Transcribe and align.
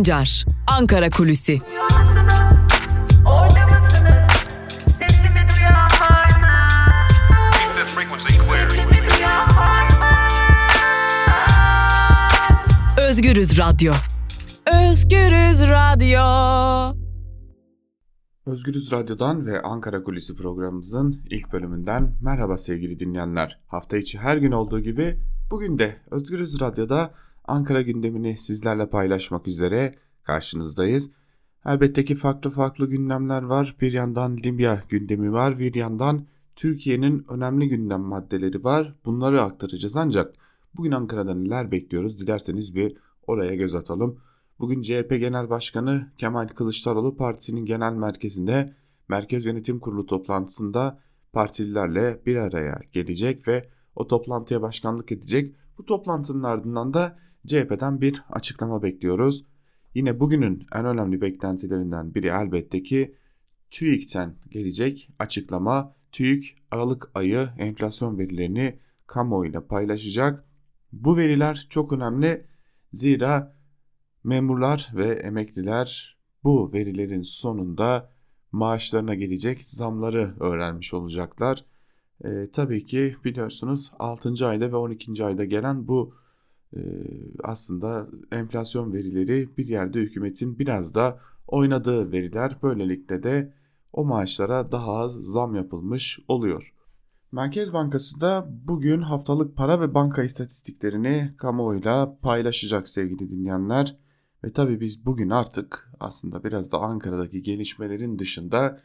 Sancar, 0.00 0.44
Ankara 0.66 1.10
Kulüsi. 1.10 1.58
Özgürüz 12.98 13.58
Radyo. 13.58 13.92
Özgürüz 14.66 15.62
Radyo. 15.62 16.20
Özgürüz 18.46 18.92
Radyo'dan 18.92 19.46
ve 19.46 19.62
Ankara 19.62 20.02
Kulisi 20.02 20.36
programımızın 20.36 21.22
ilk 21.30 21.52
bölümünden 21.52 22.16
merhaba 22.20 22.58
sevgili 22.58 22.98
dinleyenler. 22.98 23.60
Hafta 23.66 23.96
içi 23.96 24.18
her 24.18 24.36
gün 24.36 24.52
olduğu 24.52 24.80
gibi 24.80 25.20
bugün 25.50 25.78
de 25.78 25.96
Özgürüz 26.10 26.60
Radyo'da 26.60 27.14
Ankara 27.50 27.82
gündemini 27.82 28.38
sizlerle 28.38 28.90
paylaşmak 28.90 29.48
üzere 29.48 29.94
karşınızdayız. 30.22 31.10
Elbette 31.66 32.04
ki 32.04 32.14
farklı 32.14 32.50
farklı 32.50 32.86
gündemler 32.86 33.42
var. 33.42 33.76
Bir 33.80 33.92
yandan 33.92 34.36
Libya 34.36 34.82
gündemi 34.88 35.32
var, 35.32 35.58
bir 35.58 35.74
yandan 35.74 36.26
Türkiye'nin 36.56 37.24
önemli 37.28 37.68
gündem 37.68 38.00
maddeleri 38.00 38.64
var. 38.64 38.94
Bunları 39.04 39.42
aktaracağız 39.42 39.96
ancak 39.96 40.34
bugün 40.76 40.92
Ankara'da 40.92 41.34
neler 41.34 41.70
bekliyoruz 41.70 42.20
dilerseniz 42.20 42.74
bir 42.74 42.96
oraya 43.26 43.54
göz 43.54 43.74
atalım. 43.74 44.20
Bugün 44.60 44.82
CHP 44.82 45.10
Genel 45.10 45.50
Başkanı 45.50 46.12
Kemal 46.16 46.48
Kılıçdaroğlu 46.48 47.16
partisinin 47.16 47.64
genel 47.64 47.92
merkezinde 47.92 48.74
Merkez 49.08 49.44
Yönetim 49.44 49.78
Kurulu 49.78 50.06
toplantısında 50.06 51.00
partililerle 51.32 52.22
bir 52.26 52.36
araya 52.36 52.80
gelecek 52.92 53.48
ve 53.48 53.68
o 53.96 54.06
toplantıya 54.06 54.62
başkanlık 54.62 55.12
edecek. 55.12 55.54
Bu 55.78 55.84
toplantının 55.84 56.42
ardından 56.42 56.94
da 56.94 57.18
CHP'den 57.46 58.00
bir 58.00 58.24
açıklama 58.30 58.82
bekliyoruz. 58.82 59.44
Yine 59.94 60.20
bugünün 60.20 60.66
en 60.74 60.84
önemli 60.84 61.20
beklentilerinden 61.20 62.14
biri 62.14 62.26
elbette 62.26 62.82
ki 62.82 63.14
TÜİK'ten 63.70 64.36
gelecek 64.50 65.10
açıklama. 65.18 65.94
TÜİK 66.12 66.56
Aralık 66.70 67.10
ayı 67.14 67.48
enflasyon 67.58 68.18
verilerini 68.18 68.78
kamuoyuyla 69.06 69.66
paylaşacak. 69.66 70.44
Bu 70.92 71.16
veriler 71.16 71.66
çok 71.70 71.92
önemli 71.92 72.46
zira 72.92 73.56
memurlar 74.24 74.92
ve 74.94 75.06
emekliler 75.06 76.18
bu 76.44 76.72
verilerin 76.72 77.22
sonunda 77.22 78.10
maaşlarına 78.52 79.14
gelecek 79.14 79.64
zamları 79.64 80.34
öğrenmiş 80.40 80.94
olacaklar. 80.94 81.64
E, 82.24 82.50
tabii 82.52 82.84
ki 82.84 83.16
biliyorsunuz 83.24 83.92
6. 83.98 84.46
ayda 84.46 84.72
ve 84.72 84.76
12. 84.76 85.24
ayda 85.24 85.44
gelen 85.44 85.88
bu 85.88 86.14
aslında 87.42 88.08
enflasyon 88.32 88.92
verileri 88.92 89.56
bir 89.56 89.68
yerde 89.68 90.00
hükümetin 90.00 90.58
biraz 90.58 90.94
da 90.94 91.18
oynadığı 91.46 92.12
veriler 92.12 92.56
böylelikle 92.62 93.22
de 93.22 93.54
o 93.92 94.04
maaşlara 94.04 94.72
daha 94.72 94.92
az 94.92 95.12
zam 95.12 95.54
yapılmış 95.54 96.18
oluyor. 96.28 96.74
Merkez 97.32 97.72
Bankası 97.72 98.20
da 98.20 98.48
bugün 98.64 99.02
haftalık 99.02 99.56
para 99.56 99.80
ve 99.80 99.94
banka 99.94 100.22
istatistiklerini 100.22 101.30
kamuoyuyla 101.36 102.18
paylaşacak 102.22 102.88
sevgili 102.88 103.30
dinleyenler. 103.30 103.96
Ve 104.44 104.52
tabii 104.52 104.80
biz 104.80 105.06
bugün 105.06 105.30
artık 105.30 105.92
aslında 106.00 106.44
biraz 106.44 106.72
da 106.72 106.78
Ankara'daki 106.78 107.42
gelişmelerin 107.42 108.18
dışında 108.18 108.80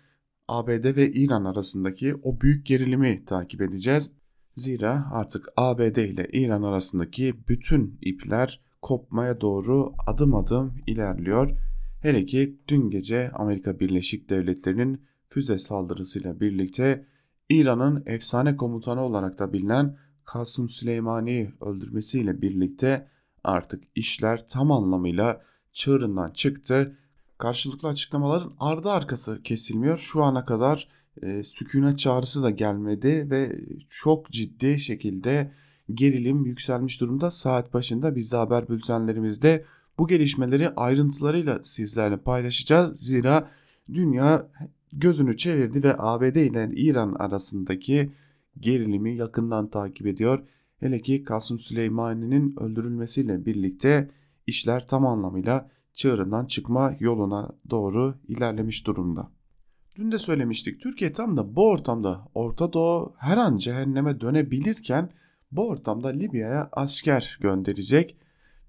ABD 0.48 0.96
ve 0.96 1.12
İran 1.12 1.46
arasındaki 1.46 2.16
o 2.16 2.42
büyük 2.42 2.66
gerilimi 2.66 3.26
takip 3.26 3.62
edeceğiz. 3.62 4.12
Zira 4.56 5.06
artık 5.12 5.48
ABD 5.58 5.96
ile 5.96 6.28
İran 6.34 6.64
arasındaki 6.64 7.48
bütün 7.48 8.00
ipler 8.02 8.62
kopmaya 8.82 9.42
doğru 9.42 9.94
adım 10.08 10.36
adım 10.36 10.76
ilerliyor. 10.88 11.58
Hele 12.02 12.26
ki 12.26 12.60
dün 12.68 12.90
gece 12.90 13.32
Amerika 13.32 13.80
Birleşik 13.80 14.30
Devletleri'nin 14.30 15.02
füze 15.30 15.58
saldırısıyla 15.58 16.40
birlikte 16.40 17.06
İran'ın 17.50 18.04
efsane 18.06 18.56
komutanı 18.56 19.02
olarak 19.02 19.40
da 19.40 19.54
bilinen 19.54 19.98
Kasım 20.26 20.70
Süleymani'yi 20.70 21.52
öldürmesiyle 21.62 22.42
birlikte 22.42 23.08
artık 23.44 23.84
işler 23.96 24.48
tam 24.48 24.72
anlamıyla 24.72 25.42
çığırından 25.74 26.32
çıktı. 26.32 26.98
Karşılıklı 27.38 27.90
açıklamaların 27.90 28.54
ardı 28.60 28.90
arkası 28.90 29.44
kesilmiyor. 29.44 29.98
Şu 29.98 30.24
ana 30.24 30.46
kadar 30.46 30.88
e, 31.22 31.44
sükunet 31.44 32.00
çağrısı 32.00 32.44
da 32.44 32.50
gelmedi 32.50 33.28
ve 33.30 33.62
çok 33.90 34.32
ciddi 34.32 34.80
şekilde 34.80 35.52
gerilim 35.94 36.46
yükselmiş 36.46 37.02
durumda. 37.02 37.32
Saat 37.32 37.74
başında 37.74 38.16
biz 38.16 38.32
de 38.32 38.36
haber 38.36 38.70
bültenlerimizde 38.70 39.66
bu 40.00 40.08
gelişmeleri 40.08 40.70
ayrıntılarıyla 40.70 41.60
sizlerle 41.64 42.18
paylaşacağız. 42.18 43.00
Zira 43.00 43.50
dünya 43.94 44.48
gözünü 44.94 45.38
çevirdi 45.38 45.84
ve 45.84 45.96
ABD 45.98 46.36
ile 46.36 46.72
İran 46.76 47.14
arasındaki 47.14 48.12
gerilimi 48.60 49.18
yakından 49.18 49.70
takip 49.70 50.08
ediyor. 50.08 50.40
Hele 50.80 51.00
ki 51.00 51.24
Kasım 51.24 51.60
Süleymani'nin 51.60 52.56
öldürülmesiyle 52.60 53.46
birlikte 53.46 54.12
işler 54.48 54.88
tam 54.88 55.08
anlamıyla 55.08 55.70
çığırından 55.94 56.46
çıkma 56.46 56.96
yoluna 57.00 57.52
doğru 57.70 58.16
ilerlemiş 58.28 58.88
durumda. 58.88 59.35
Dün 59.98 60.12
de 60.12 60.18
söylemiştik 60.18 60.82
Türkiye 60.82 61.12
tam 61.12 61.38
da 61.38 61.56
bu 61.56 61.70
ortamda 61.70 62.28
Orta 62.34 62.74
Doğu 62.74 63.16
her 63.18 63.38
an 63.38 63.58
cehenneme 63.58 64.22
dönebilirken 64.22 65.10
bu 65.52 65.70
ortamda 65.70 66.08
Libya'ya 66.08 66.70
asker 66.72 67.38
gönderecek. 67.42 68.18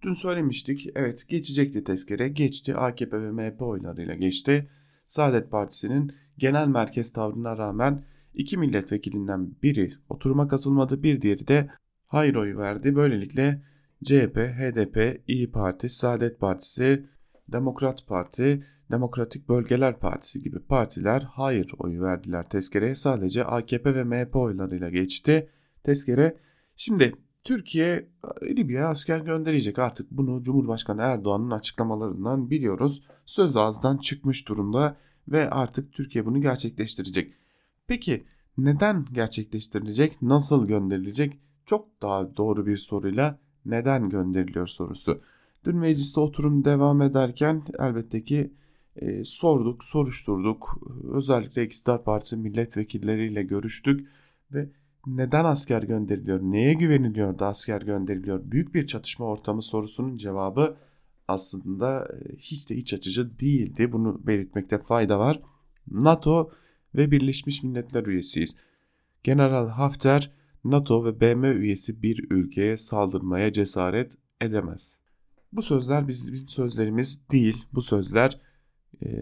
Dün 0.03 0.13
söylemiştik 0.13 0.89
evet 0.95 1.29
geçecekti 1.29 1.85
tezkere 1.85 2.29
geçti 2.29 2.77
AKP 2.77 3.23
ve 3.23 3.33
MHP 3.33 3.63
oylarıyla 3.63 4.15
geçti. 4.15 4.71
Saadet 5.07 5.51
Partisi'nin 5.51 6.13
genel 6.39 6.69
merkez 6.69 7.13
tavrına 7.13 7.59
rağmen 7.59 8.05
iki 8.35 8.57
milletvekilinden 8.59 9.51
biri 9.63 9.93
oturuma 10.09 10.49
katılmadı 10.49 11.03
bir 11.03 11.23
diğeri 11.23 11.49
de 11.49 11.71
hayır 12.07 12.35
oyu 12.35 12.59
verdi. 12.59 12.97
Böylelikle 12.97 13.63
CHP, 14.05 14.37
HDP, 14.37 15.23
İyi 15.29 15.51
Parti, 15.51 15.89
Saadet 15.89 16.41
Partisi, 16.41 17.07
Demokrat 17.49 18.07
Parti, 18.07 18.63
Demokratik 18.91 19.49
Bölgeler 19.49 19.99
Partisi 19.99 20.43
gibi 20.43 20.59
partiler 20.59 21.23
hayır 21.33 21.73
oyu 21.79 22.03
verdiler 22.03 22.49
tezkereye. 22.49 22.95
Sadece 22.95 23.45
AKP 23.45 23.95
ve 23.95 24.05
MHP 24.05 24.37
oylarıyla 24.37 24.91
geçti 24.91 25.51
tezkere. 25.83 26.37
Şimdi 26.77 27.15
Türkiye 27.45 28.09
Libya'ya 28.43 28.89
asker 28.89 29.21
gönderecek 29.21 29.79
artık 29.79 30.11
bunu 30.11 30.43
Cumhurbaşkanı 30.43 31.03
Erdoğan'ın 31.03 31.51
açıklamalarından 31.51 32.51
biliyoruz. 32.51 33.03
Söz 33.27 33.57
ağızdan 33.57 33.97
çıkmış 33.97 34.49
durumda 34.49 34.97
ve 35.29 35.51
artık 35.51 35.93
Türkiye 35.93 36.27
bunu 36.27 36.41
gerçekleştirecek. 36.41 37.35
Peki 37.87 38.27
neden 38.59 39.05
gerçekleştirilecek, 39.13 40.23
nasıl 40.23 40.69
gönderilecek? 40.69 41.41
Çok 41.67 42.03
daha 42.03 42.37
doğru 42.37 42.67
bir 42.67 42.77
soruyla 42.77 43.39
neden 43.65 44.09
gönderiliyor 44.09 44.67
sorusu. 44.67 45.21
Dün 45.65 45.77
mecliste 45.77 46.21
oturum 46.21 46.65
devam 46.65 47.03
ederken 47.03 47.63
elbette 47.79 48.25
ki 48.25 48.53
e, 48.97 49.25
sorduk, 49.25 49.85
soruşturduk. 49.85 50.79
Özellikle 51.13 51.65
iktidar 51.65 52.05
partisi 52.05 52.37
milletvekilleriyle 52.37 53.43
görüştük 53.43 54.09
ve 54.53 54.71
neden 55.07 55.45
asker 55.45 55.83
gönderiliyor, 55.83 56.41
neye 56.43 56.75
güveniliyor 56.75 57.39
da 57.39 57.47
asker 57.47 57.83
gönderiliyor? 57.83 58.51
Büyük 58.51 58.75
bir 58.75 58.87
çatışma 58.87 59.27
ortamı 59.27 59.63
sorusunun 59.63 60.17
cevabı 60.17 60.77
aslında 61.29 62.09
e, 62.09 62.37
hiç 62.37 62.71
de 62.71 62.77
iç 62.77 62.95
açıcı 62.95 63.39
değildi. 63.39 63.93
Bunu 63.93 64.27
belirtmekte 64.27 64.79
fayda 64.79 65.19
var. 65.19 65.41
NATO 65.91 66.51
ve 66.95 67.11
Birleşmiş 67.11 67.63
Milletler 67.63 68.07
üyesiyiz. 68.07 68.57
General 69.23 69.69
Hafter 69.69 70.33
NATO 70.65 71.05
ve 71.05 71.21
BM 71.21 71.47
üyesi 71.47 72.03
bir 72.03 72.27
ülkeye 72.31 72.77
saldırmaya 72.77 73.53
cesaret 73.53 74.19
edemez. 74.41 75.01
Bu 75.53 75.63
sözler 75.63 76.09
bizim 76.09 76.37
sözlerimiz 76.37 77.31
değil. 77.31 77.65
Bu 77.73 77.83
sözler 77.83 78.41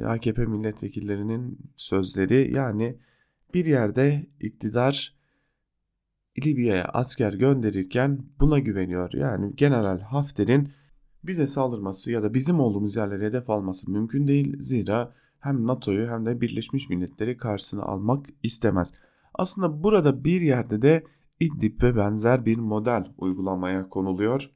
AKP 0.07 0.47
milletvekillerinin 0.47 1.59
sözleri. 1.77 2.55
Yani 2.55 2.99
bir 3.55 3.67
yerde 3.67 4.27
iktidar 4.41 5.15
Libya'ya 6.47 6.85
asker 6.85 7.33
gönderirken 7.33 8.19
buna 8.41 8.59
güveniyor. 8.59 9.13
Yani 9.13 9.57
General 9.57 10.01
Hafter'in 10.01 10.73
bize 11.25 11.47
saldırması 11.47 12.13
ya 12.13 12.23
da 12.23 12.35
bizim 12.35 12.61
olduğumuz 12.61 12.97
yerlere 12.97 13.27
hedef 13.27 13.51
alması 13.51 13.91
mümkün 13.91 14.27
değil. 14.27 14.57
Zira 14.61 15.15
hem 15.41 15.67
NATO'yu 15.67 16.09
hem 16.09 16.27
de 16.27 16.41
Birleşmiş 16.41 16.89
Milletleri 16.89 17.37
karşısına 17.37 17.83
almak 17.83 18.27
istemez. 18.43 18.93
Aslında 19.35 19.83
burada 19.83 20.25
bir 20.25 20.41
yerde 20.41 20.83
de 20.83 21.05
İdlib'e 21.41 21.97
benzer 21.97 22.47
bir 22.47 22.59
model 22.59 23.05
uygulamaya 23.19 23.89
konuluyor. 23.89 24.51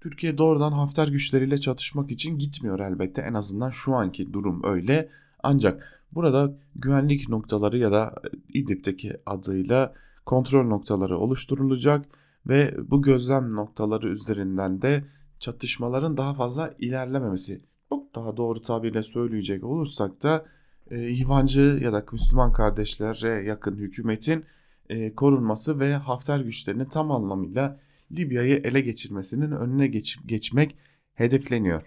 Türkiye 0.00 0.38
doğrudan 0.38 0.72
Hafter 0.72 1.08
güçleriyle 1.08 1.58
çatışmak 1.58 2.10
için 2.10 2.38
gitmiyor 2.38 2.80
elbette 2.80 3.22
en 3.22 3.34
azından 3.34 3.70
şu 3.70 3.94
anki 3.94 4.32
durum 4.32 4.64
öyle. 4.64 5.08
Ancak 5.42 6.02
burada 6.12 6.54
güvenlik 6.76 7.28
noktaları 7.28 7.78
ya 7.78 7.92
da 7.92 8.14
İdlib'deki 8.48 9.16
adıyla 9.26 9.94
kontrol 10.26 10.66
noktaları 10.66 11.18
oluşturulacak 11.18 12.06
ve 12.48 12.74
bu 12.90 13.02
gözlem 13.02 13.54
noktaları 13.54 14.08
üzerinden 14.08 14.82
de 14.82 15.04
çatışmaların 15.38 16.16
daha 16.16 16.34
fazla 16.34 16.74
ilerlememesi 16.78 17.60
çok 17.88 18.14
daha 18.14 18.36
doğru 18.36 18.62
tabirle 18.62 19.02
söyleyecek 19.02 19.64
olursak 19.64 20.22
da 20.22 20.44
e, 20.90 21.08
İhvancı 21.08 21.78
ya 21.82 21.92
da 21.92 22.04
Müslüman 22.12 22.52
kardeşlere 22.52 23.28
yakın 23.28 23.76
hükümetin 23.76 24.44
e, 24.88 25.14
korunması 25.14 25.80
ve 25.80 25.94
Hafter 25.94 26.40
güçlerinin 26.40 26.84
tam 26.84 27.10
anlamıyla 27.10 27.80
Libya'yı 28.12 28.60
ele 28.64 28.80
geçirmesinin 28.80 29.50
önüne 29.50 29.86
geç, 29.86 30.18
geçmek 30.26 30.76
hedefleniyor. 31.14 31.82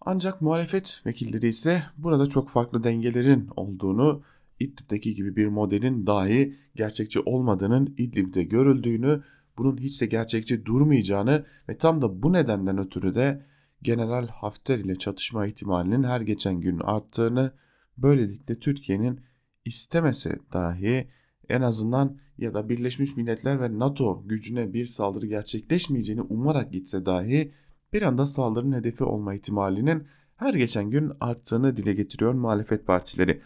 Ancak 0.00 0.40
muhalefet 0.40 1.02
vekilleri 1.06 1.48
ise 1.48 1.82
burada 1.96 2.26
çok 2.26 2.50
farklı 2.50 2.84
dengelerin 2.84 3.48
olduğunu, 3.56 4.22
İdlib'deki 4.60 5.14
gibi 5.14 5.36
bir 5.36 5.46
modelin 5.46 6.06
dahi 6.06 6.54
gerçekçi 6.74 7.20
olmadığının 7.20 7.94
İdlib'de 7.98 8.42
görüldüğünü, 8.42 9.22
bunun 9.58 9.76
hiç 9.76 10.00
de 10.00 10.06
gerçekçi 10.06 10.64
durmayacağını 10.66 11.44
ve 11.68 11.76
tam 11.78 12.02
da 12.02 12.22
bu 12.22 12.32
nedenden 12.32 12.78
ötürü 12.78 13.14
de 13.14 13.46
General 13.82 14.28
Hafter 14.28 14.78
ile 14.78 14.94
çatışma 14.94 15.46
ihtimalinin 15.46 16.02
her 16.02 16.20
geçen 16.20 16.60
gün 16.60 16.78
arttığını, 16.78 17.52
böylelikle 17.98 18.58
Türkiye'nin 18.58 19.20
istemese 19.64 20.38
dahi 20.52 21.08
en 21.48 21.62
azından 21.62 22.18
ya 22.38 22.54
da 22.54 22.68
Birleşmiş 22.68 23.16
Milletler 23.16 23.60
ve 23.60 23.78
NATO 23.78 24.22
gücüne 24.26 24.72
bir 24.72 24.84
saldırı 24.84 25.26
gerçekleşmeyeceğini 25.26 26.22
umarak 26.22 26.72
gitse 26.72 27.06
dahi 27.06 27.52
bir 27.92 28.02
anda 28.02 28.26
saldırının 28.26 28.76
hedefi 28.76 29.04
olma 29.04 29.34
ihtimalinin 29.34 30.06
her 30.36 30.54
geçen 30.54 30.90
gün 30.90 31.12
arttığını 31.20 31.76
dile 31.76 31.92
getiriyor 31.92 32.32
muhalefet 32.32 32.86
partileri. 32.86 33.42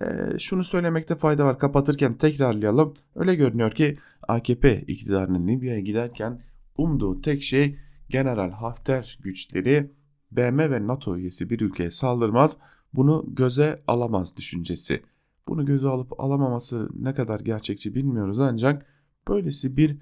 Ee, 0.00 0.38
şunu 0.38 0.64
söylemekte 0.64 1.14
fayda 1.14 1.44
var 1.44 1.58
kapatırken 1.58 2.14
tekrarlayalım. 2.14 2.94
Öyle 3.14 3.34
görünüyor 3.34 3.70
ki 3.70 3.98
AKP 4.28 4.82
iktidarının 4.82 5.48
Libya'ya 5.48 5.80
giderken 5.80 6.42
umduğu 6.76 7.20
tek 7.20 7.42
şey 7.42 7.78
General 8.08 8.50
Hafter 8.50 9.18
güçleri 9.22 9.92
BM 10.30 10.70
ve 10.70 10.86
NATO 10.86 11.16
üyesi 11.16 11.50
bir 11.50 11.60
ülkeye 11.60 11.90
saldırmaz 11.90 12.56
bunu 12.94 13.24
göze 13.28 13.82
alamaz 13.86 14.36
düşüncesi. 14.36 15.02
Bunu 15.48 15.64
göze 15.64 15.88
alıp 15.88 16.20
alamaması 16.20 16.88
ne 16.94 17.14
kadar 17.14 17.40
gerçekçi 17.40 17.94
bilmiyoruz 17.94 18.40
ancak 18.40 18.86
böylesi 19.28 19.76
bir 19.76 19.96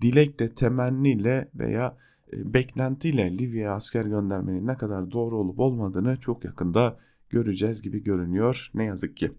dilekle, 0.00 0.54
temenniyle 0.54 1.50
veya 1.54 1.96
e, 2.32 2.54
beklentiyle 2.54 3.38
Libya'ya 3.38 3.74
asker 3.74 4.04
göndermenin 4.04 4.66
ne 4.66 4.76
kadar 4.76 5.10
doğru 5.10 5.38
olup 5.38 5.60
olmadığını 5.60 6.16
çok 6.16 6.44
yakında 6.44 6.98
göreceğiz 7.30 7.82
gibi 7.82 8.02
görünüyor 8.02 8.70
ne 8.74 8.84
yazık 8.84 9.16
ki. 9.16 9.32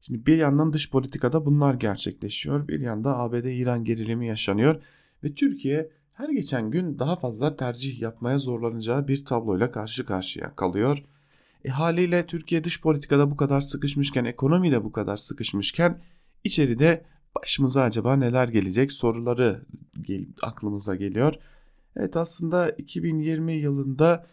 Şimdi 0.00 0.26
bir 0.26 0.38
yandan 0.38 0.72
dış 0.72 0.90
politikada 0.90 1.46
bunlar 1.46 1.74
gerçekleşiyor. 1.74 2.68
Bir 2.68 2.80
yanda 2.80 3.18
ABD-İran 3.18 3.84
gerilimi 3.84 4.26
yaşanıyor 4.26 4.82
ve 5.24 5.34
Türkiye 5.34 5.90
her 6.12 6.28
geçen 6.28 6.70
gün 6.70 6.98
daha 6.98 7.16
fazla 7.16 7.56
tercih 7.56 8.00
yapmaya 8.00 8.38
zorlanacağı 8.38 9.08
bir 9.08 9.24
tabloyla 9.24 9.70
karşı 9.70 10.06
karşıya 10.06 10.56
kalıyor. 10.56 11.04
E, 11.68 11.70
haliyle 11.70 12.26
Türkiye 12.26 12.64
dış 12.64 12.80
politikada 12.80 13.30
bu 13.30 13.36
kadar 13.36 13.60
sıkışmışken, 13.60 14.24
ekonomide 14.24 14.84
bu 14.84 14.92
kadar 14.92 15.16
sıkışmışken 15.16 16.02
içeride 16.44 17.04
başımıza 17.36 17.82
acaba 17.82 18.16
neler 18.16 18.48
gelecek 18.48 18.92
soruları 18.92 19.66
gel 20.00 20.26
aklımıza 20.42 20.96
geliyor. 20.96 21.34
Evet 21.96 22.16
aslında 22.16 22.70
2020 22.70 23.52
yılında 23.52 24.26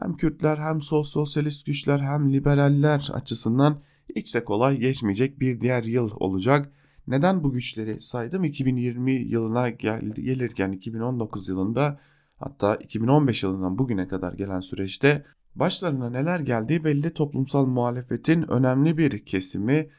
hem 0.00 0.16
Kürtler 0.16 0.58
hem 0.58 0.80
sol 0.80 1.02
sosyalist 1.02 1.66
güçler 1.66 1.98
hem 1.98 2.32
liberaller 2.32 3.08
açısından 3.12 3.82
hiç 4.16 4.34
de 4.34 4.44
kolay 4.44 4.76
geçmeyecek 4.76 5.40
bir 5.40 5.60
diğer 5.60 5.84
yıl 5.84 6.10
olacak. 6.16 6.72
Neden 7.06 7.44
bu 7.44 7.52
güçleri 7.52 8.00
saydım? 8.00 8.44
2020 8.44 9.12
yılına 9.12 9.70
geldi, 9.70 10.22
gelirken 10.22 10.72
2019 10.72 11.48
yılında 11.48 12.00
hatta 12.36 12.76
2015 12.76 13.42
yılından 13.42 13.78
bugüne 13.78 14.08
kadar 14.08 14.32
gelen 14.32 14.60
süreçte 14.60 15.24
başlarına 15.58 16.10
neler 16.10 16.40
geldiği 16.40 16.84
belli 16.84 17.10
toplumsal 17.10 17.66
muhalefetin 17.66 18.50
önemli 18.50 18.98
bir 18.98 19.24
kesimi 19.24 19.90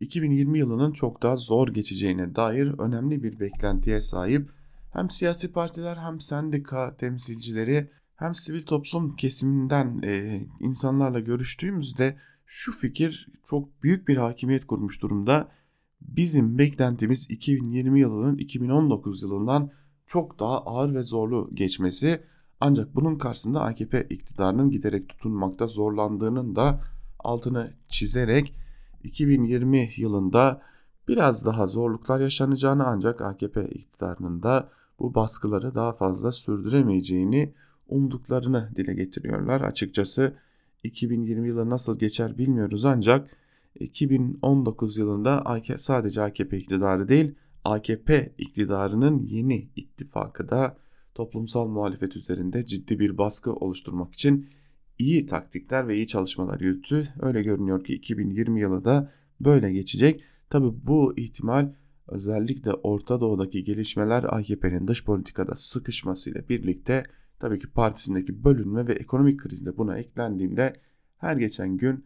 2020 0.00 0.58
yılının 0.58 0.92
çok 0.92 1.22
daha 1.22 1.36
zor 1.36 1.68
geçeceğine 1.68 2.34
dair 2.34 2.78
önemli 2.78 3.22
bir 3.22 3.40
beklentiye 3.40 4.00
sahip. 4.00 4.50
Hem 4.92 5.10
siyasi 5.10 5.52
partiler 5.52 5.96
hem 5.96 6.20
sendika 6.20 6.96
temsilcileri 6.96 7.90
hem 8.16 8.34
sivil 8.34 8.62
toplum 8.62 9.16
kesiminden 9.16 10.02
e, 10.02 10.40
insanlarla 10.60 11.20
görüştüğümüzde 11.20 12.16
şu 12.46 12.72
fikir 12.72 13.28
çok 13.50 13.82
büyük 13.82 14.08
bir 14.08 14.16
hakimiyet 14.16 14.64
kurmuş 14.64 15.02
durumda. 15.02 15.48
Bizim 16.00 16.58
beklentimiz 16.58 17.26
2020 17.30 18.00
yılının 18.00 18.36
2019 18.36 19.22
yılından 19.22 19.70
çok 20.06 20.40
daha 20.40 20.60
ağır 20.60 20.94
ve 20.94 21.02
zorlu 21.02 21.50
geçmesi 21.54 22.24
ancak 22.60 22.94
bunun 22.94 23.16
karşısında 23.16 23.62
AKP 23.62 24.06
iktidarının 24.10 24.70
giderek 24.70 25.08
tutunmakta 25.08 25.66
zorlandığının 25.66 26.56
da 26.56 26.80
altını 27.18 27.72
çizerek 27.88 28.54
2020 29.04 29.90
yılında 29.96 30.62
biraz 31.08 31.46
daha 31.46 31.66
zorluklar 31.66 32.20
yaşanacağını 32.20 32.86
ancak 32.86 33.20
AKP 33.20 33.68
iktidarının 33.68 34.42
da 34.42 34.68
bu 34.98 35.14
baskıları 35.14 35.74
daha 35.74 35.92
fazla 35.92 36.32
sürdüremeyeceğini 36.32 37.54
umduklarını 37.88 38.70
dile 38.76 38.94
getiriyorlar. 38.94 39.60
Açıkçası 39.60 40.34
2020 40.84 41.48
yılı 41.48 41.70
nasıl 41.70 41.98
geçer 41.98 42.38
bilmiyoruz 42.38 42.84
ancak 42.84 43.30
2019 43.80 44.98
yılında 44.98 45.60
sadece 45.76 46.22
AKP 46.22 46.58
iktidarı 46.58 47.08
değil 47.08 47.34
AKP 47.64 48.34
iktidarının 48.38 49.22
yeni 49.22 49.68
ittifakı 49.76 50.48
da 50.48 50.76
toplumsal 51.14 51.68
muhalefet 51.68 52.16
üzerinde 52.16 52.66
ciddi 52.66 52.98
bir 52.98 53.18
baskı 53.18 53.52
oluşturmak 53.52 54.14
için 54.14 54.48
iyi 54.98 55.26
taktikler 55.26 55.88
ve 55.88 55.96
iyi 55.96 56.06
çalışmalar 56.06 56.60
yürüttü. 56.60 57.08
Öyle 57.20 57.42
görünüyor 57.42 57.84
ki 57.84 57.94
2020 57.94 58.60
yılı 58.60 58.84
da 58.84 59.12
böyle 59.40 59.72
geçecek. 59.72 60.24
Tabi 60.50 60.66
bu 60.82 61.18
ihtimal 61.18 61.72
özellikle 62.08 62.72
Orta 62.72 63.20
Doğu'daki 63.20 63.64
gelişmeler 63.64 64.24
AKP'nin 64.24 64.88
dış 64.88 65.04
politikada 65.04 65.54
sıkışmasıyla 65.54 66.48
birlikte 66.48 67.04
tabii 67.38 67.58
ki 67.58 67.70
partisindeki 67.70 68.44
bölünme 68.44 68.86
ve 68.86 68.92
ekonomik 68.92 69.40
krizde 69.40 69.76
buna 69.76 69.98
eklendiğinde 69.98 70.72
her 71.16 71.36
geçen 71.36 71.76
gün 71.76 72.04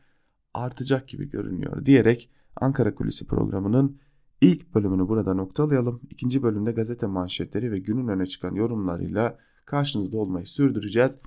artacak 0.55 1.09
gibi 1.09 1.31
görünüyor 1.31 1.87
diyerek 1.87 2.31
Ankara 2.57 2.95
Kulisi 2.95 3.27
programının 3.27 3.99
ilk 4.41 4.75
bölümünü 4.75 5.09
burada 5.09 5.35
noktalayalım. 5.35 6.01
İkinci 6.11 6.43
bölümde 6.43 6.73
gazete 6.73 7.07
manşetleri 7.07 7.73
ve 7.73 7.79
günün 7.79 8.09
öne 8.09 8.27
çıkan 8.27 8.55
yorumlarıyla 8.55 9.39
karşınızda 9.67 10.19
olmayı 10.19 10.47
sürdüreceğiz. 10.47 11.19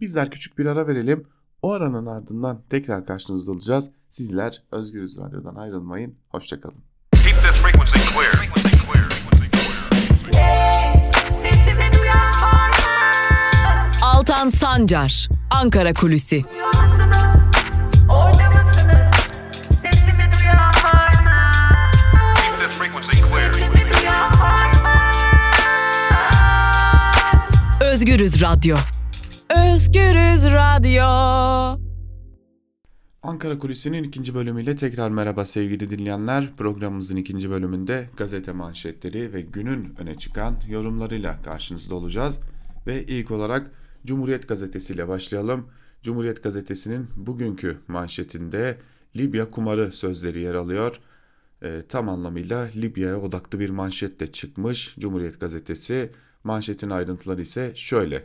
Bizler 0.00 0.30
küçük 0.30 0.58
bir 0.58 0.66
ara 0.66 0.86
verelim. 0.86 1.26
O 1.62 1.72
aranın 1.72 2.06
ardından 2.06 2.62
tekrar 2.70 3.06
karşınızda 3.06 3.52
olacağız. 3.52 3.90
Sizler 4.08 4.62
Özgürüz 4.72 5.18
Radyo'dan 5.18 5.54
ayrılmayın. 5.54 6.14
Hoşçakalın. 6.28 6.84
Altan 14.02 14.48
Sancar, 14.48 15.28
Ankara 15.50 15.94
Kulüsi. 15.94 16.42
Özgürüz 27.96 28.42
Radyo. 28.42 28.76
Özgürüz 29.72 30.44
Radyo. 30.52 31.04
Ankara 33.22 33.58
Kulisi'nin 33.58 34.02
ikinci 34.02 34.34
bölümüyle 34.34 34.76
tekrar 34.76 35.10
merhaba 35.10 35.44
sevgili 35.44 35.90
dinleyenler. 35.90 36.54
Programımızın 36.56 37.16
ikinci 37.16 37.50
bölümünde 37.50 38.10
gazete 38.16 38.52
manşetleri 38.52 39.32
ve 39.32 39.40
günün 39.40 39.94
öne 39.98 40.14
çıkan 40.14 40.56
yorumlarıyla 40.68 41.42
karşınızda 41.42 41.94
olacağız. 41.94 42.38
Ve 42.86 43.04
ilk 43.04 43.30
olarak 43.30 43.70
Cumhuriyet 44.06 44.48
Gazetesi 44.48 44.94
ile 44.94 45.08
başlayalım. 45.08 45.66
Cumhuriyet 46.02 46.42
Gazetesi'nin 46.42 47.08
bugünkü 47.16 47.78
manşetinde 47.88 48.78
Libya 49.16 49.50
kumarı 49.50 49.92
sözleri 49.92 50.40
yer 50.40 50.54
alıyor. 50.54 51.00
E, 51.62 51.82
tam 51.88 52.08
anlamıyla 52.08 52.68
Libya'ya 52.76 53.20
odaklı 53.20 53.60
bir 53.60 53.70
manşetle 53.70 54.32
çıkmış 54.32 54.96
Cumhuriyet 54.98 55.40
Gazetesi. 55.40 56.10
Manşetin 56.46 56.90
ayrıntıları 56.90 57.42
ise 57.42 57.72
şöyle. 57.74 58.24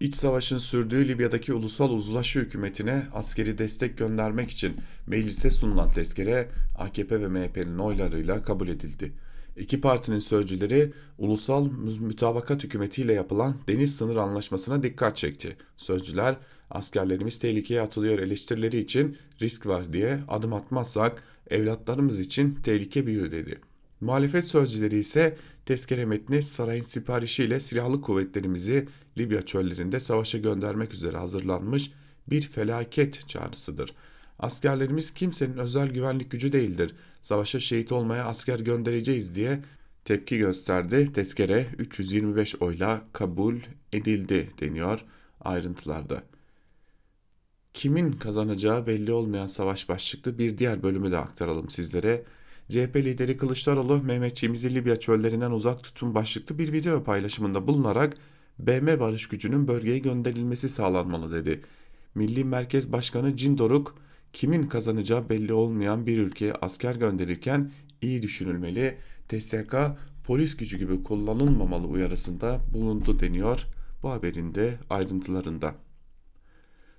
İç 0.00 0.14
savaşın 0.14 0.58
sürdüğü 0.58 1.08
Libya'daki 1.08 1.52
ulusal 1.52 1.90
uzlaşı 1.90 2.40
hükümetine 2.40 3.02
askeri 3.12 3.58
destek 3.58 3.98
göndermek 3.98 4.50
için 4.50 4.76
meclise 5.06 5.50
sunulan 5.50 5.88
tezkere 5.88 6.48
AKP 6.78 7.20
ve 7.20 7.28
MHP'nin 7.28 7.78
oylarıyla 7.78 8.42
kabul 8.42 8.68
edildi. 8.68 9.12
İki 9.56 9.80
partinin 9.80 10.18
sözcüleri 10.18 10.92
ulusal 11.18 11.70
mütabakat 12.00 12.64
hükümetiyle 12.64 13.12
yapılan 13.12 13.56
deniz 13.68 13.96
sınır 13.96 14.16
anlaşmasına 14.16 14.82
dikkat 14.82 15.16
çekti. 15.16 15.56
Sözcüler 15.76 16.36
askerlerimiz 16.70 17.38
tehlikeye 17.38 17.80
atılıyor 17.80 18.18
eleştirileri 18.18 18.78
için 18.78 19.16
risk 19.42 19.66
var 19.66 19.92
diye 19.92 20.18
adım 20.28 20.52
atmazsak 20.52 21.22
evlatlarımız 21.50 22.20
için 22.20 22.54
tehlike 22.54 23.06
büyür 23.06 23.30
dedi. 23.30 23.71
Muhalefet 24.02 24.44
sözcüleri 24.44 24.98
ise 24.98 25.36
tezkere 25.66 26.04
metni 26.04 26.42
sarayın 26.42 26.82
siparişiyle 26.82 27.60
silahlı 27.60 28.00
kuvvetlerimizi 28.00 28.88
Libya 29.18 29.42
çöllerinde 29.42 30.00
savaşa 30.00 30.38
göndermek 30.38 30.94
üzere 30.94 31.16
hazırlanmış 31.16 31.90
bir 32.26 32.42
felaket 32.42 33.28
çağrısıdır. 33.28 33.94
Askerlerimiz 34.38 35.14
kimsenin 35.14 35.56
özel 35.56 35.88
güvenlik 35.88 36.30
gücü 36.30 36.52
değildir. 36.52 36.94
Savaşa 37.20 37.60
şehit 37.60 37.92
olmaya 37.92 38.24
asker 38.24 38.58
göndereceğiz 38.60 39.36
diye 39.36 39.60
tepki 40.04 40.38
gösterdi. 40.38 41.12
Tezkere 41.12 41.66
325 41.78 42.56
oyla 42.56 43.04
kabul 43.12 43.56
edildi 43.92 44.48
deniyor 44.60 45.04
ayrıntılarda. 45.40 46.22
Kimin 47.74 48.12
kazanacağı 48.12 48.86
belli 48.86 49.12
olmayan 49.12 49.46
savaş 49.46 49.88
başlıklı 49.88 50.38
bir 50.38 50.58
diğer 50.58 50.82
bölümü 50.82 51.12
de 51.12 51.18
aktaralım 51.18 51.70
sizlere. 51.70 52.24
CHP 52.68 52.96
lideri 52.96 53.36
Kılıçdaroğlu 53.36 54.02
Mehmetçiğimizi 54.02 54.74
Libya 54.74 54.96
çöllerinden 54.96 55.50
uzak 55.50 55.82
tutun 55.82 56.14
başlıklı 56.14 56.58
bir 56.58 56.72
video 56.72 57.04
paylaşımında 57.04 57.66
bulunarak 57.66 58.14
BM 58.58 59.00
barış 59.00 59.28
gücünün 59.28 59.68
bölgeye 59.68 59.98
gönderilmesi 59.98 60.68
sağlanmalı 60.68 61.32
dedi. 61.32 61.60
Milli 62.14 62.44
Merkez 62.44 62.92
Başkanı 62.92 63.36
Cindoruk 63.36 63.98
kimin 64.32 64.62
kazanacağı 64.62 65.28
belli 65.28 65.52
olmayan 65.52 66.06
bir 66.06 66.18
ülkeye 66.18 66.52
asker 66.52 66.94
gönderirken 66.94 67.70
iyi 68.02 68.22
düşünülmeli, 68.22 68.98
TSK 69.28 69.74
polis 70.24 70.56
gücü 70.56 70.78
gibi 70.78 71.02
kullanılmamalı 71.02 71.86
uyarısında 71.86 72.60
bulundu 72.74 73.20
deniyor 73.20 73.66
bu 74.02 74.10
haberin 74.10 74.54
de 74.54 74.78
ayrıntılarında. 74.90 75.74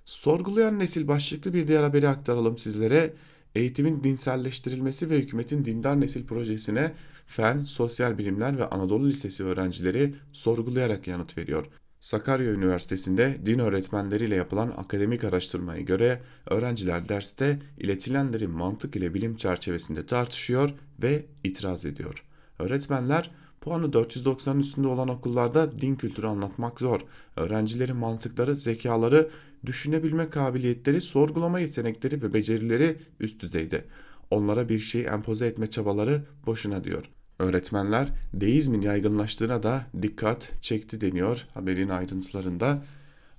Sorgulayan 0.05 0.79
nesil 0.79 1.07
başlıklı 1.07 1.53
bir 1.53 1.67
diğer 1.67 1.83
haberi 1.83 2.07
aktaralım 2.07 2.57
sizlere. 2.57 3.13
Eğitimin 3.55 4.03
dinselleştirilmesi 4.03 5.09
ve 5.09 5.19
hükümetin 5.19 5.65
dindar 5.65 6.01
nesil 6.01 6.25
projesine 6.25 6.93
Fen, 7.25 7.63
Sosyal 7.63 8.17
Bilimler 8.17 8.57
ve 8.57 8.65
Anadolu 8.65 9.07
Lisesi 9.07 9.43
öğrencileri 9.43 10.15
sorgulayarak 10.31 11.07
yanıt 11.07 11.37
veriyor. 11.37 11.65
Sakarya 11.99 12.51
Üniversitesi'nde 12.51 13.37
din 13.45 13.59
öğretmenleriyle 13.59 14.35
yapılan 14.35 14.73
akademik 14.77 15.23
araştırmaya 15.23 15.81
göre 15.81 16.21
öğrenciler 16.45 17.09
derste 17.09 17.59
iletilenleri 17.77 18.47
mantık 18.47 18.95
ile 18.95 19.13
bilim 19.13 19.37
çerçevesinde 19.37 20.05
tartışıyor 20.05 20.69
ve 21.03 21.25
itiraz 21.43 21.85
ediyor. 21.85 22.23
Öğretmenler 22.59 23.31
puanı 23.63 23.85
490'ın 23.85 24.59
üstünde 24.59 24.87
olan 24.87 25.07
okullarda 25.07 25.81
din 25.81 25.95
kültürü 25.95 26.27
anlatmak 26.27 26.79
zor. 26.79 27.01
Öğrencilerin 27.35 27.95
mantıkları, 27.95 28.55
zekaları, 28.55 29.29
düşünebilme 29.65 30.29
kabiliyetleri, 30.29 31.01
sorgulama 31.01 31.59
yetenekleri 31.59 32.21
ve 32.21 32.33
becerileri 32.33 32.97
üst 33.19 33.41
düzeyde. 33.41 33.85
Onlara 34.31 34.69
bir 34.69 34.79
şey 34.79 35.05
empoze 35.05 35.45
etme 35.47 35.67
çabaları 35.67 36.21
boşuna 36.45 36.83
diyor. 36.83 37.05
Öğretmenler 37.39 38.09
deizmin 38.33 38.81
yaygınlaştığına 38.81 39.63
da 39.63 39.85
dikkat 40.01 40.51
çekti 40.61 41.01
deniyor 41.01 41.47
haberin 41.53 41.89
ayrıntılarında. 41.89 42.83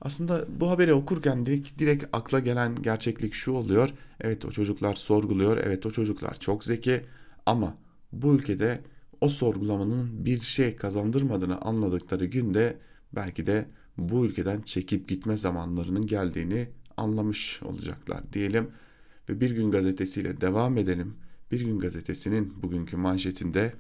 Aslında 0.00 0.44
bu 0.60 0.70
haberi 0.70 0.94
okurken 0.94 1.46
direkt, 1.46 1.78
direkt 1.78 2.04
akla 2.12 2.38
gelen 2.38 2.82
gerçeklik 2.82 3.34
şu 3.34 3.52
oluyor. 3.52 3.90
Evet 4.20 4.44
o 4.44 4.50
çocuklar 4.50 4.94
sorguluyor, 4.94 5.56
evet 5.56 5.86
o 5.86 5.90
çocuklar 5.90 6.34
çok 6.34 6.64
zeki 6.64 7.00
ama 7.46 7.74
bu 8.12 8.34
ülkede 8.34 8.80
o 9.24 9.28
sorgulamanın 9.28 10.24
bir 10.24 10.40
şey 10.40 10.76
kazandırmadığını 10.76 11.60
anladıkları 11.60 12.24
günde 12.24 12.76
belki 13.12 13.46
de 13.46 13.68
bu 13.98 14.26
ülkeden 14.26 14.60
çekip 14.62 15.08
gitme 15.08 15.36
zamanlarının 15.36 16.06
geldiğini 16.06 16.68
anlamış 16.96 17.62
olacaklar 17.62 18.32
diyelim. 18.32 18.70
Ve 19.28 19.40
Bir 19.40 19.50
Gün 19.50 19.70
gazetesiyle 19.70 20.40
devam 20.40 20.76
edelim. 20.76 21.14
Bir 21.52 21.60
Gün 21.60 21.78
gazetesinin 21.78 22.62
bugünkü 22.62 22.96
manşetinde 22.96 23.72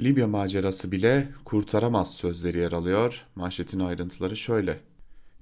Libya 0.00 0.26
macerası 0.26 0.92
bile 0.92 1.28
kurtaramaz 1.44 2.14
sözleri 2.14 2.58
yer 2.58 2.72
alıyor. 2.72 3.26
Manşetin 3.34 3.80
ayrıntıları 3.80 4.36
şöyle. 4.36 4.80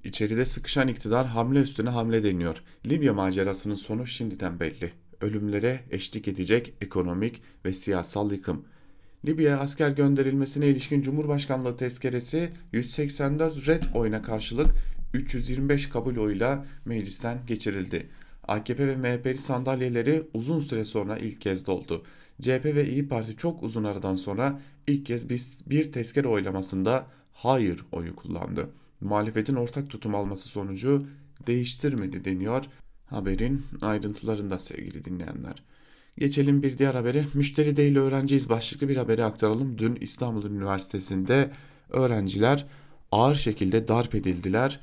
İçeride 0.03 0.45
sıkışan 0.45 0.87
iktidar 0.87 1.27
hamle 1.27 1.59
üstüne 1.59 1.89
hamle 1.89 2.23
deniyor. 2.23 2.63
Libya 2.85 3.13
macerasının 3.13 3.75
sonu 3.75 4.07
şimdiden 4.07 4.59
belli. 4.59 4.93
Ölümlere 5.21 5.79
eşlik 5.91 6.27
edecek 6.27 6.73
ekonomik 6.81 7.41
ve 7.65 7.73
siyasal 7.73 8.31
yıkım. 8.31 8.65
Libya'ya 9.25 9.59
asker 9.59 9.89
gönderilmesine 9.89 10.67
ilişkin 10.67 11.01
Cumhurbaşkanlığı 11.01 11.77
tezkeresi 11.77 12.49
184 12.71 13.67
red 13.67 13.83
oyuna 13.93 14.21
karşılık 14.21 14.67
325 15.13 15.89
kabul 15.89 16.17
oyla 16.17 16.65
meclisten 16.85 17.37
geçirildi. 17.47 18.09
AKP 18.47 18.87
ve 18.87 18.95
MHP'li 18.95 19.37
sandalyeleri 19.37 20.23
uzun 20.33 20.59
süre 20.59 20.85
sonra 20.85 21.17
ilk 21.17 21.41
kez 21.41 21.65
doldu. 21.65 22.03
CHP 22.41 22.65
ve 22.65 22.89
İyi 22.89 23.07
Parti 23.07 23.37
çok 23.37 23.63
uzun 23.63 23.83
aradan 23.83 24.15
sonra 24.15 24.61
ilk 24.87 25.05
kez 25.05 25.29
bir 25.69 25.91
tezkere 25.91 26.27
oylamasında 26.27 27.07
hayır 27.33 27.85
oyu 27.91 28.15
kullandı. 28.15 28.69
Muhalefetin 29.01 29.55
ortak 29.55 29.89
tutum 29.89 30.15
alması 30.15 30.49
sonucu 30.49 31.07
değiştirmedi 31.47 32.25
deniyor 32.25 32.65
haberin 33.05 33.65
ayrıntılarında 33.81 34.59
sevgili 34.59 35.05
dinleyenler. 35.05 35.63
Geçelim 36.17 36.63
bir 36.63 36.77
diğer 36.77 36.95
habere. 36.95 37.25
Müşteri 37.33 37.75
değil 37.75 37.97
öğrenciyiz 37.97 38.49
başlıklı 38.49 38.89
bir 38.89 38.97
haberi 38.97 39.23
aktaralım. 39.23 39.77
Dün 39.77 39.97
İstanbul 40.01 40.45
Üniversitesi'nde 40.45 41.51
öğrenciler 41.89 42.65
ağır 43.11 43.35
şekilde 43.35 43.87
darp 43.87 44.15
edildiler 44.15 44.79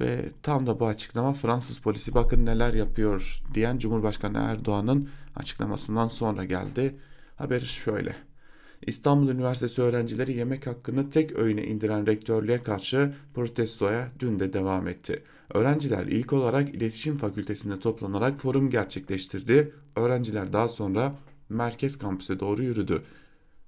ve 0.00 0.28
tam 0.42 0.66
da 0.66 0.80
bu 0.80 0.86
açıklama 0.86 1.32
Fransız 1.32 1.78
polisi 1.78 2.14
bakın 2.14 2.46
neler 2.46 2.74
yapıyor 2.74 3.42
diyen 3.54 3.78
Cumhurbaşkanı 3.78 4.38
Erdoğan'ın 4.38 5.08
açıklamasından 5.36 6.06
sonra 6.06 6.44
geldi. 6.44 6.96
Haber 7.36 7.60
şöyle. 7.60 8.27
İstanbul 8.86 9.28
Üniversitesi 9.28 9.82
öğrencileri 9.82 10.36
yemek 10.36 10.66
hakkını 10.66 11.10
tek 11.10 11.36
öğüne 11.36 11.64
indiren 11.64 12.06
rektörlüğe 12.06 12.62
karşı 12.62 13.12
protestoya 13.34 14.08
dün 14.20 14.38
de 14.38 14.52
devam 14.52 14.88
etti. 14.88 15.22
Öğrenciler 15.54 16.06
ilk 16.06 16.32
olarak 16.32 16.74
iletişim 16.74 17.16
fakültesinde 17.16 17.78
toplanarak 17.78 18.40
forum 18.40 18.70
gerçekleştirdi. 18.70 19.72
Öğrenciler 19.96 20.52
daha 20.52 20.68
sonra 20.68 21.14
merkez 21.48 21.98
kampüse 21.98 22.40
doğru 22.40 22.62
yürüdü. 22.62 23.02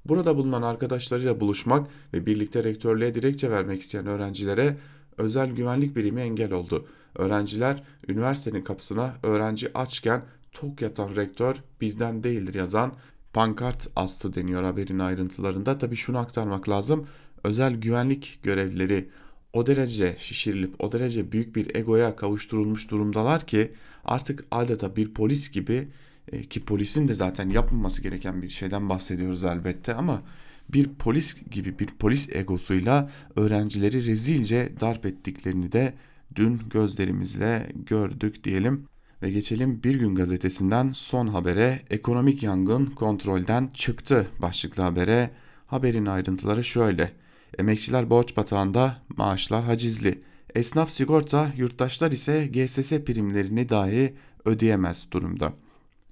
Burada 0.04 0.36
bulunan 0.36 0.62
arkadaşlarıyla 0.62 1.40
buluşmak 1.40 1.88
ve 2.14 2.26
birlikte 2.26 2.64
rektörlüğe 2.64 3.14
dilekçe 3.14 3.50
vermek 3.50 3.80
isteyen 3.80 4.06
öğrencilere 4.06 4.76
özel 5.18 5.50
güvenlik 5.50 5.96
birimi 5.96 6.20
engel 6.20 6.52
oldu. 6.52 6.86
Öğrenciler 7.14 7.82
üniversitenin 8.08 8.62
kapısına 8.62 9.14
öğrenci 9.22 9.78
açken 9.78 10.22
tok 10.52 10.82
yatan 10.82 11.16
rektör 11.16 11.56
bizden 11.80 12.22
değildir 12.22 12.54
yazan 12.54 12.92
pankart 13.32 13.88
astı 13.96 14.34
deniyor 14.34 14.62
haberin 14.62 14.98
ayrıntılarında. 14.98 15.78
Tabi 15.78 15.96
şunu 15.96 16.18
aktarmak 16.18 16.68
lazım. 16.68 17.06
Özel 17.44 17.74
güvenlik 17.74 18.38
görevlileri 18.42 19.08
o 19.52 19.66
derece 19.66 20.16
şişirilip 20.18 20.84
o 20.84 20.92
derece 20.92 21.32
büyük 21.32 21.56
bir 21.56 21.76
egoya 21.76 22.16
kavuşturulmuş 22.16 22.90
durumdalar 22.90 23.46
ki 23.46 23.72
artık 24.04 24.44
adeta 24.50 24.96
bir 24.96 25.14
polis 25.14 25.50
gibi 25.50 25.88
e, 26.32 26.42
ki 26.42 26.64
polisin 26.64 27.08
de 27.08 27.14
zaten 27.14 27.48
yapılması 27.48 28.02
gereken 28.02 28.42
bir 28.42 28.48
şeyden 28.48 28.88
bahsediyoruz 28.88 29.44
elbette 29.44 29.94
ama 29.94 30.22
bir 30.68 30.88
polis 30.88 31.36
gibi 31.50 31.78
bir 31.78 31.86
polis 31.86 32.28
egosuyla 32.32 33.10
öğrencileri 33.36 34.06
rezilce 34.06 34.72
darp 34.80 35.06
ettiklerini 35.06 35.72
de 35.72 35.94
dün 36.34 36.60
gözlerimizle 36.70 37.72
gördük 37.86 38.44
diyelim. 38.44 38.89
Ve 39.22 39.30
geçelim 39.30 39.82
Bir 39.84 39.94
Gün 39.94 40.14
Gazetesi'nden 40.14 40.92
son 40.92 41.26
habere 41.26 41.80
ekonomik 41.90 42.42
yangın 42.42 42.86
kontrolden 42.86 43.70
çıktı 43.74 44.26
başlıklı 44.38 44.82
habere. 44.82 45.30
Haberin 45.66 46.06
ayrıntıları 46.06 46.64
şöyle. 46.64 47.12
Emekçiler 47.58 48.10
borç 48.10 48.36
batağında, 48.36 48.96
maaşlar 49.16 49.64
hacizli. 49.64 50.22
Esnaf 50.54 50.90
sigorta, 50.90 51.52
yurttaşlar 51.56 52.12
ise 52.12 52.46
GSS 52.46 52.90
primlerini 52.90 53.68
dahi 53.68 54.14
ödeyemez 54.44 55.08
durumda. 55.12 55.52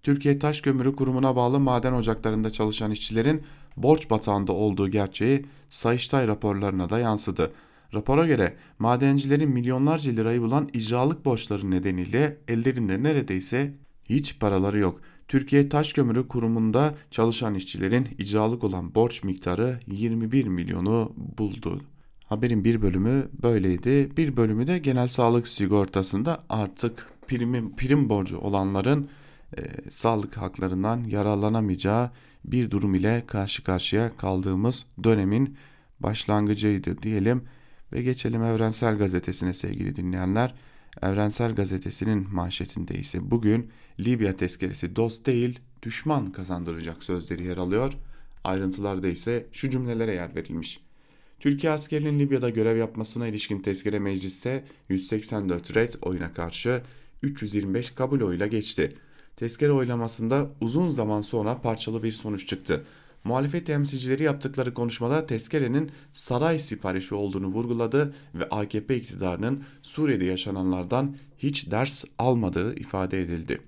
Türkiye 0.02 0.38
Taş 0.38 0.60
Kömürü 0.60 0.96
Kurumu'na 0.96 1.36
bağlı 1.36 1.60
maden 1.60 1.92
ocaklarında 1.92 2.50
çalışan 2.50 2.90
işçilerin 2.90 3.42
borç 3.76 4.10
batağında 4.10 4.52
olduğu 4.52 4.88
gerçeği 4.88 5.46
Sayıştay 5.68 6.28
raporlarına 6.28 6.90
da 6.90 6.98
yansıdı. 6.98 7.52
Rapora 7.94 8.26
göre 8.26 8.56
madencilerin 8.78 9.50
milyonlarca 9.50 10.12
lirayı 10.12 10.40
bulan 10.40 10.68
icralık 10.72 11.24
borçları 11.24 11.70
nedeniyle 11.70 12.38
ellerinde 12.48 13.02
neredeyse 13.02 13.74
hiç 14.04 14.38
paraları 14.38 14.78
yok. 14.78 15.00
Türkiye 15.28 15.68
Taş 15.68 15.92
Kömürü 15.92 16.28
Kurumu'nda 16.28 16.94
çalışan 17.10 17.54
işçilerin 17.54 18.08
icralık 18.18 18.64
olan 18.64 18.94
borç 18.94 19.24
miktarı 19.24 19.80
21 19.86 20.46
milyonu 20.46 21.12
buldu. 21.38 21.82
Haberin 22.26 22.64
bir 22.64 22.82
bölümü 22.82 23.28
böyleydi. 23.42 24.16
Bir 24.16 24.36
bölümü 24.36 24.66
de 24.66 24.78
genel 24.78 25.08
sağlık 25.08 25.48
sigortasında 25.48 26.44
artık 26.48 27.06
prim, 27.28 27.76
prim 27.76 28.08
borcu 28.08 28.38
olanların 28.38 29.08
e, 29.58 29.62
sağlık 29.90 30.36
haklarından 30.36 31.04
yararlanamayacağı 31.04 32.10
bir 32.44 32.70
durum 32.70 32.94
ile 32.94 33.24
karşı 33.26 33.64
karşıya 33.64 34.16
kaldığımız 34.16 34.86
dönemin 35.04 35.56
başlangıcıydı 36.00 37.02
diyelim. 37.02 37.42
Ve 37.92 38.02
geçelim 38.02 38.42
Evrensel 38.42 38.98
Gazetesi'ne 38.98 39.54
sevgili 39.54 39.96
dinleyenler. 39.96 40.54
Evrensel 41.02 41.54
Gazetesi'nin 41.54 42.34
manşetinde 42.34 42.94
ise 42.94 43.30
bugün 43.30 43.70
Libya 44.00 44.36
tezkeresi 44.36 44.96
dost 44.96 45.26
değil 45.26 45.60
düşman 45.82 46.32
kazandıracak 46.32 47.02
sözleri 47.02 47.44
yer 47.44 47.56
alıyor. 47.56 47.92
Ayrıntılarda 48.44 49.08
ise 49.08 49.46
şu 49.52 49.70
cümlelere 49.70 50.14
yer 50.14 50.34
verilmiş. 50.34 50.80
Türkiye 51.40 51.72
askerinin 51.72 52.18
Libya'da 52.18 52.50
görev 52.50 52.76
yapmasına 52.76 53.26
ilişkin 53.26 53.58
tezkere 53.58 53.98
mecliste 53.98 54.64
184 54.88 55.76
red 55.76 55.92
oyuna 56.02 56.32
karşı 56.32 56.82
325 57.22 57.90
kabul 57.90 58.20
oyuyla 58.20 58.46
geçti. 58.46 58.96
Tezkere 59.36 59.72
oylamasında 59.72 60.50
uzun 60.60 60.90
zaman 60.90 61.20
sonra 61.20 61.60
parçalı 61.60 62.02
bir 62.02 62.12
sonuç 62.12 62.48
çıktı. 62.48 62.84
Muhalefet 63.24 63.66
temsilcileri 63.66 64.22
yaptıkları 64.22 64.74
konuşmada 64.74 65.26
tezkerenin 65.26 65.90
saray 66.12 66.58
siparişi 66.58 67.14
olduğunu 67.14 67.46
vurguladı 67.46 68.14
ve 68.34 68.48
AKP 68.48 68.96
iktidarının 68.96 69.64
Suriye'de 69.82 70.24
yaşananlardan 70.24 71.16
hiç 71.38 71.70
ders 71.70 72.04
almadığı 72.18 72.74
ifade 72.74 73.22
edildi. 73.22 73.60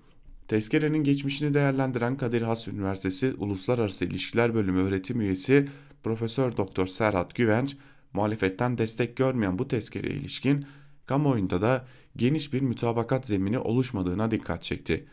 Tezkerenin 0.49 1.05
geçmişini 1.05 1.55
değerlendiren 1.55 2.17
Kadir 2.17 2.43
Has 2.43 2.69
Üniversitesi 2.69 3.35
Uluslararası 3.39 4.05
İlişkiler 4.05 4.55
Bölümü 4.55 4.81
öğretim 4.81 5.21
üyesi 5.21 5.69
Profesör 6.03 6.57
Doktor 6.57 6.87
Serhat 6.87 7.35
Güvenç, 7.35 7.77
muhalefetten 8.13 8.79
destek 8.79 9.17
görmeyen 9.17 9.59
bu 9.59 9.69
tezkereye 9.69 10.15
ilişkin 10.15 10.67
kamuoyunda 11.07 11.63
da 11.63 11.87
geniş 12.17 12.53
bir 12.53 12.61
mütabakat 12.61 13.27
zemini 13.27 13.59
oluşmadığına 13.59 14.31
dikkat 14.31 14.63
çekti. 14.63 15.07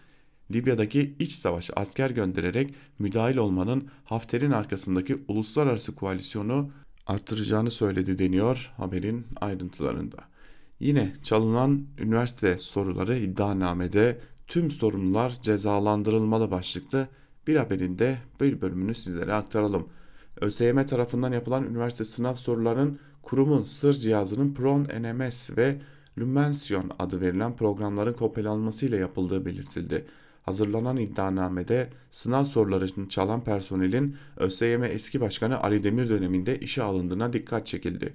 Libya'daki 0.52 1.16
iç 1.20 1.32
savaşı 1.32 1.74
asker 1.76 2.10
göndererek 2.10 2.74
müdahil 3.00 3.38
olmanın 3.38 3.88
Hafter'in 4.06 4.52
arkasındaki 4.52 5.18
uluslararası 5.28 5.96
koalisyonu 5.96 6.72
artıracağını 7.08 7.72
söyledi 7.72 8.20
deniyor 8.20 8.74
haberin 8.78 9.26
ayrıntılarında. 9.42 10.18
Yine 10.80 11.14
çalınan 11.24 11.86
üniversite 12.00 12.58
soruları 12.58 13.18
iddianamede 13.18 14.20
tüm 14.48 14.72
sorumlular 14.72 15.42
cezalandırılmalı 15.42 16.52
başlıklı 16.52 17.08
bir 17.48 17.56
haberinde 17.56 18.18
bir 18.42 18.62
bölümünü 18.62 18.96
sizlere 18.96 19.34
aktaralım. 19.34 19.88
ÖSYM 20.42 20.86
tarafından 20.86 21.32
yapılan 21.32 21.64
üniversite 21.64 22.04
sınav 22.04 22.36
sorularının 22.36 23.00
kurumun 23.22 23.64
sır 23.64 23.94
cihazının 23.94 24.54
Pron 24.54 24.84
NMS 24.84 25.58
ve 25.58 25.78
Lumension 26.20 26.92
adı 27.00 27.22
verilen 27.22 27.56
programların 27.56 28.14
kopyalanmasıyla 28.14 28.98
yapıldığı 28.98 29.46
belirtildi. 29.46 30.06
Hazırlanan 30.48 30.98
iddianamede 30.98 31.90
sınav 32.10 32.44
sorularını 32.44 33.10
çalan 33.10 33.44
personelin 33.44 34.16
ÖSYM 34.38 34.84
eski 34.84 35.22
başkanı 35.22 35.62
Ali 35.62 35.84
Demir 35.84 36.10
döneminde 36.10 36.60
işe 36.60 36.84
alındığına 36.84 37.34
dikkat 37.34 37.68
çekildi. 37.68 38.14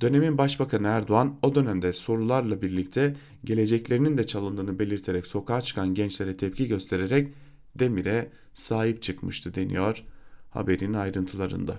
Dönemin 0.00 0.38
Başbakanı 0.38 0.86
Erdoğan 0.86 1.38
o 1.42 1.54
dönemde 1.54 1.92
sorularla 1.92 2.62
birlikte 2.62 3.16
geleceklerinin 3.44 4.18
de 4.18 4.26
çalındığını 4.26 4.78
belirterek 4.78 5.26
sokağa 5.26 5.60
çıkan 5.60 5.94
gençlere 5.94 6.36
tepki 6.36 6.68
göstererek 6.68 7.28
Demir'e 7.74 8.30
sahip 8.54 9.02
çıkmıştı 9.02 9.54
deniyor 9.54 10.04
haberin 10.50 10.92
ayrıntılarında. 10.92 11.78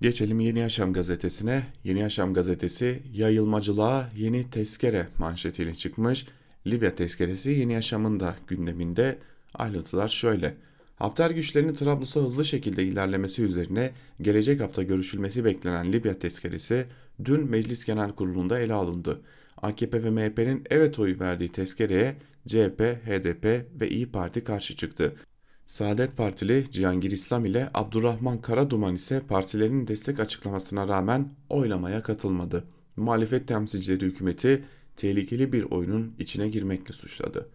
Geçelim 0.00 0.40
Yeni 0.40 0.58
Yaşam 0.58 0.92
gazetesine. 0.92 1.66
Yeni 1.84 2.00
Yaşam 2.00 2.34
gazetesi 2.34 3.02
yayılmacılığa 3.12 4.08
yeni 4.16 4.50
tezkere 4.50 5.08
manşetiyle 5.18 5.74
çıkmış. 5.74 6.26
Libya 6.66 6.94
tezkeresi 6.94 7.50
Yeni 7.50 7.72
Yaşam'ın 7.72 8.20
da 8.20 8.36
gündeminde. 8.48 9.18
Ayrıntılar 9.54 10.08
şöyle. 10.08 10.56
Hafter 10.96 11.30
güçlerinin 11.30 11.74
Trablus'a 11.74 12.20
hızlı 12.20 12.44
şekilde 12.44 12.84
ilerlemesi 12.84 13.42
üzerine 13.42 13.92
gelecek 14.20 14.60
hafta 14.60 14.82
görüşülmesi 14.82 15.44
beklenen 15.44 15.92
Libya 15.92 16.18
tezkeresi 16.18 16.86
dün 17.24 17.50
Meclis 17.50 17.84
Genel 17.84 18.10
Kurulu'nda 18.10 18.60
ele 18.60 18.74
alındı. 18.74 19.20
AKP 19.56 20.04
ve 20.04 20.10
MHP'nin 20.10 20.64
evet 20.70 20.98
oyu 20.98 21.20
verdiği 21.20 21.48
tezkereye 21.48 22.16
CHP, 22.46 22.80
HDP 23.06 23.44
ve 23.80 23.88
İyi 23.88 24.12
Parti 24.12 24.44
karşı 24.44 24.76
çıktı. 24.76 25.16
Saadet 25.66 26.16
Partili 26.16 26.70
Cihangir 26.70 27.10
İslam 27.10 27.44
ile 27.44 27.70
Abdurrahman 27.74 28.40
Karaduman 28.40 28.94
ise 28.94 29.22
partilerinin 29.28 29.88
destek 29.88 30.20
açıklamasına 30.20 30.88
rağmen 30.88 31.28
oylamaya 31.48 32.02
katılmadı. 32.02 32.64
Muhalefet 32.96 33.48
temsilcileri 33.48 34.04
hükümeti 34.04 34.64
tehlikeli 34.96 35.52
bir 35.52 35.62
oyunun 35.62 36.14
içine 36.18 36.48
girmekle 36.48 36.94
suçladı. 36.94 37.48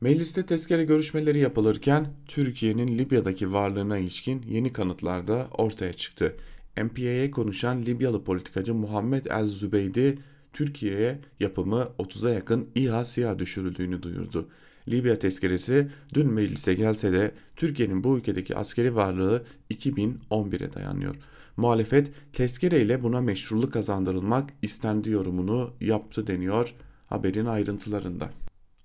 Mecliste 0.00 0.46
tezkere 0.46 0.84
görüşmeleri 0.84 1.38
yapılırken 1.38 2.06
Türkiye'nin 2.26 2.98
Libya'daki 2.98 3.52
varlığına 3.52 3.98
ilişkin 3.98 4.42
yeni 4.42 4.72
kanıtlar 4.72 5.26
da 5.26 5.48
ortaya 5.58 5.92
çıktı. 5.92 6.36
MPA'ye 6.76 7.30
konuşan 7.30 7.82
Libyalı 7.82 8.24
politikacı 8.24 8.74
Muhammed 8.74 9.24
El 9.24 9.46
Zübeydi, 9.46 10.18
Türkiye'ye 10.52 11.18
yapımı 11.40 11.88
30'a 11.98 12.30
yakın 12.30 12.68
İHA 12.74 13.04
SİHA 13.04 13.38
düşürüldüğünü 13.38 14.02
duyurdu. 14.02 14.48
Libya 14.88 15.18
tezkeresi 15.18 15.88
dün 16.14 16.32
meclise 16.32 16.74
gelse 16.74 17.12
de 17.12 17.32
Türkiye'nin 17.56 18.04
bu 18.04 18.18
ülkedeki 18.18 18.56
askeri 18.56 18.94
varlığı 18.94 19.44
2011'e 19.70 20.72
dayanıyor. 20.72 21.16
Muhalefet 21.56 22.10
tezkere 22.32 22.80
ile 22.82 23.02
buna 23.02 23.20
meşruluk 23.20 23.72
kazandırılmak 23.72 24.50
istendi 24.62 25.10
yorumunu 25.10 25.70
yaptı 25.80 26.26
deniyor 26.26 26.74
haberin 27.06 27.46
ayrıntılarında. 27.46 28.30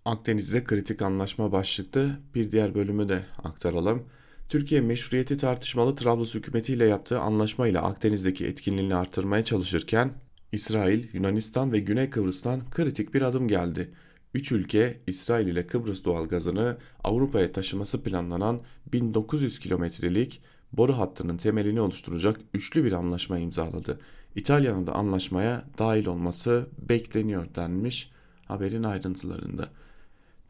Akdeniz'de 0.05 0.63
kritik 0.63 1.01
anlaşma 1.01 1.51
başlıklı 1.51 2.11
bir 2.35 2.51
diğer 2.51 2.75
bölümü 2.75 3.09
de 3.09 3.25
aktaralım. 3.43 4.03
Türkiye 4.49 4.81
meşruiyeti 4.81 5.37
tartışmalı 5.37 5.95
Trablus 5.95 6.35
hükümetiyle 6.35 6.85
yaptığı 6.85 7.19
anlaşmayla 7.19 7.81
Akdeniz'deki 7.81 8.45
etkinliğini 8.47 8.95
artırmaya 8.95 9.43
çalışırken 9.43 10.13
İsrail, 10.51 11.07
Yunanistan 11.13 11.71
ve 11.71 11.79
Güney 11.79 12.09
Kıbrıs'tan 12.09 12.69
kritik 12.69 13.13
bir 13.13 13.21
adım 13.21 13.47
geldi. 13.47 13.93
Üç 14.33 14.51
ülke 14.51 14.99
İsrail 15.07 15.47
ile 15.47 15.67
Kıbrıs 15.67 16.03
doğalgazını 16.03 16.77
Avrupa'ya 17.03 17.51
taşıması 17.51 18.03
planlanan 18.03 18.61
1900 18.93 19.59
kilometrelik 19.59 20.41
boru 20.73 20.97
hattının 20.97 21.37
temelini 21.37 21.81
oluşturacak 21.81 22.39
üçlü 22.53 22.83
bir 22.83 22.91
anlaşma 22.91 23.39
imzaladı. 23.39 23.99
İtalya'nın 24.35 24.87
da 24.87 24.93
anlaşmaya 24.93 25.65
dahil 25.77 26.05
olması 26.05 26.67
bekleniyor 26.89 27.55
denmiş 27.55 28.11
haberin 28.45 28.83
ayrıntılarında. 28.83 29.69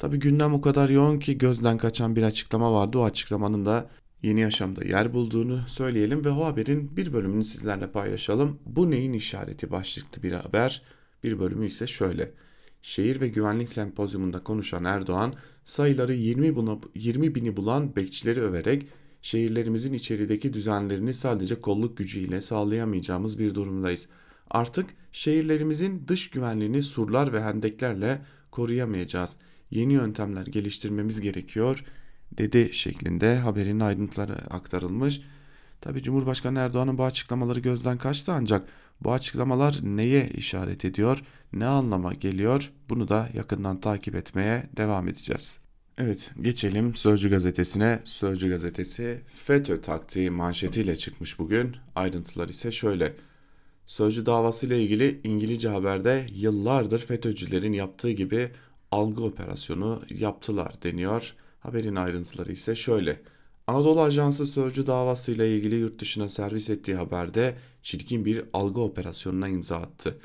Tabi 0.03 0.19
gündem 0.19 0.53
o 0.53 0.61
kadar 0.61 0.89
yoğun 0.89 1.19
ki 1.19 1.37
gözden 1.37 1.77
kaçan 1.77 2.15
bir 2.15 2.23
açıklama 2.23 2.73
vardı. 2.73 2.97
O 2.97 3.03
açıklamanın 3.03 3.65
da 3.65 3.89
yeni 4.23 4.39
yaşamda 4.39 4.85
yer 4.85 5.13
bulduğunu 5.13 5.59
söyleyelim 5.67 6.25
ve 6.25 6.29
o 6.29 6.45
haberin 6.45 6.97
bir 6.97 7.13
bölümünü 7.13 7.45
sizlerle 7.45 7.91
paylaşalım. 7.91 8.59
Bu 8.65 8.91
neyin 8.91 9.13
işareti 9.13 9.71
başlıklı 9.71 10.23
bir 10.23 10.31
haber. 10.31 10.81
Bir 11.23 11.39
bölümü 11.39 11.65
ise 11.65 11.87
şöyle. 11.87 12.31
Şehir 12.81 13.21
ve 13.21 13.27
Güvenlik 13.27 13.69
Sempozyumunda 13.69 14.43
konuşan 14.43 14.83
Erdoğan 14.83 15.33
sayıları 15.63 16.13
20, 16.13 16.55
buna, 16.55 16.77
20 16.95 17.35
bini 17.35 17.57
bulan 17.57 17.95
bekçileri 17.95 18.41
överek 18.41 18.87
şehirlerimizin 19.21 19.93
içerideki 19.93 20.53
düzenlerini 20.53 21.13
sadece 21.13 21.61
kolluk 21.61 21.97
gücüyle 21.97 22.41
sağlayamayacağımız 22.41 23.39
bir 23.39 23.55
durumdayız. 23.55 24.07
Artık 24.49 24.89
şehirlerimizin 25.11 26.07
dış 26.07 26.29
güvenliğini 26.29 26.83
surlar 26.83 27.33
ve 27.33 27.41
hendeklerle 27.41 28.21
koruyamayacağız. 28.51 29.37
Yeni 29.73 29.93
yöntemler 29.93 30.45
geliştirmemiz 30.45 31.21
gerekiyor 31.21 31.83
dedi 32.38 32.69
şeklinde 32.73 33.38
haberin 33.38 33.79
ayrıntıları 33.79 34.33
aktarılmış. 34.33 35.21
Tabi 35.81 36.03
Cumhurbaşkanı 36.03 36.59
Erdoğan'ın 36.59 36.97
bu 36.97 37.03
açıklamaları 37.03 37.59
gözden 37.59 37.97
kaçtı 37.97 38.31
ancak 38.31 38.67
bu 39.01 39.13
açıklamalar 39.13 39.79
neye 39.83 40.29
işaret 40.29 40.86
ediyor, 40.86 41.23
ne 41.53 41.65
anlama 41.65 42.13
geliyor 42.13 42.71
bunu 42.89 43.07
da 43.07 43.29
yakından 43.33 43.81
takip 43.81 44.15
etmeye 44.15 44.69
devam 44.77 45.07
edeceğiz. 45.07 45.57
Evet 45.97 46.31
geçelim 46.41 46.95
Sözcü 46.95 47.29
gazetesine. 47.29 47.99
Sözcü 48.03 48.49
gazetesi 48.49 49.21
FETÖ 49.27 49.81
taktiği 49.81 50.29
manşetiyle 50.29 50.95
çıkmış 50.95 51.39
bugün. 51.39 51.75
Ayrıntılar 51.95 52.49
ise 52.49 52.71
şöyle. 52.71 53.13
Sözcü 53.86 54.25
davası 54.25 54.67
ile 54.67 54.83
ilgili 54.83 55.21
İngilizce 55.23 55.69
haberde 55.69 56.27
yıllardır 56.36 56.99
FETÖ'cülerin 56.99 57.73
yaptığı 57.73 58.12
gibi 58.12 58.51
algı 58.93 59.23
operasyonu 59.23 60.01
yaptılar 60.10 60.73
deniyor. 60.84 61.36
Haberin 61.60 61.95
ayrıntıları 61.95 62.51
ise 62.51 62.75
şöyle. 62.75 63.21
Anadolu 63.67 64.01
Ajansı 64.01 64.45
Sözcü 64.45 64.88
davasıyla 64.88 65.45
ilgili 65.45 65.75
yurt 65.75 65.99
dışına 65.99 66.29
servis 66.29 66.69
ettiği 66.69 66.95
haberde 66.95 67.56
çirkin 67.82 68.25
bir 68.25 68.43
algı 68.53 68.82
operasyonuna 68.82 69.47
imza 69.47 69.77
attı. 69.77 70.17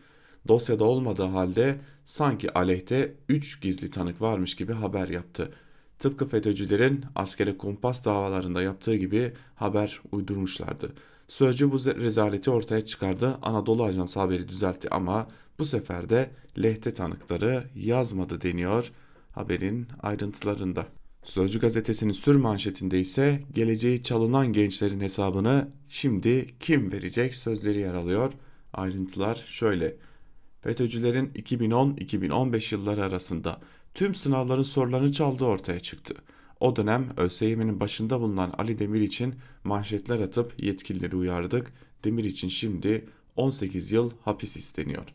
Dosyada 0.48 0.84
olmadığı 0.84 1.22
halde 1.24 1.76
sanki 2.04 2.54
aleyhte 2.54 3.14
3 3.28 3.60
gizli 3.60 3.90
tanık 3.90 4.20
varmış 4.20 4.54
gibi 4.54 4.72
haber 4.72 5.08
yaptı. 5.08 5.50
Tıpkı 5.98 6.26
FETÖ'cülerin 6.26 7.04
askere 7.14 7.56
kumpas 7.58 8.04
davalarında 8.04 8.62
yaptığı 8.62 8.96
gibi 8.96 9.32
haber 9.54 10.00
uydurmuşlardı. 10.12 10.92
Sözcü 11.28 11.72
bu 11.72 11.78
rezaleti 11.84 12.50
ortaya 12.50 12.86
çıkardı. 12.86 13.38
Anadolu 13.42 13.84
Ajansı 13.84 14.20
haberi 14.20 14.48
düzeltti 14.48 14.88
ama 14.90 15.28
bu 15.58 15.64
sefer 15.64 16.08
de 16.08 16.30
lehte 16.62 16.94
tanıkları 16.94 17.64
yazmadı 17.74 18.40
deniyor 18.40 18.92
haberin 19.32 19.86
ayrıntılarında. 20.02 20.86
Sözcü 21.22 21.60
gazetesinin 21.60 22.12
sür 22.12 22.34
manşetinde 22.34 23.00
ise 23.00 23.42
geleceği 23.54 24.02
çalınan 24.02 24.52
gençlerin 24.52 25.00
hesabını 25.00 25.68
şimdi 25.88 26.46
kim 26.60 26.92
verecek 26.92 27.34
sözleri 27.34 27.80
yer 27.80 27.94
alıyor. 27.94 28.32
Ayrıntılar 28.72 29.44
şöyle. 29.46 29.96
FETÖ'cülerin 30.60 31.28
2010-2015 31.28 32.74
yılları 32.74 33.04
arasında 33.04 33.60
tüm 33.94 34.14
sınavların 34.14 34.62
sorularını 34.62 35.12
çaldığı 35.12 35.44
ortaya 35.44 35.80
çıktı. 35.80 36.14
O 36.60 36.76
dönem 36.76 37.08
ÖSYM'nin 37.16 37.80
başında 37.80 38.20
bulunan 38.20 38.54
Ali 38.58 38.78
Demir 38.78 39.00
için 39.00 39.34
manşetler 39.64 40.20
atıp 40.20 40.64
yetkilileri 40.64 41.16
uyardık. 41.16 41.72
Demir 42.04 42.24
için 42.24 42.48
şimdi 42.48 43.08
18 43.36 43.92
yıl 43.92 44.10
hapis 44.24 44.56
isteniyor. 44.56 45.06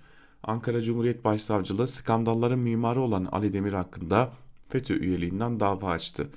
Ankara 0.43 0.82
Cumhuriyet 0.82 1.25
Başsavcılığı 1.25 1.88
skandalların 1.88 2.60
mimarı 2.60 3.01
olan 3.01 3.25
Ali 3.32 3.53
Demir 3.53 3.73
hakkında 3.73 4.32
FETÖ 4.69 4.99
üyeliğinden 4.99 5.60
dava 5.60 5.89
açtı. 5.89 6.29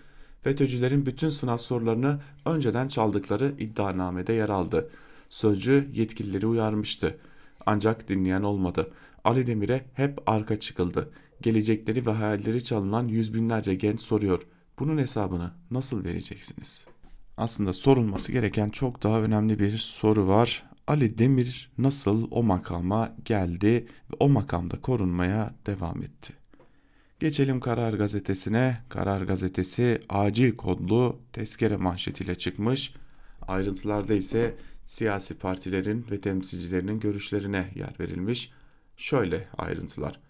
FETÖ'cülerin 0.42 1.06
bütün 1.06 1.30
sınav 1.30 1.56
sorularını 1.56 2.20
önceden 2.44 2.88
çaldıkları 2.88 3.54
iddianamede 3.58 4.32
yer 4.32 4.48
aldı. 4.48 4.90
Sözcü 5.30 5.88
yetkilileri 5.94 6.46
uyarmıştı. 6.46 7.18
Ancak 7.66 8.08
dinleyen 8.08 8.42
olmadı. 8.42 8.90
Ali 9.24 9.46
Demir'e 9.46 9.84
hep 9.94 10.18
arka 10.26 10.60
çıkıldı. 10.60 11.10
Gelecekleri 11.42 12.06
ve 12.06 12.10
hayalleri 12.10 12.64
çalınan 12.64 13.08
yüz 13.08 13.34
binlerce 13.34 13.74
genç 13.74 14.00
soruyor. 14.00 14.42
Bunun 14.78 14.98
hesabını 14.98 15.50
nasıl 15.70 16.04
vereceksiniz? 16.04 16.86
Aslında 17.36 17.72
sorulması 17.72 18.32
gereken 18.32 18.68
çok 18.68 19.02
daha 19.02 19.20
önemli 19.20 19.58
bir 19.58 19.78
soru 19.78 20.28
var. 20.28 20.64
Ali 20.87 21.18
Demir 21.18 21.70
nasıl 21.79 22.29
o 22.31 22.42
makama 22.42 23.16
geldi 23.25 23.87
ve 24.11 24.16
o 24.20 24.29
makamda 24.29 24.81
korunmaya 24.81 25.55
devam 25.66 26.03
etti? 26.03 26.33
Geçelim 27.20 27.61
Karar 27.61 27.94
Gazetesi'ne. 27.94 28.83
Karar 28.88 29.22
Gazetesi 29.22 30.01
acil 30.09 30.57
kodlu 30.57 31.18
tezkere 31.33 31.77
manşetiyle 31.77 32.35
çıkmış. 32.35 32.94
Ayrıntılarda 33.42 34.14
ise 34.14 34.55
siyasi 34.85 35.38
partilerin 35.38 36.07
ve 36.11 36.20
temsilcilerinin 36.20 37.01
görüşlerine 37.01 37.70
yer 37.75 37.94
verilmiş. 38.01 38.51
Şöyle 38.96 39.49
ayrıntılar. 39.59 40.20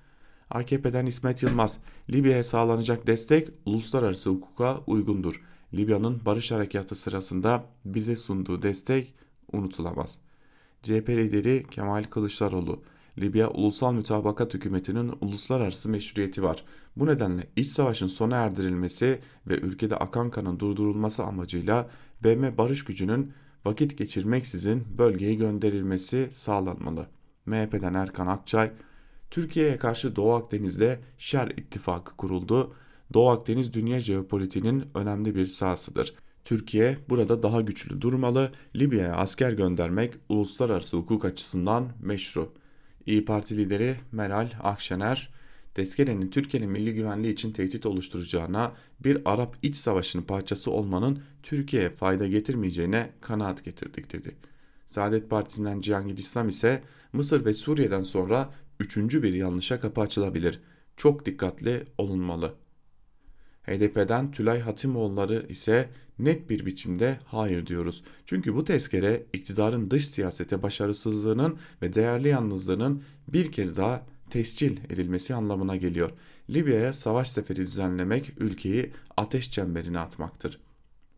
AKP'den 0.51 1.07
İsmet 1.07 1.43
Yılmaz, 1.43 1.79
Libya'ya 2.11 2.45
sağlanacak 2.45 3.07
destek 3.07 3.49
uluslararası 3.65 4.31
hukuka 4.31 4.81
uygundur. 4.87 5.43
Libya'nın 5.75 6.21
barış 6.25 6.53
harekatı 6.53 6.95
sırasında 6.95 7.65
bize 7.85 8.17
sunduğu 8.17 8.63
destek 8.63 9.15
unutulamaz. 9.53 10.26
CHP 10.87 11.09
lideri 11.09 11.67
Kemal 11.71 12.05
Kılıçdaroğlu, 12.05 12.83
Libya 13.19 13.51
Ulusal 13.51 13.93
Mütabakat 13.93 14.55
Hükümeti'nin 14.55 15.13
uluslararası 15.21 15.89
meşruiyeti 15.89 16.43
var. 16.43 16.65
Bu 16.97 17.07
nedenle 17.07 17.47
iç 17.57 17.67
savaşın 17.67 18.07
sona 18.07 18.37
erdirilmesi 18.37 19.21
ve 19.47 19.55
ülkede 19.55 19.97
akan 19.97 20.31
kanın 20.31 20.59
durdurulması 20.59 21.25
amacıyla 21.25 21.91
BM 22.25 22.59
barış 22.59 22.85
gücünün 22.85 23.33
vakit 23.65 23.99
geçirmeksizin 23.99 24.99
bölgeye 24.99 25.35
gönderilmesi 25.35 26.29
sağlanmalı. 26.33 27.07
MHP'den 27.47 27.95
Erkan 27.95 28.27
Akçay, 28.27 28.73
Türkiye'ye 29.31 29.79
karşı 29.79 30.17
Doğu 30.17 30.35
Akdeniz'de 30.35 31.01
Şer 31.19 31.49
İttifakı 31.49 32.17
kuruldu. 32.17 32.75
Doğu 33.15 33.29
Akdeniz 33.29 33.73
dünya 33.73 34.01
jeopolitiğinin 34.01 34.85
önemli 34.95 35.35
bir 35.35 35.47
sahasıdır. 35.47 36.15
Türkiye 36.47 36.99
burada 37.09 37.43
daha 37.43 37.61
güçlü 37.61 38.01
durmalı, 38.01 38.53
Libya'ya 38.77 39.17
asker 39.17 39.53
göndermek 39.53 40.15
uluslararası 40.29 40.97
hukuk 40.97 41.25
açısından 41.25 41.93
meşru. 42.03 42.53
İyi 43.07 43.25
Parti 43.25 43.57
lideri 43.57 43.97
Meral 44.13 44.51
Akşener, 44.63 45.31
tezkerenin 45.75 46.31
Türkiye'nin 46.31 46.71
milli 46.71 46.95
güvenliği 46.95 47.33
için 47.33 47.53
tehdit 47.53 47.87
oluşturacağına, 47.87 48.73
bir 49.05 49.23
Arap 49.25 49.57
iç 49.63 49.77
savaşının 49.77 50.23
parçası 50.23 50.71
olmanın 50.71 51.23
Türkiye'ye 51.43 51.91
fayda 51.91 52.27
getirmeyeceğine 52.27 53.11
kanaat 53.21 53.65
getirdik 53.65 54.13
dedi. 54.13 54.37
Saadet 54.87 55.31
Partisi'nden 55.31 55.81
Cihangir 55.81 56.19
İslam 56.19 56.49
ise 56.49 56.83
Mısır 57.13 57.45
ve 57.45 57.53
Suriye'den 57.53 58.03
sonra 58.03 58.51
üçüncü 58.81 59.23
bir 59.23 59.35
yanlışa 59.35 59.81
kapı 59.81 60.01
açılabilir. 60.01 60.61
Çok 60.97 61.27
dikkatli 61.27 61.85
olunmalı. 61.99 62.55
HDP'den 63.63 64.31
Tülay 64.31 64.61
Hatimoğulları 64.61 65.47
ise 65.49 65.89
net 66.19 66.51
bir 66.51 66.67
biçimde 66.67 67.21
hayır 67.25 67.67
diyoruz. 67.67 68.03
Çünkü 68.25 68.55
bu 68.55 68.65
tezkere 68.65 69.27
iktidarın 69.33 69.91
dış 69.91 70.07
siyasete 70.07 70.63
başarısızlığının 70.63 71.57
ve 71.83 71.95
değerli 71.95 72.29
yalnızlığının 72.29 73.03
bir 73.29 73.53
kez 73.53 73.77
daha 73.77 74.07
tescil 74.31 74.77
edilmesi 74.91 75.35
anlamına 75.35 75.77
geliyor. 75.77 76.11
Libya'ya 76.51 76.93
savaş 76.93 77.29
seferi 77.29 77.67
düzenlemek 77.67 78.33
ülkeyi 78.39 78.93
ateş 79.17 79.51
çemberine 79.51 79.99
atmaktır. 79.99 80.61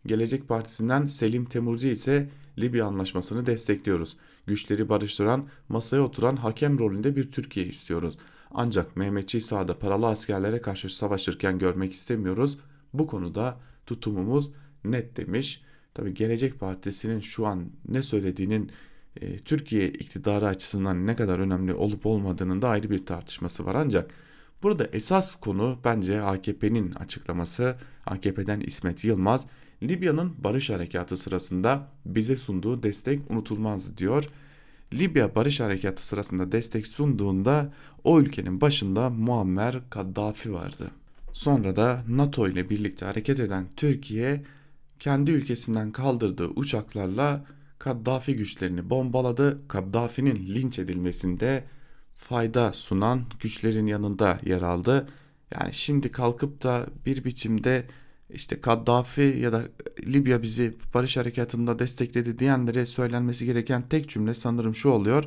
Gelecek 0.06 0.48
Partisi'nden 0.48 1.06
Selim 1.06 1.44
Temurcu 1.44 1.86
ise 1.88 2.28
Libya 2.58 2.86
anlaşmasını 2.86 3.46
destekliyoruz. 3.46 4.16
Güçleri 4.46 4.88
barıştıran, 4.88 5.48
masaya 5.68 6.00
oturan 6.02 6.36
hakem 6.36 6.78
rolünde 6.78 7.16
bir 7.16 7.32
Türkiye 7.32 7.66
istiyoruz. 7.66 8.18
Ancak 8.50 8.96
Mehmetçi 8.96 9.40
sağda 9.40 9.78
paralı 9.78 10.06
askerlere 10.06 10.60
karşı 10.60 10.96
savaşırken 10.96 11.58
görmek 11.58 11.92
istemiyoruz. 11.92 12.58
Bu 12.92 13.06
konuda 13.06 13.60
tutumumuz 13.86 14.50
net 14.84 15.16
demiş. 15.16 15.62
Tabi 15.94 16.14
Gelecek 16.14 16.60
Partisi'nin 16.60 17.20
şu 17.20 17.46
an 17.46 17.70
ne 17.88 18.02
söylediğinin 18.02 18.70
e, 19.20 19.36
Türkiye 19.38 19.88
iktidarı 19.88 20.46
açısından 20.46 21.06
ne 21.06 21.16
kadar 21.16 21.38
önemli 21.38 21.74
olup 21.74 22.06
olmadığının 22.06 22.62
da 22.62 22.68
ayrı 22.68 22.90
bir 22.90 23.06
tartışması 23.06 23.66
var. 23.66 23.74
Ancak 23.74 24.10
burada 24.62 24.84
esas 24.92 25.36
konu 25.36 25.78
bence 25.84 26.20
AKP'nin 26.20 26.92
açıklaması. 26.92 27.76
AKP'den 28.06 28.60
İsmet 28.60 29.04
Yılmaz 29.04 29.46
Libya'nın 29.82 30.34
barış 30.38 30.70
harekatı 30.70 31.16
sırasında 31.16 31.88
bize 32.06 32.36
sunduğu 32.36 32.82
destek 32.82 33.30
unutulmaz 33.30 33.96
diyor. 33.96 34.28
Libya 34.94 35.34
barış 35.34 35.60
harekatı 35.60 36.06
sırasında 36.06 36.52
destek 36.52 36.86
sunduğunda 36.86 37.72
o 38.04 38.20
ülkenin 38.20 38.60
başında 38.60 39.10
Muammer 39.10 39.90
Kaddafi 39.90 40.52
vardı. 40.52 40.90
Sonra 41.32 41.76
da 41.76 42.04
NATO 42.08 42.48
ile 42.48 42.70
birlikte 42.70 43.06
hareket 43.06 43.40
eden 43.40 43.66
Türkiye 43.76 44.42
kendi 44.98 45.30
ülkesinden 45.30 45.92
kaldırdığı 45.92 46.46
uçaklarla 46.46 47.44
Kaddafi 47.78 48.36
güçlerini 48.36 48.90
bombaladı. 48.90 49.68
Kaddafi'nin 49.68 50.54
linç 50.54 50.78
edilmesinde 50.78 51.64
fayda 52.16 52.72
sunan 52.72 53.24
güçlerin 53.40 53.86
yanında 53.86 54.40
yer 54.44 54.62
aldı. 54.62 55.08
Yani 55.54 55.72
şimdi 55.72 56.10
kalkıp 56.10 56.62
da 56.62 56.86
bir 57.06 57.24
biçimde 57.24 57.86
işte 58.30 58.60
Kaddafi 58.60 59.38
ya 59.40 59.52
da 59.52 59.62
Libya 60.02 60.42
bizi 60.42 60.76
barış 60.94 61.16
harekatında 61.16 61.78
destekledi 61.78 62.38
diyenlere 62.38 62.86
söylenmesi 62.86 63.46
gereken 63.46 63.88
tek 63.88 64.08
cümle 64.08 64.34
sanırım 64.34 64.74
şu 64.74 64.88
oluyor. 64.88 65.24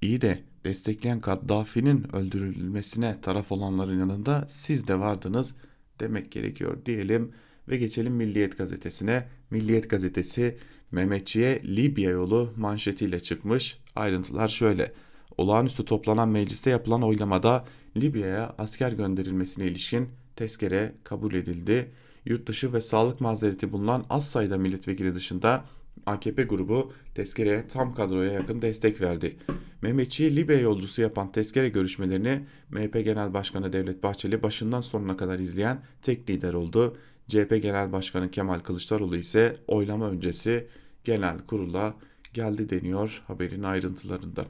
İyi 0.00 0.20
de 0.20 0.42
destekleyen 0.64 1.20
Kaddafi'nin 1.20 2.16
öldürülmesine 2.16 3.20
taraf 3.20 3.52
olanların 3.52 3.98
yanında 3.98 4.46
siz 4.48 4.88
de 4.88 5.00
vardınız 5.00 5.54
demek 6.00 6.32
gerekiyor 6.32 6.78
diyelim 6.86 7.32
ve 7.70 7.76
geçelim 7.76 8.12
Milliyet 8.12 8.58
gazetesine. 8.58 9.28
Milliyet 9.50 9.90
gazetesi 9.90 10.56
Mehmetçi'ye 10.92 11.62
Libya 11.62 12.10
yolu 12.10 12.52
manşetiyle 12.56 13.20
çıkmış. 13.20 13.78
Ayrıntılar 13.96 14.48
şöyle. 14.48 14.92
Olağanüstü 15.36 15.84
toplanan 15.84 16.28
mecliste 16.28 16.70
yapılan 16.70 17.02
oylamada 17.02 17.64
Libya'ya 17.96 18.54
asker 18.58 18.92
gönderilmesine 18.92 19.66
ilişkin 19.66 20.08
tezkere 20.36 20.94
kabul 21.04 21.34
edildi 21.34 21.90
yurtdışı 22.24 22.72
ve 22.72 22.80
sağlık 22.80 23.20
mazereti 23.20 23.72
bulunan 23.72 24.04
az 24.10 24.30
sayıda 24.30 24.58
milletvekili 24.58 25.14
dışında 25.14 25.64
AKP 26.06 26.42
grubu 26.42 26.92
tezkereye 27.14 27.68
tam 27.68 27.94
kadroya 27.94 28.32
yakın 28.32 28.62
destek 28.62 29.00
verdi. 29.00 29.36
Mehmetçi'yi 29.82 30.36
Libya 30.36 30.60
yolcusu 30.60 31.02
yapan 31.02 31.32
tezkere 31.32 31.68
görüşmelerini 31.68 32.46
MHP 32.70 33.04
Genel 33.04 33.34
Başkanı 33.34 33.72
Devlet 33.72 34.02
Bahçeli 34.02 34.42
başından 34.42 34.80
sonuna 34.80 35.16
kadar 35.16 35.38
izleyen 35.38 35.82
tek 36.02 36.30
lider 36.30 36.54
oldu. 36.54 36.96
CHP 37.30 37.62
Genel 37.62 37.92
Başkanı 37.92 38.30
Kemal 38.30 38.60
Kılıçdaroğlu 38.60 39.16
ise 39.16 39.56
oylama 39.68 40.10
öncesi 40.10 40.66
genel 41.04 41.38
kurula 41.38 41.94
geldi 42.34 42.70
deniyor 42.70 43.22
haberin 43.26 43.62
ayrıntılarında. 43.62 44.44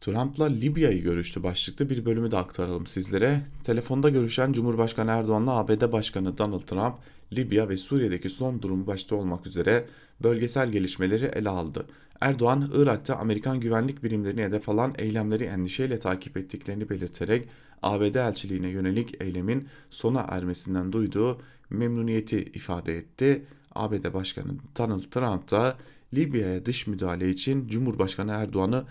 Trump'la 0.00 0.44
Libya'yı 0.44 1.02
görüştü 1.02 1.42
başlıklı 1.42 1.90
bir 1.90 2.04
bölümü 2.04 2.30
de 2.30 2.36
aktaralım 2.36 2.86
sizlere. 2.86 3.40
Telefonda 3.62 4.08
görüşen 4.08 4.52
Cumhurbaşkanı 4.52 5.10
Erdoğan'la 5.10 5.52
ABD 5.52 5.92
Başkanı 5.92 6.38
Donald 6.38 6.60
Trump, 6.60 6.94
Libya 7.32 7.68
ve 7.68 7.76
Suriye'deki 7.76 8.30
son 8.30 8.62
durumu 8.62 8.86
başta 8.86 9.16
olmak 9.16 9.46
üzere 9.46 9.86
bölgesel 10.22 10.70
gelişmeleri 10.70 11.24
ele 11.24 11.48
aldı. 11.48 11.86
Erdoğan, 12.20 12.70
Irak'ta 12.74 13.16
Amerikan 13.16 13.60
güvenlik 13.60 14.02
birimlerini 14.02 14.42
hedef 14.42 14.68
alan 14.68 14.94
eylemleri 14.98 15.44
endişeyle 15.44 15.98
takip 15.98 16.36
ettiklerini 16.36 16.90
belirterek 16.90 17.48
ABD 17.84 18.14
elçiliğine 18.14 18.68
yönelik 18.68 19.22
eylemin 19.22 19.68
sona 19.90 20.20
ermesinden 20.20 20.92
duyduğu 20.92 21.40
memnuniyeti 21.70 22.42
ifade 22.42 22.96
etti. 22.96 23.44
ABD 23.74 24.14
Başkanı 24.14 24.52
Donald 24.78 25.02
Trump 25.02 25.50
da 25.50 25.76
Libya'ya 26.14 26.66
dış 26.66 26.86
müdahale 26.86 27.30
için 27.30 27.68
Cumhurbaşkanı 27.68 28.30
Erdoğan'ı 28.32 28.84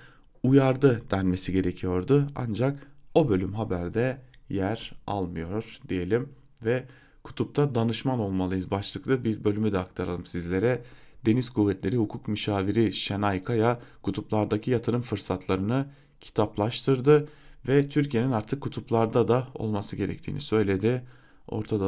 uyardı 0.44 1.02
denmesi 1.12 1.54
gerekiyordu. 1.54 2.28
Ancak 2.36 2.88
o 3.14 3.30
bölüm 3.30 3.54
haberde 3.54 4.22
yer 4.50 4.94
almıyor 5.08 5.80
diyelim 5.90 6.30
ve 6.66 6.84
kutupta 7.24 7.76
danışman 7.76 8.20
olmalıyız 8.20 8.72
başlıklı 8.72 9.24
bir 9.24 9.44
bölümü 9.44 9.72
de 9.72 9.80
aktaralım 9.80 10.26
sizlere. 10.26 10.84
Deniz 11.26 11.50
Kuvvetleri 11.50 11.98
Hukuk 11.98 12.28
Müşaviri 12.28 12.94
Şenay 12.94 13.44
Kaya 13.44 13.80
kutuplardaki 14.02 14.72
yatırım 14.72 15.02
fırsatlarını 15.02 15.86
kitaplaştırdı 16.20 17.28
ve 17.68 17.90
Türkiye'nin 17.90 18.32
artık 18.32 18.62
kutuplarda 18.62 19.28
da 19.28 19.48
olması 19.54 19.96
gerektiğini 19.96 20.42
söyledi. 20.42 21.04
Orta 21.48 21.80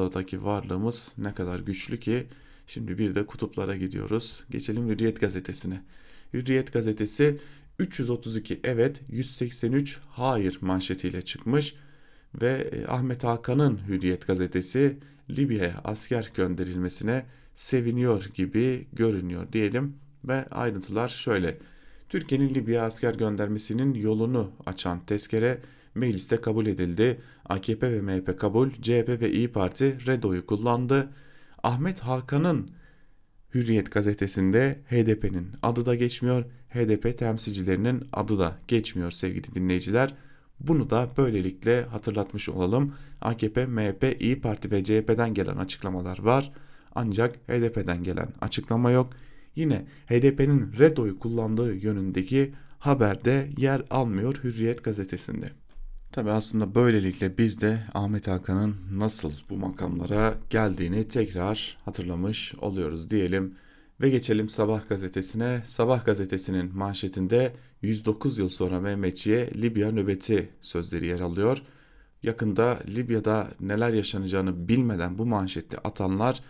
varlığımız 0.45 1.13
ne 1.17 1.33
kadar 1.33 1.59
güçlü 1.59 1.99
ki 1.99 2.27
şimdi 2.67 2.97
bir 2.97 3.15
de 3.15 3.25
kutuplara 3.25 3.75
gidiyoruz. 3.75 4.43
Geçelim 4.49 4.89
Hürriyet 4.89 5.21
gazetesine. 5.21 5.81
Hürriyet 6.33 6.73
gazetesi 6.73 7.39
332 7.79 8.59
evet 8.63 9.01
183 9.09 9.99
hayır 10.09 10.57
manşetiyle 10.61 11.21
çıkmış 11.21 11.75
ve 12.41 12.69
e, 12.71 12.87
Ahmet 12.87 13.23
Hakan'ın 13.23 13.79
Hürriyet 13.87 14.27
gazetesi 14.27 14.97
Libya'ya 15.29 15.81
asker 15.83 16.31
gönderilmesine 16.35 17.25
seviniyor 17.55 18.25
gibi 18.33 18.87
görünüyor 18.93 19.51
diyelim 19.53 19.95
ve 20.25 20.45
ayrıntılar 20.45 21.09
şöyle. 21.09 21.57
Türkiye'nin 22.09 22.55
Libya 22.55 22.83
asker 22.83 23.13
göndermesinin 23.15 23.93
yolunu 23.93 24.51
açan 24.65 25.05
tezkere 25.05 25.61
mecliste 25.95 26.41
kabul 26.41 26.65
edildi. 26.65 27.21
AKP 27.45 27.91
ve 27.91 28.01
MHP 28.01 28.39
kabul, 28.39 28.69
CHP 28.71 29.09
ve 29.21 29.31
İyi 29.31 29.51
Parti 29.51 29.97
redoyu 30.07 30.45
kullandı. 30.45 31.09
Ahmet 31.63 31.99
Hakan'ın 31.99 32.69
Hürriyet 33.53 33.91
gazetesinde 33.91 34.79
HDP'nin 34.89 35.51
adı 35.63 35.85
da 35.85 35.95
geçmiyor, 35.95 36.45
HDP 36.69 37.17
temsilcilerinin 37.17 38.07
adı 38.13 38.39
da 38.39 38.57
geçmiyor 38.67 39.11
sevgili 39.11 39.53
dinleyiciler. 39.53 40.13
Bunu 40.59 40.89
da 40.89 41.09
böylelikle 41.17 41.83
hatırlatmış 41.83 42.49
olalım. 42.49 42.93
AKP, 43.21 43.65
MHP, 43.65 44.21
İyi 44.21 44.41
Parti 44.41 44.71
ve 44.71 44.83
CHP'den 44.83 45.33
gelen 45.33 45.57
açıklamalar 45.57 46.19
var. 46.19 46.51
Ancak 46.95 47.35
HDP'den 47.35 48.03
gelen 48.03 48.27
açıklama 48.41 48.91
yok. 48.91 49.09
Yine 49.55 49.85
HDP'nin 50.07 50.73
red 50.79 50.97
oyu 50.97 51.19
kullandığı 51.19 51.75
yönündeki 51.75 52.53
haberde 52.79 53.49
yer 53.57 53.83
almıyor 53.89 54.35
Hürriyet 54.43 54.83
gazetesinde. 54.83 55.51
Tabi 56.11 56.31
aslında 56.31 56.75
böylelikle 56.75 57.37
biz 57.37 57.61
de 57.61 57.83
Ahmet 57.93 58.27
Hakan'ın 58.27 58.75
nasıl 58.91 59.31
bu 59.49 59.57
makamlara 59.57 60.33
geldiğini 60.49 61.07
tekrar 61.07 61.77
hatırlamış 61.85 62.55
oluyoruz 62.55 63.09
diyelim. 63.09 63.55
Ve 64.01 64.09
geçelim 64.09 64.49
Sabah 64.49 64.89
gazetesine. 64.89 65.61
Sabah 65.65 66.05
gazetesinin 66.05 66.77
manşetinde 66.77 67.53
109 67.81 68.37
yıl 68.37 68.49
sonra 68.49 68.79
Mehmetçi'ye 68.79 69.53
Libya 69.53 69.91
nöbeti 69.91 70.49
sözleri 70.61 71.05
yer 71.05 71.19
alıyor. 71.19 71.61
Yakında 72.23 72.79
Libya'da 72.87 73.47
neler 73.59 73.93
yaşanacağını 73.93 74.67
bilmeden 74.67 75.17
bu 75.17 75.25
manşeti 75.25 75.77
atanlar 75.77 76.41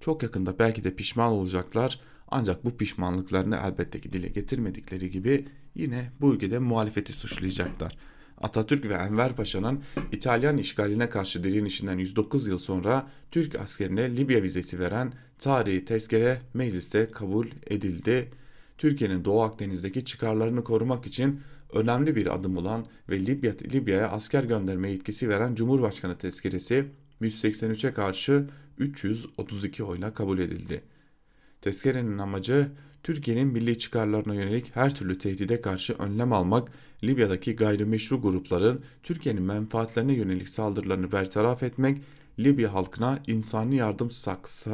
çok 0.00 0.22
yakında 0.22 0.58
belki 0.58 0.84
de 0.84 0.94
pişman 0.94 1.32
olacaklar. 1.32 2.00
Ancak 2.28 2.64
bu 2.64 2.76
pişmanlıklarını 2.76 3.58
elbette 3.64 4.00
ki 4.00 4.12
dile 4.12 4.28
getirmedikleri 4.28 5.10
gibi 5.10 5.48
yine 5.74 6.10
bu 6.20 6.34
ülkede 6.34 6.58
muhalefeti 6.58 7.12
suçlayacaklar. 7.12 7.96
Atatürk 8.40 8.84
ve 8.84 8.94
Enver 8.94 9.36
Paşa'nın 9.36 9.82
İtalyan 10.12 10.58
işgaline 10.58 11.08
karşı 11.08 11.44
direnişinden 11.44 11.98
109 11.98 12.46
yıl 12.46 12.58
sonra 12.58 13.10
Türk 13.30 13.60
askerine 13.60 14.16
Libya 14.16 14.42
vizesi 14.42 14.78
veren 14.78 15.12
tarihi 15.38 15.84
tezkere 15.84 16.38
mecliste 16.54 17.10
kabul 17.10 17.46
edildi. 17.66 18.30
Türkiye'nin 18.78 19.24
Doğu 19.24 19.42
Akdeniz'deki 19.42 20.04
çıkarlarını 20.04 20.64
korumak 20.64 21.06
için 21.06 21.40
önemli 21.72 22.16
bir 22.16 22.34
adım 22.34 22.56
olan 22.56 22.86
ve 23.08 23.26
Libya, 23.26 23.52
Libya'ya 23.72 24.08
asker 24.08 24.44
gönderme 24.44 24.90
yetkisi 24.90 25.28
veren 25.28 25.54
Cumhurbaşkanı 25.54 26.18
tezkeresi 26.18 26.84
183'e 27.22 27.92
karşı 27.92 28.46
332 28.78 29.84
oyla 29.84 30.14
kabul 30.14 30.38
edildi. 30.38 30.82
Tezkerenin 31.60 32.18
amacı 32.18 32.68
Türkiye'nin 33.02 33.48
milli 33.48 33.78
çıkarlarına 33.78 34.34
yönelik 34.34 34.76
her 34.76 34.94
türlü 34.94 35.18
tehdide 35.18 35.60
karşı 35.60 35.92
önlem 35.92 36.32
almak, 36.32 36.68
Libya'daki 37.04 37.56
gayrimeşru 37.56 38.22
grupların 38.22 38.80
Türkiye'nin 39.02 39.42
menfaatlerine 39.42 40.12
yönelik 40.12 40.48
saldırılarını 40.48 41.12
bertaraf 41.12 41.62
etmek, 41.62 42.02
Libya 42.38 42.74
halkına 42.74 43.18
insani 43.26 43.76
yardım 43.76 44.10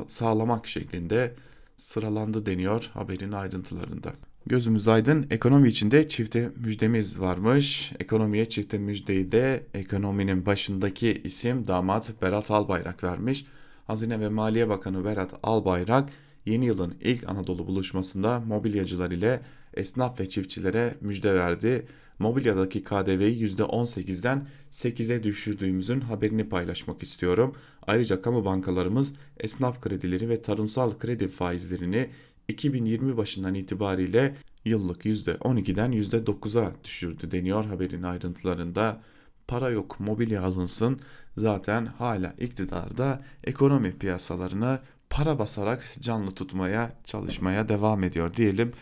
sağlamak 0.06 0.66
şeklinde 0.66 1.34
sıralandı 1.76 2.46
deniyor 2.46 2.90
haberin 2.94 3.32
ayrıntılarında. 3.32 4.12
Gözümüz 4.46 4.88
aydın 4.88 5.26
ekonomi 5.30 5.68
içinde 5.68 6.08
çifte 6.08 6.50
müjdemiz 6.56 7.20
varmış. 7.20 7.92
Ekonomiye 8.00 8.44
çifte 8.44 8.78
müjdeyi 8.78 9.32
de 9.32 9.66
ekonominin 9.74 10.46
başındaki 10.46 11.22
isim 11.24 11.68
damat 11.68 12.12
Berat 12.22 12.50
Albayrak 12.50 13.04
vermiş. 13.04 13.44
Hazine 13.86 14.20
ve 14.20 14.28
Maliye 14.28 14.68
Bakanı 14.68 15.04
Berat 15.04 15.34
Albayrak 15.42 16.10
yeni 16.46 16.66
yılın 16.66 16.94
ilk 17.00 17.28
Anadolu 17.28 17.66
buluşmasında 17.66 18.40
mobilyacılar 18.40 19.11
ile 19.11 19.40
esnaf 19.74 20.20
ve 20.20 20.28
çiftçilere 20.28 20.94
müjde 21.00 21.35
verdi. 21.35 21.87
Mobilyadaki 22.18 22.85
KDV'yi 22.85 23.57
%18'den 23.57 24.46
8'e 24.70 25.22
düşürdüğümüzün 25.22 26.00
haberini 26.00 26.48
paylaşmak 26.48 27.02
istiyorum. 27.02 27.54
Ayrıca 27.87 28.22
kamu 28.22 28.44
bankalarımız 28.44 29.12
esnaf 29.40 29.80
kredileri 29.80 30.28
ve 30.28 30.42
tarımsal 30.42 30.98
kredi 30.98 31.28
faizlerini 31.28 32.11
2020 32.48 33.16
başından 33.16 33.54
itibariyle 33.54 34.37
yıllık 34.64 35.04
%12'den 35.04 35.92
%9'a 35.92 36.72
düşürdü 36.85 37.30
deniyor 37.30 37.64
haberin 37.64 38.02
ayrıntılarında. 38.02 39.02
Para 39.48 39.70
yok 39.70 40.00
mobilya 40.00 40.42
alınsın 40.42 41.00
zaten 41.37 41.87
hala 41.87 42.35
iktidarda 42.38 43.22
ekonomi 43.44 43.98
piyasalarını 43.98 44.78
para 45.14 45.38
basarak 45.38 45.85
canlı 46.00 46.31
tutmaya 46.31 46.92
çalışmaya 47.05 47.68
devam 47.68 48.05
ediyor 48.05 48.35
diyelim. 48.35 48.72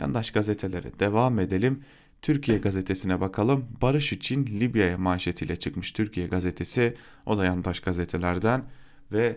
Yandaş 0.00 0.30
gazetelere 0.30 0.98
devam 1.00 1.38
edelim. 1.38 1.82
Türkiye 2.22 2.58
gazetesine 2.58 3.20
bakalım. 3.20 3.66
Barış 3.82 4.12
için 4.12 4.46
Libya'ya 4.46 4.98
manşetiyle 4.98 5.56
çıkmış 5.56 5.92
Türkiye 5.92 6.26
gazetesi. 6.26 6.96
O 7.26 7.38
da 7.38 7.44
yandaş 7.44 7.80
gazetelerden 7.80 8.64
ve 9.12 9.36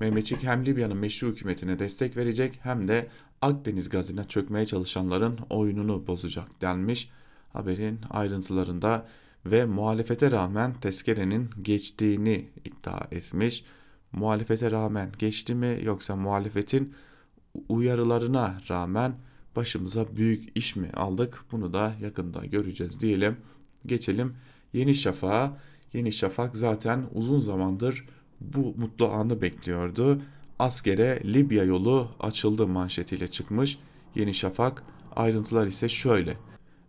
Mehmetçik 0.00 0.42
hem 0.42 0.66
Libya'nın 0.66 0.96
meşru 0.96 1.28
hükümetine 1.28 1.78
destek 1.78 2.16
verecek 2.16 2.58
hem 2.62 2.88
de 2.88 3.06
Akdeniz 3.42 3.88
gazına 3.88 4.24
çökmeye 4.24 4.66
çalışanların 4.66 5.38
oyununu 5.50 6.06
bozacak 6.06 6.60
denmiş 6.60 7.10
haberin 7.52 8.00
ayrıntılarında 8.10 9.06
ve 9.46 9.64
muhalefete 9.64 10.30
rağmen 10.30 10.74
tezkerenin 10.80 11.50
geçtiğini 11.62 12.48
iddia 12.64 13.06
etmiş 13.10 13.64
muhalefete 14.16 14.70
rağmen 14.70 15.12
geçti 15.18 15.54
mi 15.54 15.78
yoksa 15.82 16.16
muhalefetin 16.16 16.94
uyarılarına 17.68 18.54
rağmen 18.70 19.14
başımıza 19.56 20.16
büyük 20.16 20.58
iş 20.58 20.76
mi 20.76 20.90
aldık 20.94 21.44
bunu 21.52 21.72
da 21.72 21.94
yakında 22.00 22.44
göreceğiz 22.44 23.00
diyelim. 23.00 23.36
Geçelim 23.86 24.36
Yeni 24.72 24.94
Şafak'a. 24.94 25.58
Yeni 25.92 26.12
Şafak 26.12 26.56
zaten 26.56 27.06
uzun 27.14 27.40
zamandır 27.40 28.06
bu 28.40 28.74
mutlu 28.78 29.08
anı 29.08 29.42
bekliyordu. 29.42 30.22
Askere 30.58 31.22
Libya 31.24 31.64
yolu 31.64 32.10
açıldı 32.20 32.66
manşetiyle 32.66 33.28
çıkmış. 33.28 33.78
Yeni 34.14 34.34
Şafak 34.34 34.82
ayrıntılar 35.16 35.66
ise 35.66 35.88
şöyle. 35.88 36.36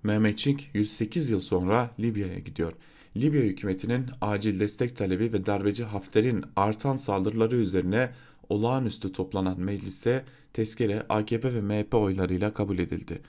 Mehmetçik 0.04 0.70
108 0.74 1.30
yıl 1.30 1.40
sonra 1.40 1.92
Libya'ya 2.00 2.40
gidiyor. 2.40 2.74
Libya 3.22 3.42
hükümetinin 3.42 4.06
acil 4.22 4.60
destek 4.60 4.96
talebi 4.96 5.34
ve 5.34 5.46
darbeci 5.46 5.84
Hafter'in 5.84 6.46
artan 6.56 6.96
saldırıları 6.96 7.56
üzerine 7.56 8.10
olağanüstü 8.50 9.12
toplanan 9.12 9.60
mecliste 9.60 10.26
tezkere 10.54 11.06
AKP 11.10 11.54
ve 11.54 11.62
MHP 11.62 11.94
oylarıyla 11.96 12.54
kabul 12.54 12.80
edildi. 12.80 13.22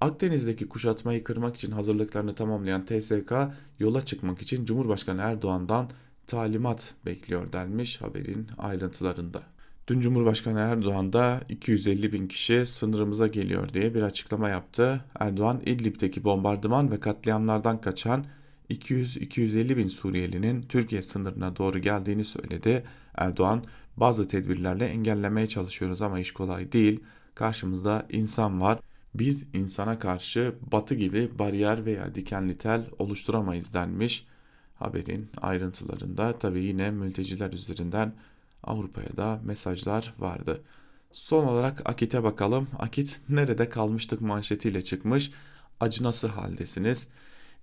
Akdeniz'deki 0.00 0.68
kuşatmayı 0.68 1.24
kırmak 1.24 1.56
için 1.56 1.70
hazırlıklarını 1.70 2.34
tamamlayan 2.34 2.84
TSK 2.84 3.32
yola 3.78 4.04
çıkmak 4.04 4.42
için 4.42 4.64
Cumhurbaşkanı 4.64 5.20
Erdoğan'dan 5.20 5.90
talimat 6.26 6.94
bekliyor 7.06 7.52
denmiş 7.52 8.00
haberin 8.00 8.46
ayrıntılarında. 8.58 9.42
Dün 9.88 10.00
Cumhurbaşkanı 10.00 10.58
Erdoğan 10.58 11.12
da 11.12 11.40
250 11.48 12.12
bin 12.12 12.28
kişi 12.28 12.66
sınırımıza 12.66 13.26
geliyor 13.26 13.68
diye 13.68 13.94
bir 13.94 14.02
açıklama 14.02 14.48
yaptı. 14.48 15.04
Erdoğan 15.18 15.62
İdlib'deki 15.66 16.24
bombardıman 16.24 16.92
ve 16.92 17.00
katliamlardan 17.00 17.80
kaçan 17.80 18.26
200-250 18.70 19.76
bin 19.76 19.88
Suriyelinin 19.88 20.62
Türkiye 20.62 21.02
sınırına 21.02 21.56
doğru 21.56 21.78
geldiğini 21.78 22.24
söyledi. 22.24 22.84
Erdoğan 23.14 23.62
bazı 23.96 24.26
tedbirlerle 24.28 24.86
engellemeye 24.86 25.46
çalışıyoruz 25.46 26.02
ama 26.02 26.20
iş 26.20 26.32
kolay 26.32 26.72
değil. 26.72 27.00
Karşımızda 27.34 28.06
insan 28.10 28.60
var. 28.60 28.78
Biz 29.14 29.44
insana 29.54 29.98
karşı 29.98 30.54
batı 30.72 30.94
gibi 30.94 31.38
bariyer 31.38 31.84
veya 31.84 32.14
dikenli 32.14 32.58
tel 32.58 32.86
oluşturamayız 32.98 33.74
denmiş. 33.74 34.26
Haberin 34.74 35.30
ayrıntılarında 35.42 36.38
tabii 36.38 36.64
yine 36.64 36.90
mülteciler 36.90 37.52
üzerinden 37.52 38.14
Avrupa'ya 38.62 39.16
da 39.16 39.40
mesajlar 39.44 40.14
vardı. 40.18 40.62
Son 41.12 41.46
olarak 41.46 41.90
Akit'e 41.90 42.22
bakalım. 42.22 42.68
Akit 42.78 43.20
nerede 43.28 43.68
kalmıştık 43.68 44.20
manşetiyle 44.20 44.84
çıkmış. 44.84 45.30
Acınası 45.80 46.26
haldesiniz. 46.26 47.08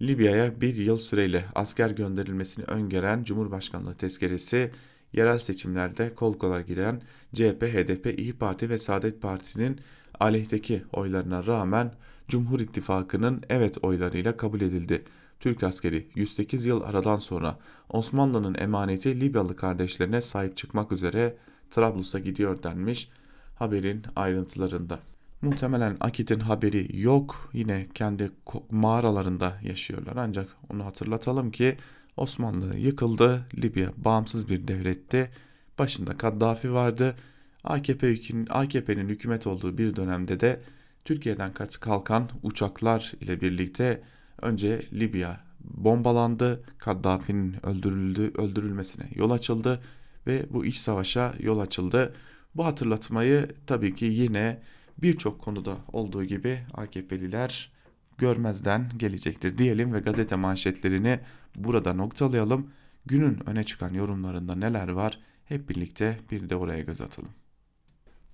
Libya'ya 0.01 0.61
bir 0.61 0.75
yıl 0.75 0.97
süreyle 0.97 1.45
asker 1.55 1.89
gönderilmesini 1.89 2.65
öngören 2.65 3.23
Cumhurbaşkanlığı 3.23 3.95
tezkeresi 3.95 4.71
yerel 5.13 5.39
seçimlerde 5.39 6.15
kol 6.15 6.33
kola 6.33 6.61
giren 6.61 7.01
CHP, 7.33 7.63
HDP, 7.63 8.19
İyi 8.19 8.33
Parti 8.33 8.69
ve 8.69 8.77
Saadet 8.77 9.21
Parti'nin 9.21 9.79
aleyhteki 10.19 10.83
oylarına 10.93 11.45
rağmen 11.45 11.93
Cumhur 12.27 12.59
İttifakı'nın 12.59 13.43
evet 13.49 13.77
oylarıyla 13.83 14.37
kabul 14.37 14.61
edildi. 14.61 15.03
Türk 15.39 15.63
askeri 15.63 16.07
108 16.15 16.65
yıl 16.65 16.81
aradan 16.81 17.17
sonra 17.17 17.59
Osmanlı'nın 17.89 18.55
emaneti 18.55 19.19
Libyalı 19.19 19.55
kardeşlerine 19.55 20.21
sahip 20.21 20.57
çıkmak 20.57 20.91
üzere 20.91 21.37
Trablus'a 21.71 22.19
gidiyor 22.19 22.63
denmiş 22.63 23.09
haberin 23.55 24.03
ayrıntılarında. 24.15 24.99
Muhtemelen 25.41 25.97
Akit'in 25.99 26.39
haberi 26.39 27.01
yok. 27.01 27.49
Yine 27.53 27.87
kendi 27.93 28.31
mağaralarında 28.71 29.59
yaşıyorlar. 29.63 30.15
Ancak 30.15 30.49
onu 30.69 30.85
hatırlatalım 30.85 31.51
ki 31.51 31.77
Osmanlı 32.17 32.75
yıkıldı. 32.75 33.45
Libya 33.61 33.89
bağımsız 33.97 34.49
bir 34.49 34.67
devletti. 34.67 35.31
Başında 35.79 36.17
Kaddafi 36.17 36.73
vardı. 36.73 37.15
AKP 37.63 38.15
AKP'nin 38.49 39.09
hükümet 39.09 39.47
olduğu 39.47 39.77
bir 39.77 39.95
dönemde 39.95 40.39
de 40.39 40.61
Türkiye'den 41.05 41.53
kaç 41.53 41.79
kalkan 41.79 42.29
uçaklar 42.43 43.13
ile 43.21 43.41
birlikte 43.41 44.01
önce 44.41 44.81
Libya 44.93 45.39
bombalandı. 45.59 46.63
Kaddafi'nin 46.77 47.65
öldürüldü, 47.65 48.31
öldürülmesine 48.37 49.05
yol 49.15 49.31
açıldı 49.31 49.81
ve 50.27 50.45
bu 50.49 50.65
iç 50.65 50.75
savaşa 50.75 51.33
yol 51.39 51.59
açıldı. 51.59 52.13
Bu 52.55 52.65
hatırlatmayı 52.65 53.47
tabii 53.67 53.95
ki 53.95 54.05
yine 54.05 54.61
birçok 55.01 55.41
konuda 55.41 55.77
olduğu 55.93 56.23
gibi 56.23 56.59
AKP'liler 56.73 57.71
görmezden 58.17 58.91
gelecektir 58.97 59.57
diyelim 59.57 59.93
ve 59.93 59.99
gazete 59.99 60.35
manşetlerini 60.35 61.19
burada 61.55 61.93
noktalayalım. 61.93 62.67
Günün 63.05 63.49
öne 63.49 63.63
çıkan 63.63 63.93
yorumlarında 63.93 64.55
neler 64.55 64.87
var 64.87 65.19
hep 65.45 65.69
birlikte 65.69 66.17
bir 66.31 66.49
de 66.49 66.55
oraya 66.55 66.81
göz 66.81 67.01
atalım. 67.01 67.29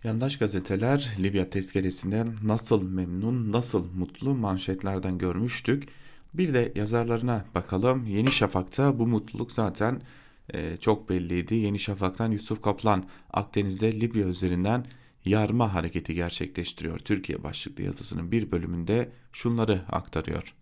Yandaş 0.04 0.38
gazeteler 0.38 1.16
Libya 1.20 1.50
tezkeresinden 1.50 2.36
nasıl 2.44 2.84
memnun, 2.84 3.52
nasıl 3.52 3.94
mutlu 3.94 4.36
manşetlerden 4.36 5.18
görmüştük. 5.18 5.88
Bir 6.34 6.54
de 6.54 6.72
yazarlarına 6.76 7.46
bakalım. 7.56 8.06
Yeni 8.06 8.32
Şafak'ta 8.32 9.00
bu 9.00 9.08
mutluluk 9.08 9.52
zaten 9.52 10.02
e, 10.50 10.78
çok 10.78 11.10
belliydi. 11.10 11.56
Yeni 11.56 11.80
Şafak'tan 11.80 12.32
Yusuf 12.32 12.62
Kaplan 12.62 13.06
Akdeniz'de 13.34 14.02
Libya 14.02 14.28
üzerinden 14.28 14.86
yarma 15.26 15.74
hareketi 15.74 16.16
gerçekleştiriyor. 16.16 17.00
Türkiye 17.00 17.44
başlıklı 17.44 17.84
yazısının 17.84 18.32
bir 18.32 18.52
bölümünde 18.52 19.12
şunları 19.34 19.82
aktarıyor. 19.92 20.54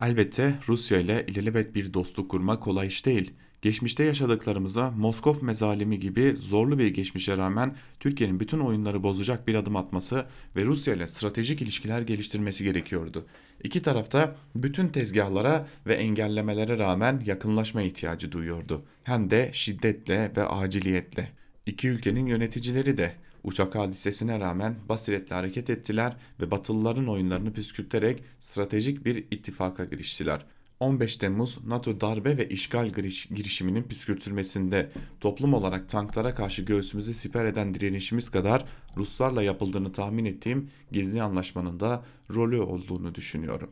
Elbette 0.00 0.54
Rusya 0.68 0.98
ile 0.98 1.26
ilelebet 1.28 1.74
bir 1.74 1.94
dostluk 1.94 2.30
kurmak 2.30 2.62
kolay 2.62 2.86
iş 2.86 3.06
değil. 3.06 3.32
Geçmişte 3.62 4.04
yaşadıklarımıza 4.04 4.90
Moskov 4.90 5.42
mezalimi 5.42 6.00
gibi 6.00 6.36
zorlu 6.36 6.78
bir 6.78 6.86
geçmişe 6.88 7.36
rağmen 7.36 7.76
Türkiye'nin 8.00 8.40
bütün 8.40 8.60
oyunları 8.60 9.02
bozacak 9.02 9.48
bir 9.48 9.54
adım 9.54 9.76
atması 9.76 10.26
ve 10.56 10.64
Rusya 10.64 10.94
ile 10.94 11.06
stratejik 11.06 11.62
ilişkiler 11.62 12.00
geliştirmesi 12.02 12.64
gerekiyordu. 12.64 13.26
İki 13.64 13.82
tarafta 13.82 14.36
bütün 14.54 14.88
tezgahlara 14.88 15.68
ve 15.86 15.94
engellemelere 15.94 16.78
rağmen 16.78 17.22
yakınlaşma 17.26 17.82
ihtiyacı 17.82 18.32
duyuyordu. 18.32 18.84
Hem 19.04 19.30
de 19.30 19.50
şiddetle 19.52 20.32
ve 20.36 20.44
aciliyetle. 20.44 21.28
İki 21.66 21.88
ülkenin 21.88 22.26
yöneticileri 22.26 22.98
de 22.98 23.12
uçak 23.46 23.74
hadisesine 23.74 24.40
rağmen 24.40 24.76
basiretle 24.88 25.34
hareket 25.34 25.70
ettiler 25.70 26.16
ve 26.40 26.50
Batılıların 26.50 27.08
oyunlarını 27.08 27.52
püskürterek 27.52 28.22
stratejik 28.38 29.04
bir 29.04 29.16
ittifaka 29.16 29.84
giriştiler. 29.84 30.46
15 30.80 31.16
Temmuz 31.16 31.58
NATO 31.66 32.00
darbe 32.00 32.36
ve 32.36 32.48
işgal 32.48 32.90
girişiminin 33.34 33.82
püskürtülmesinde 33.82 34.90
toplum 35.20 35.54
olarak 35.54 35.88
tanklara 35.88 36.34
karşı 36.34 36.62
göğsümüzü 36.62 37.14
siper 37.14 37.44
eden 37.44 37.74
direnişimiz 37.74 38.28
kadar 38.28 38.64
Ruslarla 38.96 39.42
yapıldığını 39.42 39.92
tahmin 39.92 40.24
ettiğim 40.24 40.70
gizli 40.92 41.22
anlaşmanın 41.22 41.80
da 41.80 42.04
rolü 42.34 42.60
olduğunu 42.60 43.14
düşünüyorum. 43.14 43.70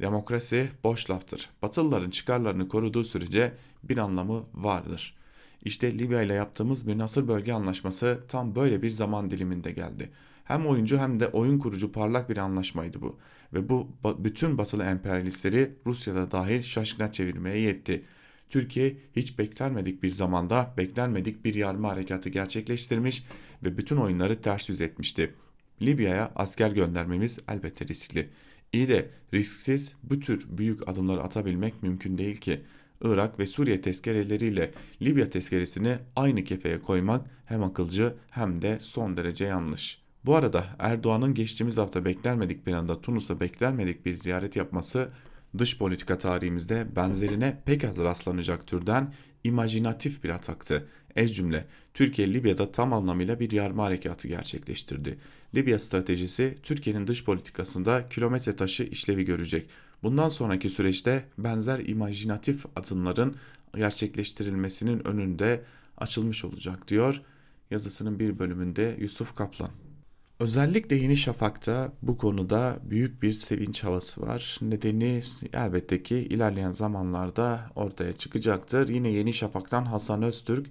Demokrasi 0.00 0.68
boş 0.84 1.10
laftır. 1.10 1.50
Batılıların 1.62 2.10
çıkarlarını 2.10 2.68
koruduğu 2.68 3.04
sürece 3.04 3.54
bir 3.82 3.98
anlamı 3.98 4.44
vardır. 4.54 5.17
İşte 5.64 5.98
Libya 5.98 6.22
ile 6.22 6.34
yaptığımız 6.34 6.84
münasır 6.84 7.28
bölge 7.28 7.52
anlaşması 7.52 8.20
tam 8.28 8.54
böyle 8.54 8.82
bir 8.82 8.90
zaman 8.90 9.30
diliminde 9.30 9.72
geldi. 9.72 10.10
Hem 10.44 10.66
oyuncu 10.66 10.98
hem 10.98 11.20
de 11.20 11.28
oyun 11.28 11.58
kurucu 11.58 11.92
parlak 11.92 12.30
bir 12.30 12.36
anlaşmaydı 12.36 13.00
bu. 13.02 13.18
Ve 13.54 13.68
bu 13.68 13.88
bütün 14.18 14.58
batılı 14.58 14.84
emperyalistleri 14.84 15.72
Rusya'da 15.86 16.30
dahil 16.30 16.62
şaşkına 16.62 17.12
çevirmeye 17.12 17.58
yetti. 17.58 18.04
Türkiye 18.50 18.96
hiç 19.16 19.38
beklenmedik 19.38 20.02
bir 20.02 20.10
zamanda 20.10 20.74
beklenmedik 20.76 21.44
bir 21.44 21.54
yarma 21.54 21.88
harekatı 21.88 22.28
gerçekleştirmiş 22.28 23.24
ve 23.64 23.78
bütün 23.78 23.96
oyunları 23.96 24.40
ters 24.40 24.68
yüz 24.68 24.80
etmişti. 24.80 25.34
Libya'ya 25.82 26.32
asker 26.36 26.70
göndermemiz 26.70 27.38
elbette 27.48 27.88
riskli. 27.88 28.28
İyi 28.72 28.88
de 28.88 29.10
risksiz 29.34 29.96
bu 30.02 30.20
tür 30.20 30.46
büyük 30.58 30.88
adımları 30.88 31.22
atabilmek 31.22 31.82
mümkün 31.82 32.18
değil 32.18 32.36
ki. 32.36 32.62
Irak 33.02 33.38
ve 33.38 33.46
Suriye 33.46 33.80
tezkereleriyle 33.80 34.70
Libya 35.02 35.30
tezkeresini 35.30 35.98
aynı 36.16 36.44
kefeye 36.44 36.80
koymak 36.80 37.26
hem 37.44 37.62
akılcı 37.62 38.14
hem 38.30 38.62
de 38.62 38.78
son 38.80 39.16
derece 39.16 39.44
yanlış. 39.44 40.02
Bu 40.24 40.34
arada 40.34 40.64
Erdoğan'ın 40.78 41.34
geçtiğimiz 41.34 41.76
hafta 41.76 42.04
beklenmedik 42.04 42.66
bir 42.66 42.72
anda 42.72 43.00
Tunus'a 43.00 43.40
beklenmedik 43.40 44.06
bir 44.06 44.14
ziyaret 44.14 44.56
yapması 44.56 45.08
dış 45.58 45.78
politika 45.78 46.18
tarihimizde 46.18 46.96
benzerine 46.96 47.62
pek 47.64 47.84
az 47.84 47.98
rastlanacak 47.98 48.66
türden 48.66 49.12
imajinatif 49.44 50.24
bir 50.24 50.30
ataktı. 50.30 50.88
Ez 51.16 51.36
cümle 51.36 51.66
Türkiye 51.94 52.34
Libya'da 52.34 52.72
tam 52.72 52.92
anlamıyla 52.92 53.40
bir 53.40 53.50
yarma 53.50 53.84
harekatı 53.84 54.28
gerçekleştirdi. 54.28 55.18
Libya 55.54 55.78
stratejisi 55.78 56.54
Türkiye'nin 56.62 57.06
dış 57.06 57.24
politikasında 57.24 58.08
kilometre 58.08 58.56
taşı 58.56 58.82
işlevi 58.82 59.24
görecek. 59.24 59.68
Bundan 60.02 60.28
sonraki 60.28 60.70
süreçte 60.70 61.24
benzer 61.38 61.78
imajinatif 61.78 62.66
adımların 62.76 63.36
gerçekleştirilmesinin 63.76 65.08
önünde 65.08 65.64
açılmış 65.96 66.44
olacak 66.44 66.88
diyor 66.88 67.22
yazısının 67.70 68.18
bir 68.18 68.38
bölümünde 68.38 68.96
Yusuf 69.00 69.36
Kaplan. 69.36 69.68
Özellikle 70.40 70.96
Yeni 70.96 71.16
Şafak'ta 71.16 71.92
bu 72.02 72.18
konuda 72.18 72.78
büyük 72.90 73.22
bir 73.22 73.32
sevinç 73.32 73.84
havası 73.84 74.22
var. 74.22 74.58
Nedeni 74.62 75.22
elbette 75.52 76.02
ki 76.02 76.16
ilerleyen 76.16 76.72
zamanlarda 76.72 77.60
ortaya 77.74 78.12
çıkacaktır. 78.12 78.88
Yine 78.88 79.08
Yeni 79.08 79.34
Şafak'tan 79.34 79.84
Hasan 79.84 80.22
Öztürk 80.22 80.66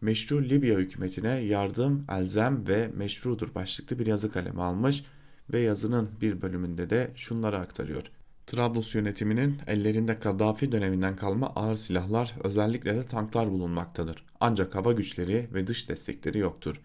meşru 0.00 0.42
Libya 0.42 0.78
hükümetine 0.78 1.28
yardım 1.28 2.04
elzem 2.10 2.68
ve 2.68 2.90
meşrudur 2.96 3.54
başlıklı 3.54 3.98
bir 3.98 4.06
yazı 4.06 4.32
kalemi 4.32 4.62
almış 4.62 5.04
ve 5.52 5.60
yazının 5.60 6.10
bir 6.20 6.42
bölümünde 6.42 6.90
de 6.90 7.10
şunları 7.16 7.58
aktarıyor. 7.58 8.02
Trablus 8.46 8.94
yönetiminin 8.94 9.60
ellerinde 9.66 10.18
Kaddafi 10.18 10.72
döneminden 10.72 11.16
kalma 11.16 11.46
ağır 11.46 11.76
silahlar 11.76 12.34
özellikle 12.44 12.94
de 12.94 13.06
tanklar 13.06 13.50
bulunmaktadır. 13.50 14.24
Ancak 14.40 14.74
hava 14.74 14.92
güçleri 14.92 15.48
ve 15.54 15.66
dış 15.66 15.88
destekleri 15.88 16.38
yoktur. 16.38 16.80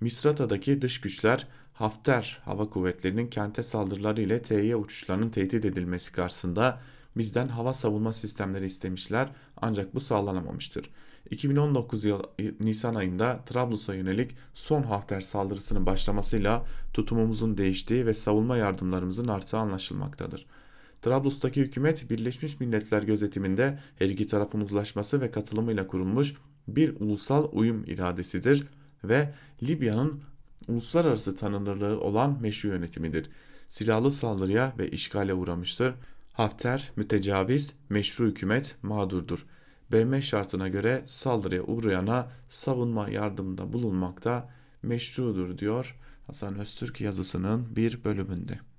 Misrata'daki 0.00 0.82
dış 0.82 1.00
güçler 1.00 1.48
Hafter 1.72 2.40
Hava 2.44 2.70
Kuvvetleri'nin 2.70 3.26
kente 3.26 3.62
saldırıları 3.62 4.20
ile 4.20 4.42
TY 4.42 4.74
uçuşlarının 4.74 5.30
tehdit 5.30 5.64
edilmesi 5.64 6.12
karşısında 6.12 6.80
bizden 7.16 7.48
hava 7.48 7.74
savunma 7.74 8.12
sistemleri 8.12 8.66
istemişler 8.66 9.28
ancak 9.56 9.94
bu 9.94 10.00
sağlanamamıştır. 10.00 10.90
2019 11.30 12.04
yıl 12.04 12.22
Nisan 12.60 12.94
ayında 12.94 13.44
Trablus'a 13.44 13.94
yönelik 13.94 14.36
son 14.54 14.82
Hafter 14.82 15.20
saldırısının 15.20 15.86
başlamasıyla 15.86 16.66
tutumumuzun 16.94 17.56
değiştiği 17.56 18.06
ve 18.06 18.14
savunma 18.14 18.56
yardımlarımızın 18.56 19.28
artacağı 19.28 19.60
anlaşılmaktadır. 19.60 20.46
Trablus'taki 21.02 21.60
hükümet 21.60 22.10
Birleşmiş 22.10 22.60
Milletler 22.60 23.02
gözetiminde 23.02 23.78
her 23.98 24.08
iki 24.08 24.26
tarafın 24.26 24.60
uzlaşması 24.60 25.20
ve 25.20 25.30
katılımıyla 25.30 25.86
kurulmuş 25.86 26.34
bir 26.68 27.00
ulusal 27.00 27.48
uyum 27.52 27.84
iradesidir 27.84 28.66
ve 29.04 29.34
Libya'nın 29.62 30.22
uluslararası 30.68 31.36
tanınırlığı 31.36 32.00
olan 32.00 32.38
meşru 32.40 32.68
yönetimidir. 32.68 33.30
Silahlı 33.66 34.10
saldırıya 34.10 34.72
ve 34.78 34.88
işgale 34.88 35.34
uğramıştır. 35.34 35.94
Hafter 36.32 36.92
mütecaviz, 36.96 37.74
meşru 37.88 38.26
hükümet 38.26 38.76
mağdurdur. 38.82 39.46
BM 39.92 40.22
şartına 40.22 40.68
göre 40.68 41.02
saldırıya 41.04 41.62
uğrayana 41.62 42.30
savunma 42.48 43.08
yardımında 43.08 43.72
bulunmakta 43.72 44.50
meşrudur 44.82 45.58
diyor 45.58 45.96
Hasan 46.26 46.58
Öztürk 46.58 47.00
yazısının 47.00 47.76
bir 47.76 48.04
bölümünde. 48.04 48.71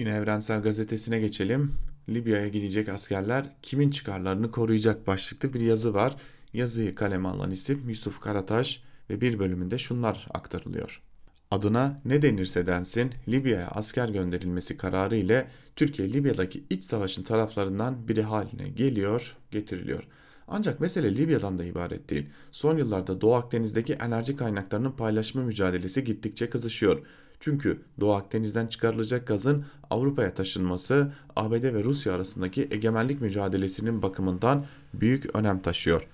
Yine 0.00 0.10
Evrensel 0.10 0.62
Gazetesi'ne 0.62 1.20
geçelim. 1.20 1.74
Libya'ya 2.08 2.48
gidecek 2.48 2.88
askerler 2.88 3.56
kimin 3.62 3.90
çıkarlarını 3.90 4.50
koruyacak 4.50 5.06
başlıklı 5.06 5.54
bir 5.54 5.60
yazı 5.60 5.94
var. 5.94 6.16
Yazıyı 6.52 6.94
kaleme 6.94 7.28
alan 7.28 7.50
isim 7.50 7.88
Yusuf 7.88 8.20
Karataş 8.20 8.82
ve 9.10 9.20
bir 9.20 9.38
bölümünde 9.38 9.78
şunlar 9.78 10.26
aktarılıyor. 10.34 11.02
Adına 11.50 12.00
ne 12.04 12.22
denirse 12.22 12.66
densin 12.66 13.12
Libya'ya 13.28 13.68
asker 13.68 14.08
gönderilmesi 14.08 14.76
kararı 14.76 15.16
ile 15.16 15.48
Türkiye 15.76 16.12
Libya'daki 16.12 16.64
iç 16.70 16.84
savaşın 16.84 17.22
taraflarından 17.22 18.08
biri 18.08 18.22
haline 18.22 18.68
geliyor, 18.68 19.36
getiriliyor. 19.50 20.04
Ancak 20.48 20.80
mesele 20.80 21.16
Libya'dan 21.16 21.58
da 21.58 21.64
ibaret 21.64 22.10
değil. 22.10 22.26
Son 22.52 22.78
yıllarda 22.78 23.20
Doğu 23.20 23.34
Akdeniz'deki 23.34 23.92
enerji 23.92 24.36
kaynaklarının 24.36 24.92
paylaşma 24.92 25.42
mücadelesi 25.42 26.04
gittikçe 26.04 26.50
kızışıyor. 26.50 27.06
Çünkü 27.40 27.80
Doğu 28.00 28.12
Akdeniz'den 28.12 28.66
çıkarılacak 28.66 29.26
gazın 29.26 29.64
Avrupa'ya 29.90 30.34
taşınması 30.34 31.12
ABD 31.36 31.62
ve 31.62 31.84
Rusya 31.84 32.14
arasındaki 32.14 32.68
egemenlik 32.70 33.20
mücadelesinin 33.20 34.02
bakımından 34.02 34.64
büyük 34.94 35.36
önem 35.36 35.60
taşıyor. 35.60 36.06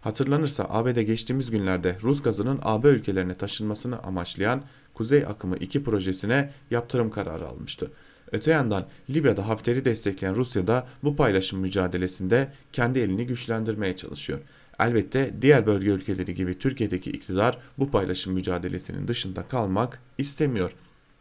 Hatırlanırsa 0.00 0.66
ABD 0.70 1.00
geçtiğimiz 1.00 1.50
günlerde 1.50 1.96
Rus 2.02 2.22
gazının 2.22 2.58
AB 2.62 2.88
ülkelerine 2.88 3.34
taşınmasını 3.34 4.02
amaçlayan 4.02 4.62
Kuzey 4.94 5.24
Akımı 5.26 5.56
2 5.56 5.84
projesine 5.84 6.52
yaptırım 6.70 7.10
kararı 7.10 7.48
almıştı. 7.48 7.90
Öte 8.32 8.50
yandan 8.50 8.86
Libya'da 9.10 9.48
Hafter'i 9.48 9.84
destekleyen 9.84 10.36
Rusya 10.36 10.66
da 10.66 10.86
bu 11.02 11.16
paylaşım 11.16 11.60
mücadelesinde 11.60 12.52
kendi 12.72 12.98
elini 12.98 13.26
güçlendirmeye 13.26 13.96
çalışıyor. 13.96 14.40
Elbette 14.80 15.34
diğer 15.42 15.66
bölge 15.66 15.90
ülkeleri 15.90 16.34
gibi 16.34 16.58
Türkiye'deki 16.58 17.10
iktidar 17.10 17.58
bu 17.78 17.90
paylaşım 17.90 18.34
mücadelesinin 18.34 19.08
dışında 19.08 19.48
kalmak 19.48 20.00
istemiyor. 20.18 20.72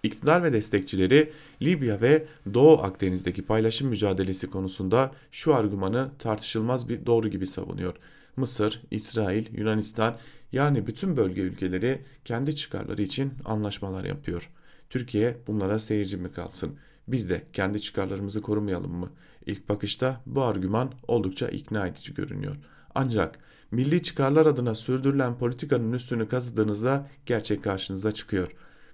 İktidar 0.04 0.44
ve 0.44 0.54
destekçileri 0.54 1.32
Libya 1.62 2.02
ve 2.02 2.26
Doğu 2.54 2.82
Akdeniz'deki 2.82 3.42
paylaşım 3.46 3.88
mücadelesi 3.90 4.50
konusunda 4.50 5.12
şu 5.32 5.56
argümanı 5.56 6.10
tartışılmaz 6.20 6.90
bir 6.90 7.06
doğru 7.06 7.28
gibi 7.28 7.48
savunuyor. 7.48 7.96
Mısır, 8.38 8.82
İsrail, 8.92 9.58
Yunanistan 9.58 10.18
yani 10.52 10.88
bütün 10.88 11.18
bölge 11.18 11.42
ülkeleri 11.42 12.02
kendi 12.26 12.56
çıkarları 12.56 13.02
için 13.02 13.34
anlaşmalar 13.46 14.04
yapıyor. 14.04 14.50
Türkiye 14.90 15.38
bunlara 15.48 15.80
seyirci 15.80 16.18
mi 16.18 16.32
kalsın? 16.32 16.76
Biz 17.08 17.30
de 17.30 17.44
kendi 17.54 17.82
çıkarlarımızı 17.82 18.42
korumayalım 18.42 18.92
mı? 18.96 19.12
İlk 19.46 19.70
bakışta 19.70 20.22
bu 20.26 20.42
argüman 20.42 20.94
oldukça 21.08 21.50
ikna 21.50 21.88
edici 21.88 22.14
görünüyor. 22.14 22.56
Ancak 22.96 23.40
milli 23.72 24.02
çıkarlar 24.02 24.46
adına 24.46 24.76
sürdürülen 24.76 25.38
politikanın 25.38 25.94
üstünü 25.94 26.28
kazıdığınızda 26.28 27.08
gerçek 27.26 27.64
karşınıza 27.64 28.12
çıkıyor. 28.12 28.48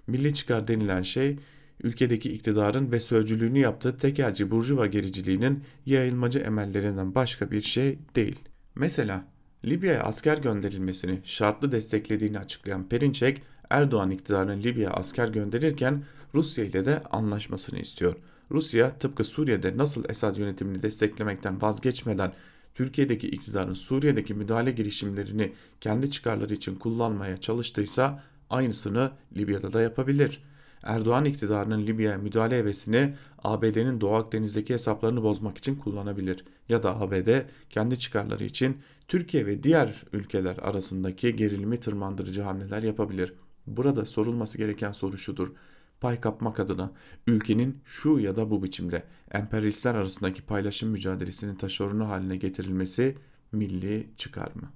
Milli 0.06 0.34
çıkar 0.34 0.68
denilen 0.68 1.02
şey 1.02 1.38
ülkedeki 1.82 2.32
iktidarın 2.32 2.92
ve 2.92 3.00
sözcülüğünü 3.00 3.58
yaptığı 3.58 3.96
tekelci 3.96 4.50
burjuva 4.50 4.86
gericiliğinin 4.86 5.64
yayılmacı 5.86 6.38
emellerinden 6.38 7.14
başka 7.14 7.50
bir 7.50 7.62
şey 7.62 7.98
değil. 8.16 8.38
Mesela 8.74 9.24
Libya'ya 9.64 10.02
asker 10.02 10.38
gönderilmesini 10.38 11.18
şartlı 11.24 11.72
desteklediğini 11.72 12.38
açıklayan 12.38 12.88
Perinçek, 12.88 13.42
Erdoğan 13.70 14.10
iktidarının 14.10 14.62
Libya'ya 14.62 14.90
asker 14.90 15.28
gönderirken 15.28 16.04
Rusya 16.34 16.64
ile 16.64 16.84
de 16.84 17.02
anlaşmasını 17.10 17.78
istiyor. 17.78 18.14
Rusya 18.50 18.98
tıpkı 18.98 19.24
Suriye'de 19.24 19.76
nasıl 19.76 20.04
Esad 20.08 20.36
yönetimini 20.36 20.82
desteklemekten 20.82 21.62
vazgeçmeden 21.62 22.32
Türkiye'deki 22.74 23.28
iktidarın 23.28 23.74
Suriye'deki 23.74 24.34
müdahale 24.34 24.70
girişimlerini 24.70 25.52
kendi 25.80 26.10
çıkarları 26.10 26.54
için 26.54 26.74
kullanmaya 26.74 27.36
çalıştıysa 27.36 28.22
aynısını 28.50 29.10
Libya'da 29.36 29.72
da 29.72 29.82
yapabilir. 29.82 30.42
Erdoğan 30.82 31.24
iktidarının 31.24 31.86
Libya'ya 31.86 32.18
müdahale 32.18 32.58
hevesini 32.58 33.14
ABD'nin 33.44 34.00
Doğu 34.00 34.14
Akdeniz'deki 34.14 34.74
hesaplarını 34.74 35.22
bozmak 35.22 35.58
için 35.58 35.76
kullanabilir. 35.76 36.44
Ya 36.68 36.82
da 36.82 37.00
ABD 37.00 37.28
kendi 37.70 37.98
çıkarları 37.98 38.44
için 38.44 38.78
Türkiye 39.08 39.46
ve 39.46 39.62
diğer 39.62 40.02
ülkeler 40.12 40.56
arasındaki 40.56 41.36
gerilimi 41.36 41.76
tırmandırıcı 41.76 42.42
hamleler 42.42 42.82
yapabilir. 42.82 43.34
Burada 43.66 44.04
sorulması 44.04 44.58
gereken 44.58 44.92
soru 44.92 45.18
şudur. 45.18 45.52
Pay 46.00 46.20
kapmak 46.20 46.60
adına 46.60 46.92
ülkenin 47.26 47.80
şu 47.84 48.18
ya 48.18 48.36
da 48.36 48.50
bu 48.50 48.62
biçimde 48.62 49.02
emperyalistler 49.30 49.94
arasındaki 49.94 50.42
paylaşım 50.42 50.90
mücadelesinin 50.90 51.54
taşeronu 51.54 52.08
haline 52.08 52.36
getirilmesi 52.36 53.16
milli 53.52 54.10
çıkar 54.16 54.52
mı? 54.54 54.70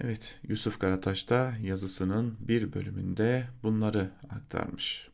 Evet, 0.00 0.38
Yusuf 0.48 0.78
Karataş 0.78 1.30
da 1.30 1.52
yazısının 1.62 2.36
bir 2.40 2.72
bölümünde 2.72 3.44
bunları 3.62 4.10
aktarmış. 4.30 5.08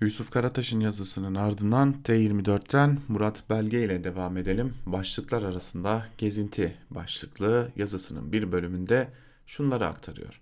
Yusuf 0.00 0.30
Karataş'ın 0.30 0.80
yazısının 0.80 1.34
ardından 1.34 1.96
T24'ten 2.04 2.98
Murat 3.08 3.50
Belge 3.50 3.84
ile 3.84 4.04
devam 4.04 4.36
edelim. 4.36 4.74
Başlıklar 4.86 5.42
arasında 5.42 6.06
gezinti 6.18 6.76
başlıklı 6.90 7.72
yazısının 7.76 8.32
bir 8.32 8.52
bölümünde 8.52 9.08
şunları 9.46 9.86
aktarıyor. 9.86 10.40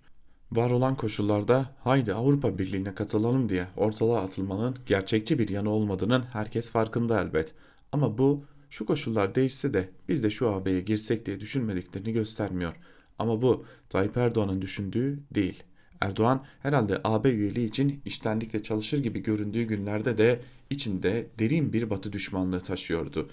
Var 0.51 0.71
olan 0.71 0.95
koşullarda 0.95 1.75
haydi 1.83 2.13
Avrupa 2.13 2.57
Birliği'ne 2.57 2.95
katılalım 2.95 3.49
diye 3.49 3.67
ortalığa 3.77 4.21
atılmanın 4.21 4.75
gerçekçi 4.85 5.39
bir 5.39 5.49
yanı 5.49 5.69
olmadığının 5.69 6.21
herkes 6.21 6.71
farkında 6.71 7.21
elbet. 7.21 7.53
Ama 7.91 8.17
bu 8.17 8.45
şu 8.69 8.85
koşullar 8.85 9.35
değişse 9.35 9.73
de 9.73 9.89
biz 10.09 10.23
de 10.23 10.29
şu 10.29 10.49
AB'ye 10.49 10.81
girsek 10.81 11.25
diye 11.25 11.39
düşünmediklerini 11.39 12.13
göstermiyor. 12.13 12.73
Ama 13.19 13.41
bu 13.41 13.65
Tayyip 13.89 14.17
Erdoğan'ın 14.17 14.61
düşündüğü 14.61 15.19
değil.'' 15.35 15.75
Erdoğan 16.01 16.45
herhalde 16.59 17.01
AB 17.03 17.29
üyeliği 17.29 17.67
için 17.67 18.01
iştenlikle 18.05 18.63
çalışır 18.63 19.03
gibi 19.03 19.23
göründüğü 19.23 19.63
günlerde 19.63 20.17
de 20.17 20.41
içinde 20.69 21.27
derin 21.39 21.73
bir 21.73 21.89
batı 21.89 22.13
düşmanlığı 22.13 22.61
taşıyordu. 22.61 23.29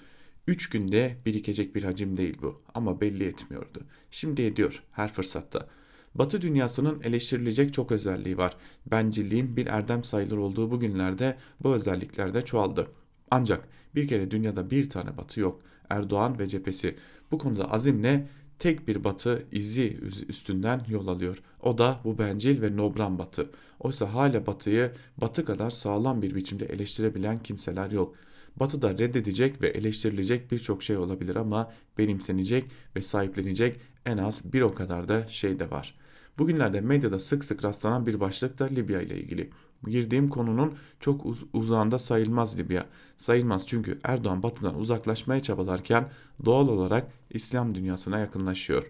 Üç 0.47 0.69
günde 0.69 1.17
birikecek 1.25 1.75
bir 1.75 1.83
hacim 1.83 2.17
değil 2.17 2.37
bu 2.41 2.61
ama 2.73 3.01
belli 3.01 3.23
etmiyordu. 3.23 3.83
Şimdi 4.11 4.41
ediyor 4.41 4.83
her 4.91 5.11
fırsatta. 5.11 5.67
Batı 6.15 6.41
dünyasının 6.41 7.01
eleştirilecek 7.01 7.73
çok 7.73 7.91
özelliği 7.91 8.37
var. 8.37 8.57
Bencilliğin 8.91 9.57
bir 9.57 9.67
erdem 9.67 10.03
sayılır 10.03 10.37
olduğu 10.37 10.71
bu 10.71 10.79
günlerde 10.79 11.37
bu 11.63 11.75
özellikler 11.75 12.33
de 12.33 12.41
çoğaldı. 12.41 12.87
Ancak 13.31 13.67
bir 13.95 14.07
kere 14.07 14.31
dünyada 14.31 14.69
bir 14.69 14.89
tane 14.89 15.17
batı 15.17 15.39
yok. 15.39 15.61
Erdoğan 15.89 16.39
ve 16.39 16.47
cephesi. 16.47 16.95
Bu 17.31 17.37
konuda 17.37 17.71
azimle 17.71 18.27
tek 18.59 18.87
bir 18.87 19.03
batı 19.03 19.47
izi 19.51 19.99
üstünden 20.27 20.81
yol 20.87 21.07
alıyor. 21.07 21.41
O 21.61 21.77
da 21.77 21.99
bu 22.03 22.17
bencil 22.17 22.61
ve 22.61 22.77
nobran 22.77 23.19
batı. 23.19 23.49
Oysa 23.79 24.13
hala 24.13 24.45
batıyı 24.45 24.91
batı 25.17 25.45
kadar 25.45 25.71
sağlam 25.71 26.21
bir 26.21 26.35
biçimde 26.35 26.65
eleştirebilen 26.65 27.37
kimseler 27.37 27.91
yok. 27.91 28.15
Batıda 28.55 28.91
reddedecek 28.91 29.61
ve 29.61 29.67
eleştirilecek 29.67 30.51
birçok 30.51 30.83
şey 30.83 30.97
olabilir 30.97 31.35
ama 31.35 31.71
benimsenecek 31.97 32.65
ve 32.95 33.01
sahiplenecek 33.01 33.79
en 34.05 34.17
az 34.17 34.53
bir 34.53 34.61
o 34.61 34.73
kadar 34.73 35.07
da 35.07 35.27
şey 35.27 35.59
de 35.59 35.71
var. 35.71 35.95
Bugünlerde 36.37 36.81
medyada 36.81 37.19
sık 37.19 37.45
sık 37.45 37.63
rastlanan 37.63 38.05
bir 38.05 38.19
başlık 38.19 38.59
da 38.59 38.65
Libya 38.65 39.01
ile 39.01 39.17
ilgili. 39.17 39.49
Girdiğim 39.87 40.29
konunun 40.29 40.73
çok 40.99 41.25
uz 41.25 41.43
uzağında 41.53 41.99
sayılmaz 41.99 42.59
Libya. 42.59 42.85
Sayılmaz 43.17 43.67
çünkü 43.67 43.99
Erdoğan 44.03 44.43
batıdan 44.43 44.79
uzaklaşmaya 44.79 45.39
çabalarken 45.39 46.09
doğal 46.45 46.67
olarak 46.67 47.07
İslam 47.29 47.75
dünyasına 47.75 48.19
yakınlaşıyor. 48.19 48.83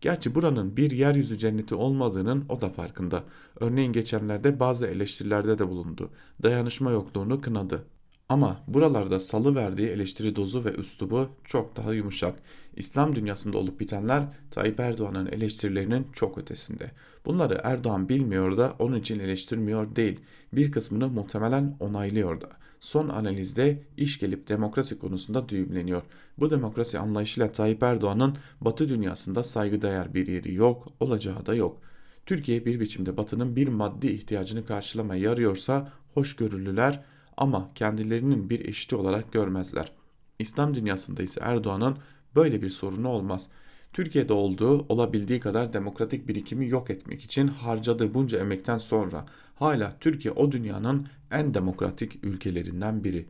Gerçi 0.00 0.34
buranın 0.34 0.76
bir 0.76 0.90
yeryüzü 0.90 1.38
cenneti 1.38 1.74
olmadığının 1.74 2.44
o 2.48 2.60
da 2.60 2.70
farkında. 2.70 3.24
Örneğin 3.60 3.92
geçenlerde 3.92 4.60
bazı 4.60 4.86
eleştirilerde 4.86 5.58
de 5.58 5.68
bulundu. 5.68 6.10
Dayanışma 6.42 6.90
yokluğunu 6.90 7.40
kınadı. 7.40 7.84
Ama 8.28 8.60
buralarda 8.68 9.20
salı 9.20 9.54
verdiği 9.54 9.88
eleştiri 9.88 10.36
dozu 10.36 10.64
ve 10.64 10.72
üslubu 10.72 11.28
çok 11.44 11.76
daha 11.76 11.94
yumuşak. 11.94 12.38
İslam 12.76 13.14
dünyasında 13.14 13.58
olup 13.58 13.80
bitenler 13.80 14.24
Tayyip 14.50 14.80
Erdoğan'ın 14.80 15.26
eleştirilerinin 15.26 16.06
çok 16.12 16.38
ötesinde. 16.38 16.90
Bunları 17.24 17.60
Erdoğan 17.64 18.08
bilmiyor 18.08 18.56
da 18.56 18.74
onun 18.78 19.00
için 19.00 19.20
eleştirmiyor 19.20 19.96
değil. 19.96 20.20
Bir 20.52 20.72
kısmını 20.72 21.08
muhtemelen 21.08 21.76
onaylıyor 21.80 22.40
da. 22.40 22.48
Son 22.80 23.08
analizde 23.08 23.82
iş 23.96 24.18
gelip 24.18 24.48
demokrasi 24.48 24.98
konusunda 24.98 25.48
düğümleniyor. 25.48 26.02
Bu 26.38 26.50
demokrasi 26.50 26.98
anlayışıyla 26.98 27.52
Tayyip 27.52 27.82
Erdoğan'ın 27.82 28.36
Batı 28.60 28.88
dünyasında 28.88 29.42
saygıdeğer 29.42 30.14
bir 30.14 30.26
yeri 30.26 30.54
yok, 30.54 30.86
olacağı 31.00 31.46
da 31.46 31.54
yok. 31.54 31.80
Türkiye 32.26 32.64
bir 32.64 32.80
biçimde 32.80 33.16
Batı'nın 33.16 33.56
bir 33.56 33.68
maddi 33.68 34.06
ihtiyacını 34.06 34.66
karşılamaya 34.66 35.20
yarıyorsa 35.22 35.92
hoşgörülüler 36.14 37.04
ama 37.36 37.70
kendilerinin 37.74 38.50
bir 38.50 38.64
eşiti 38.64 38.96
olarak 38.96 39.32
görmezler. 39.32 39.92
İslam 40.38 40.74
dünyasında 40.74 41.22
ise 41.22 41.40
Erdoğan'ın 41.42 41.96
böyle 42.34 42.62
bir 42.62 42.68
sorunu 42.68 43.08
olmaz. 43.08 43.48
Türkiye'de 43.92 44.32
olduğu 44.32 44.86
olabildiği 44.88 45.40
kadar 45.40 45.72
demokratik 45.72 46.28
birikimi 46.28 46.68
yok 46.68 46.90
etmek 46.90 47.24
için 47.24 47.46
harcadığı 47.48 48.14
bunca 48.14 48.38
emekten 48.38 48.78
sonra 48.78 49.26
hala 49.54 49.98
Türkiye 50.00 50.34
o 50.34 50.52
dünyanın 50.52 51.06
en 51.30 51.54
demokratik 51.54 52.24
ülkelerinden 52.24 53.04
biri. 53.04 53.26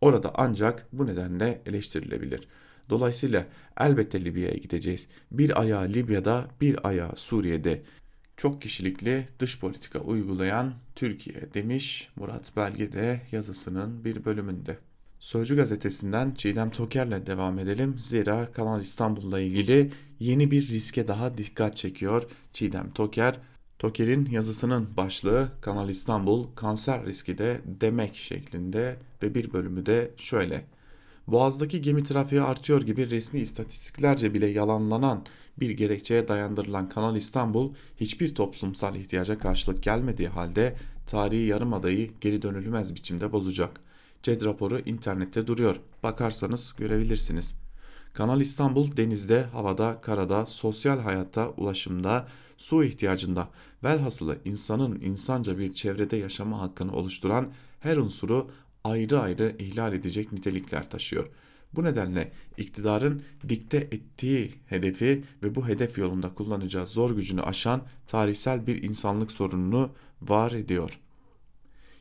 Orada 0.00 0.32
ancak 0.34 0.86
bu 0.92 1.06
nedenle 1.06 1.62
eleştirilebilir. 1.66 2.48
Dolayısıyla 2.90 3.46
elbette 3.80 4.24
Libya'ya 4.24 4.54
gideceğiz. 4.54 5.06
Bir 5.30 5.60
ayağı 5.60 5.88
Libya'da, 5.88 6.46
bir 6.60 6.88
ayağı 6.88 7.16
Suriye'de 7.16 7.82
çok 8.36 8.62
kişilikli 8.62 9.28
dış 9.38 9.60
politika 9.60 9.98
uygulayan 9.98 10.74
Türkiye 10.94 11.54
demiş 11.54 12.08
Murat 12.16 12.52
Belge 12.56 12.92
de 12.92 13.20
yazısının 13.32 14.04
bir 14.04 14.24
bölümünde. 14.24 14.78
Sözcü 15.20 15.56
gazetesinden 15.56 16.34
Çiğdem 16.34 16.70
Toker'le 16.70 17.26
devam 17.26 17.58
edelim. 17.58 17.98
Zira 17.98 18.52
Kanal 18.52 18.80
İstanbul'la 18.80 19.40
ilgili 19.40 19.90
yeni 20.20 20.50
bir 20.50 20.68
riske 20.68 21.08
daha 21.08 21.38
dikkat 21.38 21.76
çekiyor 21.76 22.30
Çiğdem 22.52 22.90
Toker. 22.90 23.38
Toker'in 23.78 24.26
yazısının 24.26 24.96
başlığı 24.96 25.48
Kanal 25.60 25.88
İstanbul 25.88 26.46
kanser 26.54 27.06
riski 27.06 27.38
de 27.38 27.60
demek 27.64 28.16
şeklinde 28.16 28.96
ve 29.22 29.34
bir 29.34 29.52
bölümü 29.52 29.86
de 29.86 30.10
şöyle. 30.16 30.64
Boğaz'daki 31.26 31.80
gemi 31.80 32.02
trafiği 32.02 32.42
artıyor 32.42 32.82
gibi 32.82 33.10
resmi 33.10 33.40
istatistiklerce 33.40 34.34
bile 34.34 34.46
yalanlanan 34.46 35.24
bir 35.60 35.70
gerekçeye 35.70 36.28
dayandırılan 36.28 36.88
Kanal 36.88 37.16
İstanbul 37.16 37.74
hiçbir 37.96 38.34
toplumsal 38.34 38.96
ihtiyaca 38.96 39.38
karşılık 39.38 39.82
gelmediği 39.82 40.28
halde 40.28 40.76
tarihi 41.06 41.46
yarımadayı 41.46 42.10
geri 42.20 42.42
dönülmez 42.42 42.94
biçimde 42.94 43.32
bozacak. 43.32 43.80
CED 44.22 44.44
raporu 44.44 44.78
internette 44.78 45.46
duruyor. 45.46 45.76
Bakarsanız 46.02 46.74
görebilirsiniz. 46.78 47.54
Kanal 48.12 48.40
İstanbul 48.40 48.96
denizde, 48.96 49.42
havada, 49.42 50.00
karada, 50.00 50.46
sosyal 50.46 51.00
hayatta, 51.00 51.50
ulaşımda, 51.50 52.26
su 52.56 52.84
ihtiyacında, 52.84 53.48
velhasılı 53.84 54.38
insanın 54.44 55.00
insanca 55.00 55.58
bir 55.58 55.72
çevrede 55.72 56.16
yaşama 56.16 56.60
hakkını 56.60 56.92
oluşturan 56.92 57.52
her 57.80 57.96
unsuru 57.96 58.50
ayrı 58.84 59.20
ayrı 59.20 59.56
ihlal 59.58 59.92
edecek 59.92 60.32
nitelikler 60.32 60.90
taşıyor. 60.90 61.28
Bu 61.74 61.84
nedenle 61.84 62.32
iktidarın 62.56 63.22
dikte 63.48 63.76
ettiği 63.76 64.54
hedefi 64.66 65.24
ve 65.42 65.54
bu 65.54 65.68
hedef 65.68 65.98
yolunda 65.98 66.34
kullanacağı 66.34 66.86
zor 66.86 67.10
gücünü 67.10 67.42
aşan 67.42 67.82
tarihsel 68.06 68.66
bir 68.66 68.82
insanlık 68.82 69.32
sorununu 69.32 69.90
var 70.22 70.52
ediyor. 70.52 70.98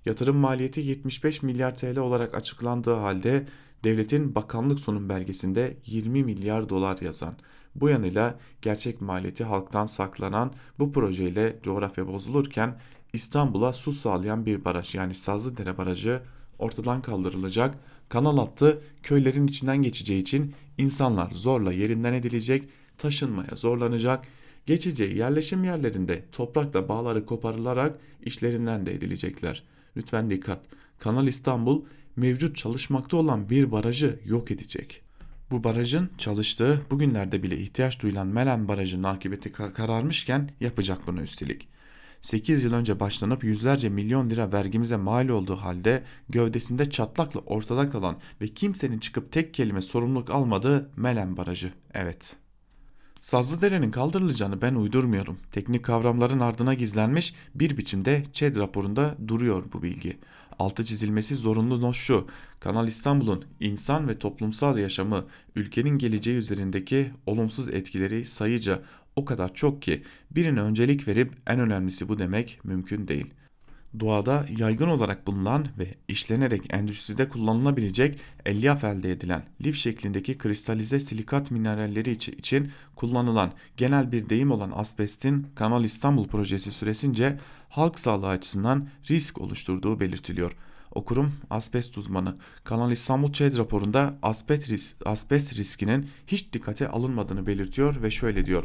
Yatırım 0.06 0.36
maliyeti 0.36 0.82
75 0.82 1.44
milyar 1.44 1.76
TL 1.76 1.98
olarak 1.98 2.36
açıklandığı 2.36 2.94
halde 2.94 3.46
devletin 3.84 4.36
bakanlık 4.36 4.80
sunum 4.80 5.10
belgesinde 5.10 5.78
20 5.86 6.24
milyar 6.24 6.70
dolar 6.70 6.98
yazan, 7.02 7.36
bu 7.76 7.90
yanıyla 7.90 8.40
gerçek 8.62 9.02
maliyeti 9.02 9.44
halktan 9.44 9.86
saklanan 9.86 10.54
bu 10.80 10.92
projeyle 10.92 11.60
coğrafya 11.64 12.08
bozulurken 12.08 12.80
İstanbul'a 13.14 13.74
su 13.74 13.92
sağlayan 13.92 14.46
bir 14.46 14.66
baraj 14.66 14.96
yani 14.96 15.14
Sazlıdere 15.14 15.78
Barajı 15.78 16.22
ortadan 16.60 17.02
kaldırılacak, 17.02 17.76
kanal 18.10 18.38
hattı 18.38 18.82
köylerin 19.04 19.48
içinden 19.48 19.78
geçeceği 19.78 20.22
için 20.22 20.54
insanlar 20.78 21.32
zorla 21.32 21.74
yerinden 21.74 22.14
edilecek, 22.14 22.70
taşınmaya 22.98 23.56
zorlanacak, 23.56 24.26
geçeceği 24.66 25.18
yerleşim 25.18 25.64
yerlerinde 25.64 26.26
toprakla 26.32 26.90
bağları 26.90 27.26
koparılarak 27.26 28.00
işlerinden 28.22 28.86
de 28.86 28.94
edilecekler. 28.94 29.64
Lütfen 29.98 30.30
dikkat. 30.30 30.66
Kanal 31.00 31.28
İstanbul 31.28 31.86
mevcut 32.16 32.56
çalışmakta 32.56 33.18
olan 33.18 33.50
bir 33.50 33.72
barajı 33.72 34.20
yok 34.26 34.52
edecek. 34.52 35.02
Bu 35.52 35.64
barajın 35.64 36.10
çalıştığı 36.18 36.82
bugünlerde 36.92 37.44
bile 37.44 37.58
ihtiyaç 37.58 38.02
duyulan 38.02 38.28
Melen 38.28 38.68
Barajı'nın 38.68 39.04
akıbeti 39.04 39.52
kararmışken 39.52 40.50
yapacak 40.60 41.08
bunu 41.08 41.22
üstelik. 41.22 41.68
8 42.24 42.64
yıl 42.64 42.74
önce 42.74 43.00
başlanıp 43.00 43.44
yüzlerce 43.44 43.90
milyon 43.90 44.30
lira 44.30 44.52
vergimize 44.52 44.98
mal 44.98 45.30
olduğu 45.30 45.56
halde 45.56 46.04
gövdesinde 46.30 46.90
çatlakla 46.90 47.40
ortada 47.40 47.90
kalan 47.90 48.20
ve 48.42 48.48
kimsenin 48.48 49.00
çıkıp 49.00 49.32
tek 49.32 49.54
kelime 49.54 49.82
sorumluluk 49.82 50.30
almadığı 50.30 50.90
Melen 50.96 51.38
Barajı. 51.38 51.74
Evet. 51.94 52.36
Sazlıdere'nin 53.20 53.92
kaldırılacağını 53.92 54.62
ben 54.62 54.76
uydurmuyorum. 54.76 55.38
Teknik 55.52 55.86
kavramların 55.86 56.40
ardına 56.40 56.74
gizlenmiş 56.74 57.34
bir 57.56 57.78
biçimde 57.78 58.24
ÇED 58.34 58.56
raporunda 58.56 59.16
duruyor 59.28 59.64
bu 59.74 59.84
bilgi. 59.84 60.18
Altı 60.60 60.86
çizilmesi 60.86 61.36
zorunlu 61.36 61.82
not 61.82 61.96
şu. 61.96 62.28
Kanal 62.60 62.88
İstanbul'un 62.88 63.46
insan 63.60 64.08
ve 64.08 64.20
toplumsal 64.20 64.78
yaşamı, 64.78 65.26
ülkenin 65.56 65.98
geleceği 65.98 66.38
üzerindeki 66.38 67.12
olumsuz 67.26 67.70
etkileri 67.70 68.26
sayıca 68.26 68.82
o 69.16 69.26
kadar 69.26 69.54
çok 69.54 69.82
ki 69.82 70.04
birine 70.32 70.62
öncelik 70.62 71.08
verip 71.08 71.34
en 71.48 71.60
önemlisi 71.60 72.10
bu 72.10 72.20
demek 72.20 72.60
mümkün 72.64 73.08
değil. 73.08 73.34
Doğada 74.00 74.46
yaygın 74.58 74.88
olarak 74.88 75.28
bulunan 75.28 75.68
ve 75.80 75.96
işlenerek 76.08 76.74
endüstride 76.74 77.30
kullanılabilecek 77.30 78.20
elyaf 78.46 78.84
elde 78.84 79.12
edilen 79.12 79.44
lif 79.64 79.76
şeklindeki 79.76 80.38
kristalize 80.38 81.00
silikat 81.00 81.52
mineralleri 81.52 82.12
için 82.12 82.72
kullanılan 82.96 83.54
genel 83.78 84.12
bir 84.12 84.30
deyim 84.30 84.52
olan 84.52 84.72
asbestin 84.76 85.48
Kanal 85.56 85.84
İstanbul 85.84 86.28
projesi 86.28 86.72
süresince 86.72 87.40
halk 87.70 88.00
sağlığı 88.00 88.28
açısından 88.28 88.88
risk 89.10 89.42
oluşturduğu 89.42 90.00
belirtiliyor. 90.00 90.56
Okurum 90.92 91.34
asbest 91.50 91.98
uzmanı 91.98 92.36
Kanal 92.64 92.92
İstanbul 92.92 93.32
ÇED 93.32 93.58
raporunda 93.58 94.18
asbest, 94.22 94.70
ris 94.70 94.96
asbest 95.06 95.58
riskinin 95.58 96.10
hiç 96.28 96.54
dikkate 96.54 96.88
alınmadığını 96.88 97.46
belirtiyor 97.46 98.02
ve 98.02 98.12
şöyle 98.12 98.46
diyor. 98.46 98.64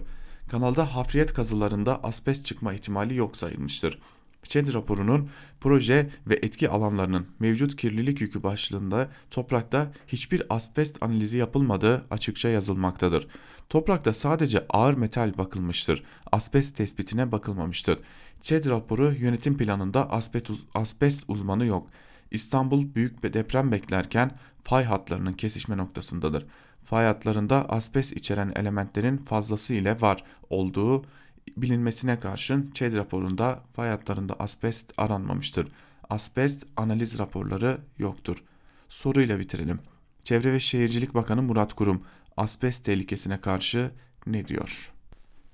Kanalda 0.48 0.94
hafriyet 0.94 1.34
kazılarında 1.34 2.04
asbest 2.04 2.46
çıkma 2.46 2.72
ihtimali 2.72 3.14
yok 3.14 3.36
sayılmıştır. 3.36 3.98
ÇED 4.42 4.74
raporunun 4.74 5.28
proje 5.60 6.10
ve 6.26 6.34
etki 6.42 6.68
alanlarının 6.68 7.26
mevcut 7.38 7.76
kirlilik 7.76 8.20
yükü 8.20 8.42
başlığında 8.42 9.08
toprakta 9.30 9.92
hiçbir 10.06 10.42
asbest 10.50 11.02
analizi 11.02 11.36
yapılmadığı 11.36 12.06
açıkça 12.10 12.48
yazılmaktadır. 12.48 13.28
Toprakta 13.68 14.12
sadece 14.12 14.66
ağır 14.68 14.94
metal 14.94 15.38
bakılmıştır. 15.38 16.04
Asbest 16.32 16.76
tespitine 16.76 17.32
bakılmamıştır. 17.32 17.98
ÇED 18.40 18.66
raporu 18.66 19.12
yönetim 19.12 19.56
planında 19.56 20.10
asbest, 20.74 21.24
uzmanı 21.28 21.66
yok. 21.66 21.88
İstanbul 22.30 22.94
büyük 22.94 23.24
bir 23.24 23.32
deprem 23.32 23.72
beklerken 23.72 24.30
fay 24.64 24.84
hatlarının 24.84 25.32
kesişme 25.32 25.76
noktasındadır. 25.76 26.46
Fay 26.88 27.06
hatlarında 27.06 27.68
asbest 27.68 28.12
içeren 28.12 28.52
elementlerin 28.56 29.16
fazlası 29.16 29.74
ile 29.74 30.00
var 30.00 30.24
olduğu 30.50 31.04
bilinmesine 31.56 32.20
karşın 32.20 32.70
ÇED 32.74 32.96
raporunda 32.96 33.62
fay 33.72 33.88
hatlarında 33.88 34.34
asbest 34.38 34.92
aranmamıştır. 34.96 35.68
Asbest 36.10 36.66
analiz 36.76 37.18
raporları 37.18 37.78
yoktur. 37.98 38.36
Soruyla 38.88 39.38
bitirelim. 39.38 39.80
Çevre 40.24 40.52
ve 40.52 40.60
Şehircilik 40.60 41.14
Bakanı 41.14 41.42
Murat 41.42 41.74
Kurum 41.74 42.02
asbest 42.36 42.84
tehlikesine 42.84 43.40
karşı 43.40 43.90
ne 44.26 44.48
diyor? 44.48 44.92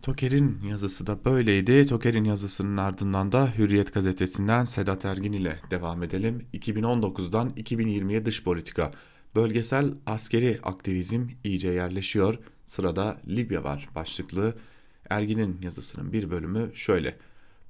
Toker'in 0.03 0.61
yazısı 0.69 1.07
da 1.07 1.25
böyleydi. 1.25 1.87
Toker'in 1.87 2.25
yazısının 2.25 2.77
ardından 2.77 3.33
da 3.33 3.49
Hürriyet 3.59 3.95
gazetesinden 3.95 4.65
Sedat 4.65 5.05
Ergin 5.05 5.33
ile 5.33 5.59
devam 5.71 6.03
edelim. 6.03 6.47
2019'dan 6.55 7.51
2020'ye 7.51 8.25
dış 8.25 8.45
politika. 8.45 8.93
Bölgesel 9.35 9.95
askeri 10.07 10.59
aktivizm 10.63 11.29
iyice 11.45 11.69
yerleşiyor. 11.69 12.39
Sırada 12.65 13.21
Libya 13.29 13.65
var 13.65 13.89
başlıklı 13.95 14.55
Ergin'in 15.11 15.59
yazısının 15.63 16.13
bir 16.13 16.31
bölümü 16.31 16.71
şöyle. 16.75 17.17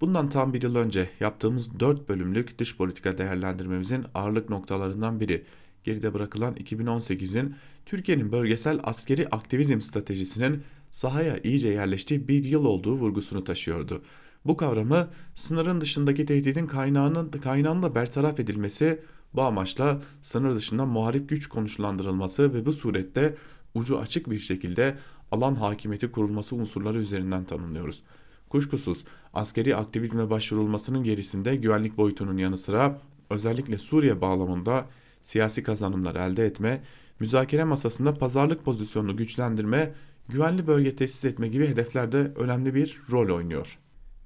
Bundan 0.00 0.28
tam 0.28 0.54
bir 0.54 0.62
yıl 0.62 0.76
önce 0.76 1.10
yaptığımız 1.20 1.80
4 1.80 2.08
bölümlük 2.08 2.58
dış 2.58 2.76
politika 2.76 3.18
değerlendirmemizin 3.18 4.04
ağırlık 4.14 4.50
noktalarından 4.50 5.20
biri 5.20 5.44
geride 5.84 6.14
bırakılan 6.14 6.54
2018'in 6.54 7.54
Türkiye'nin 7.86 8.32
bölgesel 8.32 8.80
askeri 8.82 9.28
aktivizm 9.28 9.80
stratejisinin 9.80 10.62
sahaya 10.90 11.38
iyice 11.44 11.68
yerleştiği 11.68 12.28
bir 12.28 12.44
yıl 12.44 12.64
olduğu 12.64 12.94
vurgusunu 12.94 13.44
taşıyordu. 13.44 14.02
Bu 14.46 14.56
kavramı 14.56 15.08
sınırın 15.34 15.80
dışındaki 15.80 16.26
tehdidin 16.26 16.66
kaynağının 16.66 17.30
kaynağında 17.30 17.94
bertaraf 17.94 18.40
edilmesi, 18.40 19.00
bu 19.34 19.42
amaçla 19.42 20.00
sınır 20.22 20.54
dışında 20.54 20.86
muharip 20.86 21.28
güç 21.28 21.46
konuşlandırılması 21.46 22.54
ve 22.54 22.66
bu 22.66 22.72
surette 22.72 23.34
ucu 23.74 23.98
açık 23.98 24.30
bir 24.30 24.38
şekilde 24.38 24.98
alan 25.32 25.54
hakimiyeti 25.54 26.12
kurulması 26.12 26.56
unsurları 26.56 26.98
üzerinden 26.98 27.44
tanımlıyoruz. 27.44 28.02
Kuşkusuz 28.48 29.04
askeri 29.32 29.76
aktivizme 29.76 30.30
başvurulmasının 30.30 31.04
gerisinde 31.04 31.56
güvenlik 31.56 31.96
boyutunun 31.96 32.36
yanı 32.36 32.58
sıra 32.58 33.00
özellikle 33.30 33.78
Suriye 33.78 34.20
bağlamında 34.20 34.86
siyasi 35.22 35.62
kazanımlar 35.62 36.14
elde 36.14 36.46
etme, 36.46 36.82
müzakere 37.20 37.64
masasında 37.64 38.14
pazarlık 38.14 38.64
pozisyonunu 38.64 39.16
güçlendirme, 39.16 39.92
güvenli 40.28 40.66
bölge 40.66 40.96
tesis 40.96 41.24
etme 41.24 41.48
gibi 41.48 41.66
hedeflerde 41.66 42.32
önemli 42.36 42.74
bir 42.74 43.00
rol 43.10 43.36
oynuyor. 43.36 43.78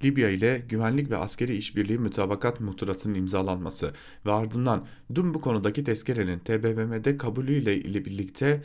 Libya 0.03 0.29
ile 0.29 0.65
güvenlik 0.69 1.09
ve 1.09 1.17
askeri 1.17 1.55
işbirliği 1.55 1.99
mütabakat 1.99 2.59
muhtıratının 2.59 3.15
imzalanması 3.15 3.93
ve 4.25 4.31
ardından 4.31 4.85
dün 5.15 5.33
bu 5.33 5.41
konudaki 5.41 5.83
tezkerenin 5.83 6.39
TBMM'de 6.39 7.17
kabulüyle 7.17 7.77
ile 7.77 8.05
birlikte 8.05 8.63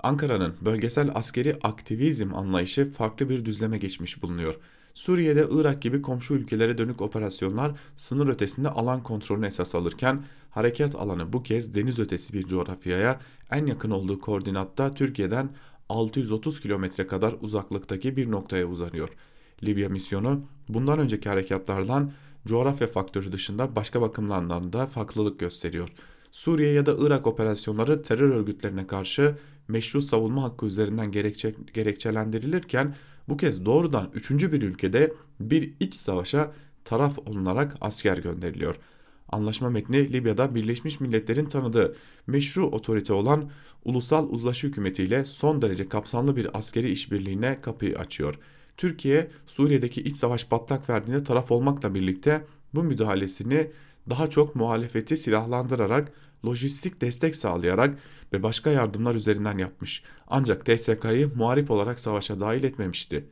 Ankara'nın 0.00 0.54
bölgesel 0.60 1.10
askeri 1.14 1.56
aktivizm 1.62 2.34
anlayışı 2.34 2.90
farklı 2.90 3.28
bir 3.28 3.44
düzleme 3.44 3.78
geçmiş 3.78 4.22
bulunuyor. 4.22 4.54
Suriye'de 4.94 5.46
Irak 5.50 5.82
gibi 5.82 6.02
komşu 6.02 6.34
ülkelere 6.34 6.78
dönük 6.78 7.00
operasyonlar 7.00 7.72
sınır 7.96 8.28
ötesinde 8.28 8.68
alan 8.68 9.02
kontrolünü 9.02 9.46
esas 9.46 9.74
alırken 9.74 10.24
harekat 10.50 10.94
alanı 10.94 11.32
bu 11.32 11.42
kez 11.42 11.74
deniz 11.74 11.98
ötesi 11.98 12.32
bir 12.32 12.46
coğrafyaya 12.46 13.20
en 13.50 13.66
yakın 13.66 13.90
olduğu 13.90 14.18
koordinatta 14.18 14.94
Türkiye'den 14.94 15.50
630 15.88 16.60
kilometre 16.60 17.06
kadar 17.06 17.34
uzaklıktaki 17.40 18.16
bir 18.16 18.30
noktaya 18.30 18.66
uzanıyor. 18.66 19.08
Libya 19.64 19.88
misyonu 19.88 20.40
bundan 20.68 20.98
önceki 20.98 21.28
harekatlardan 21.28 22.12
coğrafya 22.46 22.86
faktörü 22.86 23.32
dışında 23.32 23.76
başka 23.76 24.00
bakımlardan 24.00 24.72
da 24.72 24.86
farklılık 24.86 25.40
gösteriyor. 25.40 25.88
Suriye 26.30 26.72
ya 26.72 26.86
da 26.86 26.96
Irak 26.98 27.26
operasyonları 27.26 28.02
terör 28.02 28.30
örgütlerine 28.30 28.86
karşı 28.86 29.36
meşru 29.68 30.02
savunma 30.02 30.42
hakkı 30.42 30.66
üzerinden 30.66 31.10
gerekçe, 31.10 31.54
gerekçelendirilirken 31.74 32.94
bu 33.28 33.36
kez 33.36 33.64
doğrudan 33.64 34.10
üçüncü 34.14 34.52
bir 34.52 34.62
ülkede 34.62 35.12
bir 35.40 35.72
iç 35.80 35.94
savaşa 35.94 36.52
taraf 36.84 37.18
olunarak 37.18 37.76
asker 37.80 38.18
gönderiliyor. 38.18 38.76
Anlaşma 39.28 39.70
metni 39.70 40.12
Libya'da 40.12 40.54
Birleşmiş 40.54 41.00
Milletler'in 41.00 41.46
tanıdığı 41.46 41.96
meşru 42.26 42.66
otorite 42.66 43.12
olan 43.12 43.50
Ulusal 43.84 44.28
Uzlaşı 44.28 44.66
Hükümeti 44.66 45.04
ile 45.04 45.24
son 45.24 45.62
derece 45.62 45.88
kapsamlı 45.88 46.36
bir 46.36 46.58
askeri 46.58 46.90
işbirliğine 46.90 47.60
kapıyı 47.60 47.98
açıyor. 47.98 48.38
Türkiye 48.78 49.30
Suriye'deki 49.46 50.02
iç 50.02 50.16
savaş 50.16 50.44
patlak 50.44 50.90
verdiğinde 50.90 51.24
taraf 51.24 51.50
olmakla 51.50 51.94
birlikte 51.94 52.44
bu 52.74 52.82
müdahalesini 52.82 53.70
daha 54.10 54.30
çok 54.30 54.54
muhalefeti 54.54 55.16
silahlandırarak 55.16 56.12
lojistik 56.46 57.00
destek 57.00 57.36
sağlayarak 57.36 57.98
ve 58.32 58.42
başka 58.42 58.70
yardımlar 58.70 59.14
üzerinden 59.14 59.58
yapmış. 59.58 60.02
Ancak 60.26 60.66
TSK'yı 60.66 61.30
muharip 61.34 61.70
olarak 61.70 62.00
savaşa 62.00 62.40
dahil 62.40 62.64
etmemişti. 62.64 63.24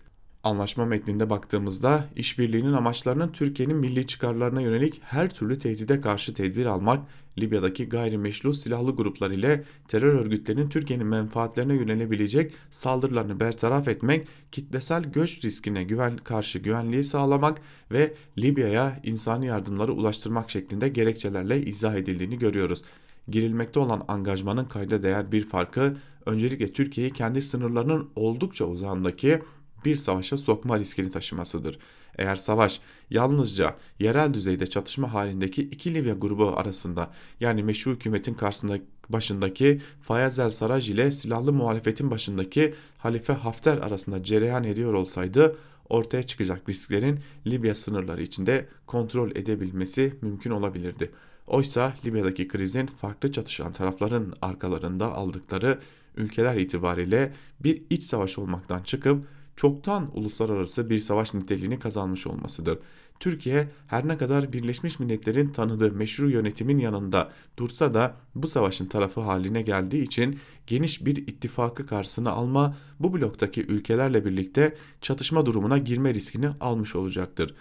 Anlaşma 0.46 0.84
metninde 0.84 1.30
baktığımızda 1.30 2.04
işbirliğinin 2.16 2.72
amaçlarının 2.72 3.32
Türkiye'nin 3.32 3.76
milli 3.76 4.06
çıkarlarına 4.06 4.60
yönelik 4.60 5.00
her 5.04 5.30
türlü 5.30 5.58
tehdide 5.58 6.00
karşı 6.00 6.34
tedbir 6.34 6.66
almak, 6.66 7.06
Libya'daki 7.38 7.88
gayrimeşru 7.88 8.54
silahlı 8.54 8.96
gruplar 8.96 9.30
ile 9.30 9.64
terör 9.88 10.14
örgütlerinin 10.14 10.68
Türkiye'nin 10.68 11.06
menfaatlerine 11.06 11.74
yönelebilecek 11.74 12.52
saldırılarını 12.70 13.40
bertaraf 13.40 13.88
etmek, 13.88 14.28
kitlesel 14.52 15.02
göç 15.02 15.44
riskine 15.44 15.84
güven, 15.84 16.16
karşı 16.16 16.58
güvenliği 16.58 17.04
sağlamak 17.04 17.60
ve 17.92 18.14
Libya'ya 18.38 19.00
insani 19.04 19.46
yardımları 19.46 19.92
ulaştırmak 19.92 20.50
şeklinde 20.50 20.88
gerekçelerle 20.88 21.62
izah 21.62 21.94
edildiğini 21.94 22.38
görüyoruz. 22.38 22.82
Girilmekte 23.28 23.80
olan 23.80 24.04
angajmanın 24.08 24.64
kayda 24.64 25.02
değer 25.02 25.32
bir 25.32 25.46
farkı 25.46 25.96
öncelikle 26.26 26.72
Türkiye'yi 26.72 27.12
kendi 27.12 27.42
sınırlarının 27.42 28.10
oldukça 28.16 28.64
uzağındaki 28.64 29.42
bir 29.86 29.96
savaşa 29.96 30.36
sokma 30.36 30.78
riskini 30.78 31.10
taşımasıdır. 31.10 31.78
Eğer 32.18 32.36
savaş 32.36 32.80
yalnızca 33.10 33.76
yerel 33.98 34.34
düzeyde 34.34 34.66
çatışma 34.66 35.14
halindeki 35.14 35.62
iki 35.62 35.94
Libya 35.94 36.14
grubu 36.14 36.48
arasında 36.56 37.10
yani 37.40 37.62
meşru 37.62 37.90
hükümetin 37.90 38.34
karşısında 38.34 38.78
başındaki 39.08 39.80
Fayez 40.02 40.38
el 40.38 40.50
Saraj 40.50 40.90
ile 40.90 41.10
silahlı 41.10 41.52
muhalefetin 41.52 42.10
başındaki 42.10 42.74
Halife 42.98 43.32
Hafter 43.32 43.78
arasında 43.78 44.22
cereyan 44.22 44.64
ediyor 44.64 44.92
olsaydı 44.92 45.56
ortaya 45.88 46.22
çıkacak 46.22 46.68
risklerin 46.68 47.20
Libya 47.46 47.74
sınırları 47.74 48.22
içinde 48.22 48.68
kontrol 48.86 49.30
edebilmesi 49.30 50.14
mümkün 50.22 50.50
olabilirdi. 50.50 51.10
Oysa 51.46 51.94
Libya'daki 52.04 52.48
krizin 52.48 52.86
farklı 52.86 53.32
çatışan 53.32 53.72
tarafların 53.72 54.34
arkalarında 54.42 55.14
aldıkları 55.14 55.78
ülkeler 56.16 56.56
itibariyle 56.56 57.32
bir 57.60 57.82
iç 57.90 58.04
savaş 58.04 58.38
olmaktan 58.38 58.82
çıkıp 58.82 59.26
çoktan 59.56 60.10
uluslararası 60.14 60.90
bir 60.90 60.98
savaş 60.98 61.34
niteliğini 61.34 61.78
kazanmış 61.78 62.26
olmasıdır. 62.26 62.78
Türkiye 63.20 63.68
her 63.86 64.08
ne 64.08 64.16
kadar 64.16 64.52
Birleşmiş 64.52 65.00
Milletler'in 65.00 65.48
tanıdığı 65.48 65.92
meşru 65.92 66.30
yönetimin 66.30 66.78
yanında 66.78 67.32
dursa 67.56 67.94
da 67.94 68.14
bu 68.34 68.48
savaşın 68.48 68.86
tarafı 68.86 69.20
haline 69.20 69.62
geldiği 69.62 70.02
için 70.02 70.38
geniş 70.66 71.06
bir 71.06 71.16
ittifakı 71.16 71.86
karşısına 71.86 72.30
alma, 72.30 72.76
bu 73.00 73.14
bloktaki 73.14 73.62
ülkelerle 73.66 74.24
birlikte 74.24 74.76
çatışma 75.00 75.46
durumuna 75.46 75.78
girme 75.78 76.14
riskini 76.14 76.48
almış 76.48 76.96
olacaktır. 76.96 77.54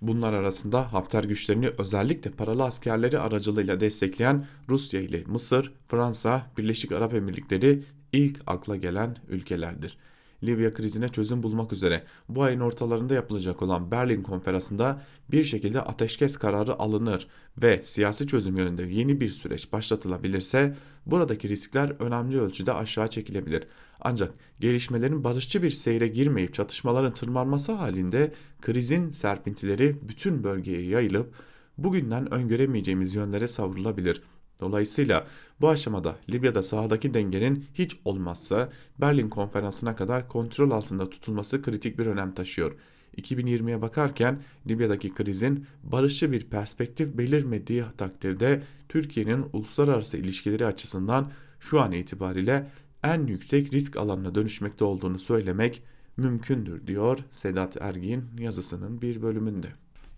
Bunlar 0.00 0.32
arasında 0.32 0.92
Hafter 0.92 1.24
güçlerini 1.24 1.68
özellikle 1.78 2.30
paralı 2.30 2.64
askerleri 2.64 3.18
aracılığıyla 3.18 3.80
destekleyen 3.80 4.46
Rusya 4.68 5.00
ile 5.00 5.24
Mısır, 5.26 5.72
Fransa, 5.88 6.46
Birleşik 6.58 6.92
Arap 6.92 7.14
Emirlikleri 7.14 7.82
ilk 8.12 8.40
akla 8.46 8.76
gelen 8.76 9.16
ülkelerdir. 9.28 9.98
Libya 10.44 10.72
krizine 10.72 11.08
çözüm 11.08 11.42
bulmak 11.42 11.72
üzere 11.72 12.04
bu 12.28 12.42
ayın 12.42 12.60
ortalarında 12.60 13.14
yapılacak 13.14 13.62
olan 13.62 13.90
Berlin 13.90 14.22
konferansında 14.22 15.02
bir 15.30 15.44
şekilde 15.44 15.80
ateşkes 15.80 16.36
kararı 16.36 16.78
alınır 16.78 17.26
ve 17.62 17.80
siyasi 17.82 18.26
çözüm 18.26 18.56
yönünde 18.56 18.82
yeni 18.82 19.20
bir 19.20 19.30
süreç 19.30 19.72
başlatılabilirse 19.72 20.76
buradaki 21.06 21.48
riskler 21.48 21.96
önemli 21.98 22.40
ölçüde 22.40 22.72
aşağı 22.72 23.08
çekilebilir. 23.08 23.64
Ancak 24.00 24.34
gelişmelerin 24.60 25.24
barışçı 25.24 25.62
bir 25.62 25.70
seyre 25.70 26.08
girmeyip 26.08 26.54
çatışmaların 26.54 27.12
tırmanması 27.12 27.72
halinde 27.72 28.32
krizin 28.60 29.10
serpintileri 29.10 29.96
bütün 30.08 30.44
bölgeye 30.44 30.82
yayılıp 30.82 31.34
bugünden 31.78 32.34
öngöremeyeceğimiz 32.34 33.14
yönlere 33.14 33.48
savrulabilir. 33.48 34.22
Dolayısıyla 34.62 35.26
bu 35.60 35.68
aşamada 35.68 36.16
Libya'da 36.30 36.62
sahadaki 36.62 37.14
dengenin 37.14 37.64
hiç 37.74 37.96
olmazsa 38.04 38.68
Berlin 39.00 39.28
konferansına 39.28 39.96
kadar 39.96 40.28
kontrol 40.28 40.70
altında 40.70 41.10
tutulması 41.10 41.62
kritik 41.62 41.98
bir 41.98 42.06
önem 42.06 42.34
taşıyor. 42.34 42.72
2020'ye 43.16 43.82
bakarken 43.82 44.42
Libya'daki 44.68 45.14
krizin 45.14 45.66
barışçı 45.82 46.32
bir 46.32 46.42
perspektif 46.50 47.18
belirmediği 47.18 47.84
takdirde 47.98 48.62
Türkiye'nin 48.88 49.44
uluslararası 49.52 50.16
ilişkileri 50.16 50.66
açısından 50.66 51.30
şu 51.60 51.80
an 51.80 51.92
itibariyle 51.92 52.70
en 53.04 53.26
yüksek 53.26 53.72
risk 53.74 53.96
alanına 53.96 54.34
dönüşmekte 54.34 54.84
olduğunu 54.84 55.18
söylemek 55.18 55.82
mümkündür 56.16 56.86
diyor 56.86 57.18
Sedat 57.30 57.76
Ergin 57.80 58.24
yazısının 58.38 59.02
bir 59.02 59.22
bölümünde. 59.22 59.68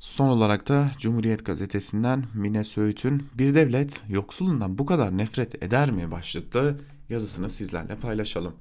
Son 0.05 0.29
olarak 0.29 0.69
da 0.69 0.91
Cumhuriyet 0.99 1.45
Gazetesi'nden 1.45 2.25
Mine 2.35 2.65
Söğüt'ün 2.65 3.27
Bir 3.35 3.55
devlet 3.55 4.03
yoksulundan 4.09 4.79
bu 4.79 4.87
kadar 4.87 5.19
nefret 5.19 5.63
eder 5.63 5.91
mi 5.91 6.11
başlıklı 6.11 6.81
yazısını 7.09 7.51
sizlerle 7.51 7.97
paylaşalım. 7.97 8.55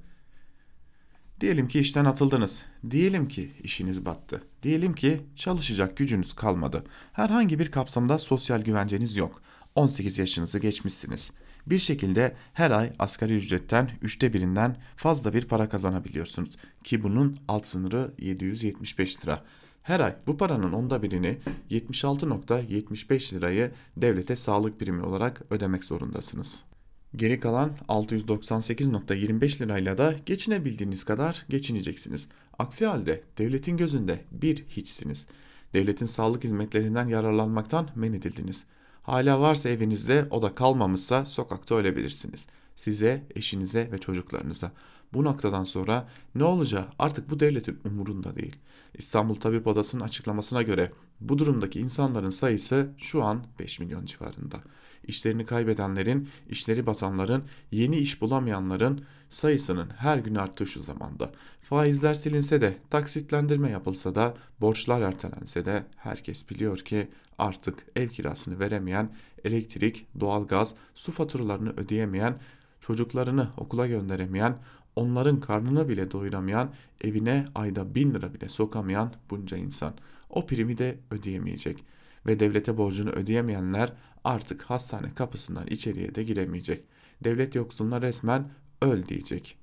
Diyelim 1.40 1.68
ki 1.68 1.80
işten 1.80 2.04
atıldınız. 2.04 2.62
Diyelim 2.90 3.28
ki 3.28 3.52
işiniz 3.62 4.04
battı. 4.04 4.44
Diyelim 4.62 4.94
ki 4.94 5.20
çalışacak 5.36 5.96
gücünüz 5.96 6.32
kalmadı. 6.32 6.84
Herhangi 7.12 7.58
bir 7.58 7.70
kapsamda 7.70 8.18
sosyal 8.18 8.60
güvenceniz 8.60 9.16
yok. 9.16 9.42
18 9.74 10.18
yaşınızı 10.18 10.58
geçmişsiniz. 10.58 11.32
Bir 11.66 11.78
şekilde 11.78 12.36
her 12.52 12.70
ay 12.70 12.92
asgari 12.98 13.36
ücretten 13.36 13.90
üçte 14.02 14.32
birinden 14.32 14.76
fazla 14.96 15.34
bir 15.34 15.44
para 15.44 15.68
kazanabiliyorsunuz. 15.68 16.56
Ki 16.84 17.02
bunun 17.02 17.38
alt 17.48 17.66
sınırı 17.66 18.14
775 18.18 19.24
lira. 19.24 19.44
Her 19.84 20.00
ay 20.00 20.16
bu 20.26 20.36
paranın 20.36 20.72
onda 20.72 21.02
birini 21.02 21.38
76.75 21.70 23.34
lirayı 23.34 23.70
devlete 23.96 24.36
sağlık 24.36 24.80
primi 24.80 25.02
olarak 25.02 25.42
ödemek 25.50 25.84
zorundasınız. 25.84 26.64
Geri 27.16 27.40
kalan 27.40 27.76
698.25 27.88 29.60
lirayla 29.60 29.98
da 29.98 30.14
geçinebildiğiniz 30.26 31.04
kadar 31.04 31.46
geçineceksiniz. 31.48 32.28
Aksi 32.58 32.86
halde 32.86 33.22
devletin 33.38 33.76
gözünde 33.76 34.24
bir 34.32 34.64
hiçsiniz. 34.68 35.26
Devletin 35.74 36.06
sağlık 36.06 36.44
hizmetlerinden 36.44 37.08
yararlanmaktan 37.08 37.88
men 37.94 38.12
edildiniz. 38.12 38.66
Hala 39.02 39.40
varsa 39.40 39.68
evinizde 39.68 40.26
o 40.30 40.42
da 40.42 40.54
kalmamışsa 40.54 41.24
sokakta 41.24 41.74
ölebilirsiniz. 41.74 42.46
Size, 42.76 43.24
eşinize 43.34 43.88
ve 43.92 43.98
çocuklarınıza. 43.98 44.72
Bu 45.14 45.24
noktadan 45.24 45.64
sonra 45.64 46.08
ne 46.34 46.44
olacağı 46.44 46.86
artık 46.98 47.30
bu 47.30 47.40
devletin 47.40 47.80
umurunda 47.84 48.36
değil. 48.36 48.56
İstanbul 48.94 49.34
Tabip 49.34 49.66
Odası'nın 49.66 50.02
açıklamasına 50.02 50.62
göre 50.62 50.92
bu 51.20 51.38
durumdaki 51.38 51.80
insanların 51.80 52.30
sayısı 52.30 52.90
şu 52.98 53.24
an 53.24 53.44
5 53.58 53.80
milyon 53.80 54.06
civarında. 54.06 54.60
İşlerini 55.06 55.46
kaybedenlerin, 55.46 56.28
işleri 56.48 56.86
batanların, 56.86 57.44
yeni 57.70 57.96
iş 57.96 58.20
bulamayanların 58.20 59.04
sayısının 59.28 59.90
her 59.96 60.18
gün 60.18 60.34
arttığı 60.34 60.66
şu 60.66 60.82
zamanda. 60.82 61.32
Faizler 61.60 62.14
silinse 62.14 62.60
de, 62.60 62.76
taksitlendirme 62.90 63.70
yapılsa 63.70 64.14
da, 64.14 64.34
borçlar 64.60 65.00
ertelense 65.00 65.64
de 65.64 65.86
herkes 65.96 66.50
biliyor 66.50 66.78
ki 66.78 67.08
artık 67.38 67.86
ev 67.96 68.08
kirasını 68.08 68.58
veremeyen, 68.58 69.14
elektrik, 69.44 70.06
doğalgaz, 70.20 70.74
su 70.94 71.12
faturalarını 71.12 71.70
ödeyemeyen, 71.70 72.38
çocuklarını 72.80 73.48
okula 73.56 73.86
gönderemeyen, 73.86 74.58
onların 74.96 75.40
karnını 75.40 75.88
bile 75.88 76.10
doyuramayan, 76.10 76.72
evine 77.00 77.46
ayda 77.54 77.94
bin 77.94 78.14
lira 78.14 78.34
bile 78.34 78.48
sokamayan 78.48 79.12
bunca 79.30 79.56
insan. 79.56 79.94
O 80.30 80.46
primi 80.46 80.78
de 80.78 80.98
ödeyemeyecek. 81.10 81.84
Ve 82.26 82.40
devlete 82.40 82.76
borcunu 82.76 83.10
ödeyemeyenler 83.10 83.92
artık 84.24 84.62
hastane 84.62 85.10
kapısından 85.14 85.66
içeriye 85.66 86.14
de 86.14 86.22
giremeyecek. 86.22 86.84
Devlet 87.24 87.54
yoksuluna 87.54 88.02
resmen 88.02 88.50
öl 88.82 89.06
diyecek. 89.06 89.58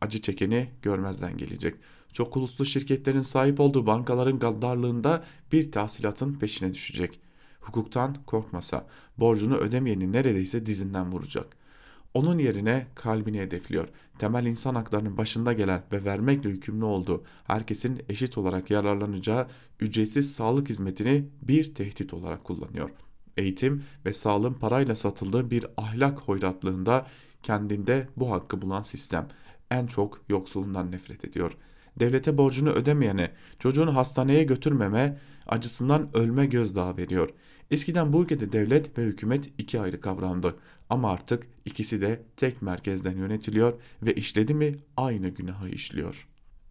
Acı 0.00 0.20
çekeni 0.20 0.70
görmezden 0.82 1.36
gelecek. 1.36 1.74
Çok 2.12 2.36
uluslu 2.36 2.64
şirketlerin 2.64 3.22
sahip 3.22 3.60
olduğu 3.60 3.86
bankaların 3.86 4.38
gaddarlığında 4.38 5.24
bir 5.52 5.72
tahsilatın 5.72 6.34
peşine 6.34 6.74
düşecek. 6.74 7.20
Hukuktan 7.60 8.16
korkmasa 8.26 8.86
borcunu 9.18 9.56
ödemeyeni 9.56 10.12
neredeyse 10.12 10.66
dizinden 10.66 11.12
vuracak. 11.12 11.59
Onun 12.14 12.38
yerine 12.38 12.86
kalbini 12.94 13.40
hedefliyor. 13.40 13.88
Temel 14.18 14.46
insan 14.46 14.74
haklarının 14.74 15.16
başında 15.16 15.52
gelen 15.52 15.82
ve 15.92 16.04
vermekle 16.04 16.50
yükümlü 16.50 16.84
olduğu 16.84 17.24
herkesin 17.44 18.02
eşit 18.08 18.38
olarak 18.38 18.70
yararlanacağı 18.70 19.46
ücretsiz 19.80 20.34
sağlık 20.34 20.68
hizmetini 20.68 21.24
bir 21.42 21.74
tehdit 21.74 22.14
olarak 22.14 22.44
kullanıyor. 22.44 22.90
Eğitim 23.36 23.82
ve 24.04 24.12
sağlığın 24.12 24.54
parayla 24.54 24.94
satıldığı 24.96 25.50
bir 25.50 25.66
ahlak 25.76 26.20
hoyratlığında 26.20 27.06
kendinde 27.42 28.08
bu 28.16 28.30
hakkı 28.30 28.62
bulan 28.62 28.82
sistem 28.82 29.28
en 29.70 29.86
çok 29.86 30.20
yoksulundan 30.28 30.92
nefret 30.92 31.24
ediyor. 31.24 31.52
Devlete 32.00 32.38
borcunu 32.38 32.70
ödemeyene, 32.70 33.30
çocuğunu 33.58 33.96
hastaneye 33.96 34.44
götürmeme, 34.44 35.18
acısından 35.46 36.10
ölme 36.14 36.46
gözdağı 36.46 36.96
veriyor. 36.96 37.30
Eskiden 37.70 38.12
bu 38.12 38.22
ülkede 38.22 38.52
devlet 38.52 38.98
ve 38.98 39.04
hükümet 39.04 39.50
iki 39.58 39.80
ayrı 39.80 40.00
kavramdı 40.00 40.56
ama 40.90 41.10
artık 41.10 41.46
ikisi 41.64 42.00
de 42.00 42.22
tek 42.36 42.62
merkezden 42.62 43.16
yönetiliyor 43.16 43.72
ve 44.02 44.14
işledi 44.14 44.54
mi 44.54 44.76
aynı 44.96 45.28
günahı 45.28 45.68
işliyor. 45.68 46.26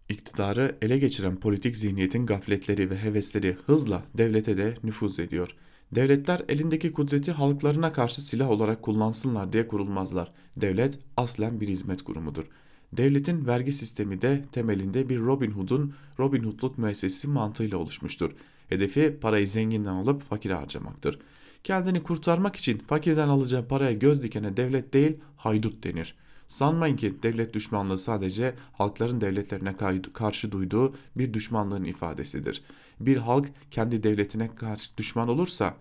İktidarı 0.10 0.78
ele 0.82 0.98
geçiren 0.98 1.40
politik 1.40 1.76
zihniyetin 1.76 2.26
gafletleri 2.26 2.90
ve 2.90 2.98
hevesleri 2.98 3.58
hızla 3.66 4.04
devlete 4.18 4.58
de 4.58 4.76
nüfuz 4.84 5.20
ediyor. 5.20 5.56
Devletler 5.92 6.42
elindeki 6.50 6.92
kudreti 6.92 7.32
halklarına 7.32 7.92
karşı 7.92 8.22
silah 8.22 8.50
olarak 8.50 8.82
kullansınlar 8.82 9.54
diye 9.54 9.68
kurulmazlar. 9.68 10.32
Devlet 10.58 11.00
aslen 11.18 11.62
bir 11.62 11.68
hizmet 11.68 12.02
kurumudur. 12.02 12.46
Devletin 12.94 13.48
vergi 13.48 13.74
sistemi 13.74 14.22
de 14.22 14.46
temelinde 14.52 15.10
bir 15.10 15.20
Robin 15.20 15.52
Hood'un 15.52 15.94
Robin 16.20 16.44
Hood'luk 16.44 16.78
müessesesi 16.78 17.28
mantığıyla 17.28 17.78
oluşmuştur. 17.78 18.32
Hedefi 18.70 19.18
parayı 19.22 19.48
zenginden 19.48 19.94
alıp 19.94 20.22
fakire 20.30 20.54
harcamaktır. 20.54 21.20
Kendini 21.64 22.04
kurtarmak 22.04 22.56
için 22.56 22.78
fakirden 22.78 23.28
alacağı 23.28 23.68
paraya 23.68 23.92
göz 23.92 24.24
dikene 24.24 24.58
devlet 24.58 24.94
değil 24.94 25.18
haydut 25.38 25.84
denir. 25.84 26.16
Sanmayın 26.48 26.96
ki 26.96 27.24
devlet 27.24 27.54
düşmanlığı 27.54 27.98
sadece 27.98 28.56
halkların 28.74 29.22
devletlerine 29.22 29.76
karşı 30.14 30.52
duyduğu 30.52 30.96
bir 31.16 31.34
düşmanlığın 31.34 31.84
ifadesidir. 31.84 32.64
Bir 33.00 33.18
halk 33.18 33.48
kendi 33.72 34.04
devletine 34.04 34.56
karşı 34.56 34.98
düşman 34.98 35.28
olursa 35.28 35.76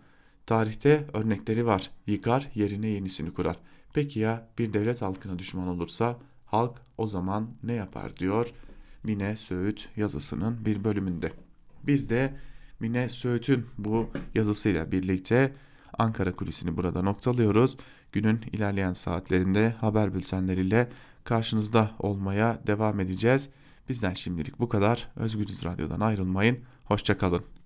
tarihte 0.46 1.06
örnekleri 1.12 1.66
var. 1.66 1.90
Yıkar 2.06 2.50
yerine 2.54 2.88
yenisini 2.88 3.34
kurar. 3.34 3.56
Peki 3.92 4.20
ya 4.20 4.48
bir 4.58 4.72
devlet 4.72 5.02
halkına 5.02 5.38
düşman 5.38 5.68
olursa 5.68 6.16
halk 6.46 6.82
o 6.98 7.06
zaman 7.06 7.50
ne 7.62 7.72
yapar 7.72 8.16
diyor 8.16 8.52
Mine 9.02 9.36
Söğüt 9.36 9.88
yazısının 9.96 10.64
bir 10.64 10.84
bölümünde. 10.84 11.32
Biz 11.86 12.10
de 12.10 12.34
Mine 12.80 13.08
Söğüt'ün 13.08 13.66
bu 13.78 14.10
yazısıyla 14.34 14.92
birlikte 14.92 15.52
Ankara 15.98 16.32
kulisini 16.32 16.76
burada 16.76 17.02
noktalıyoruz. 17.02 17.76
Günün 18.12 18.40
ilerleyen 18.52 18.92
saatlerinde 18.92 19.70
haber 19.70 20.14
bültenleriyle 20.14 20.88
karşınızda 21.24 21.90
olmaya 21.98 22.60
devam 22.66 23.00
edeceğiz. 23.00 23.48
Bizden 23.88 24.12
şimdilik 24.12 24.58
bu 24.58 24.68
kadar. 24.68 25.08
Özgürüz 25.16 25.64
Radyo'dan 25.64 26.00
ayrılmayın. 26.00 26.58
Hoşçakalın. 26.84 27.42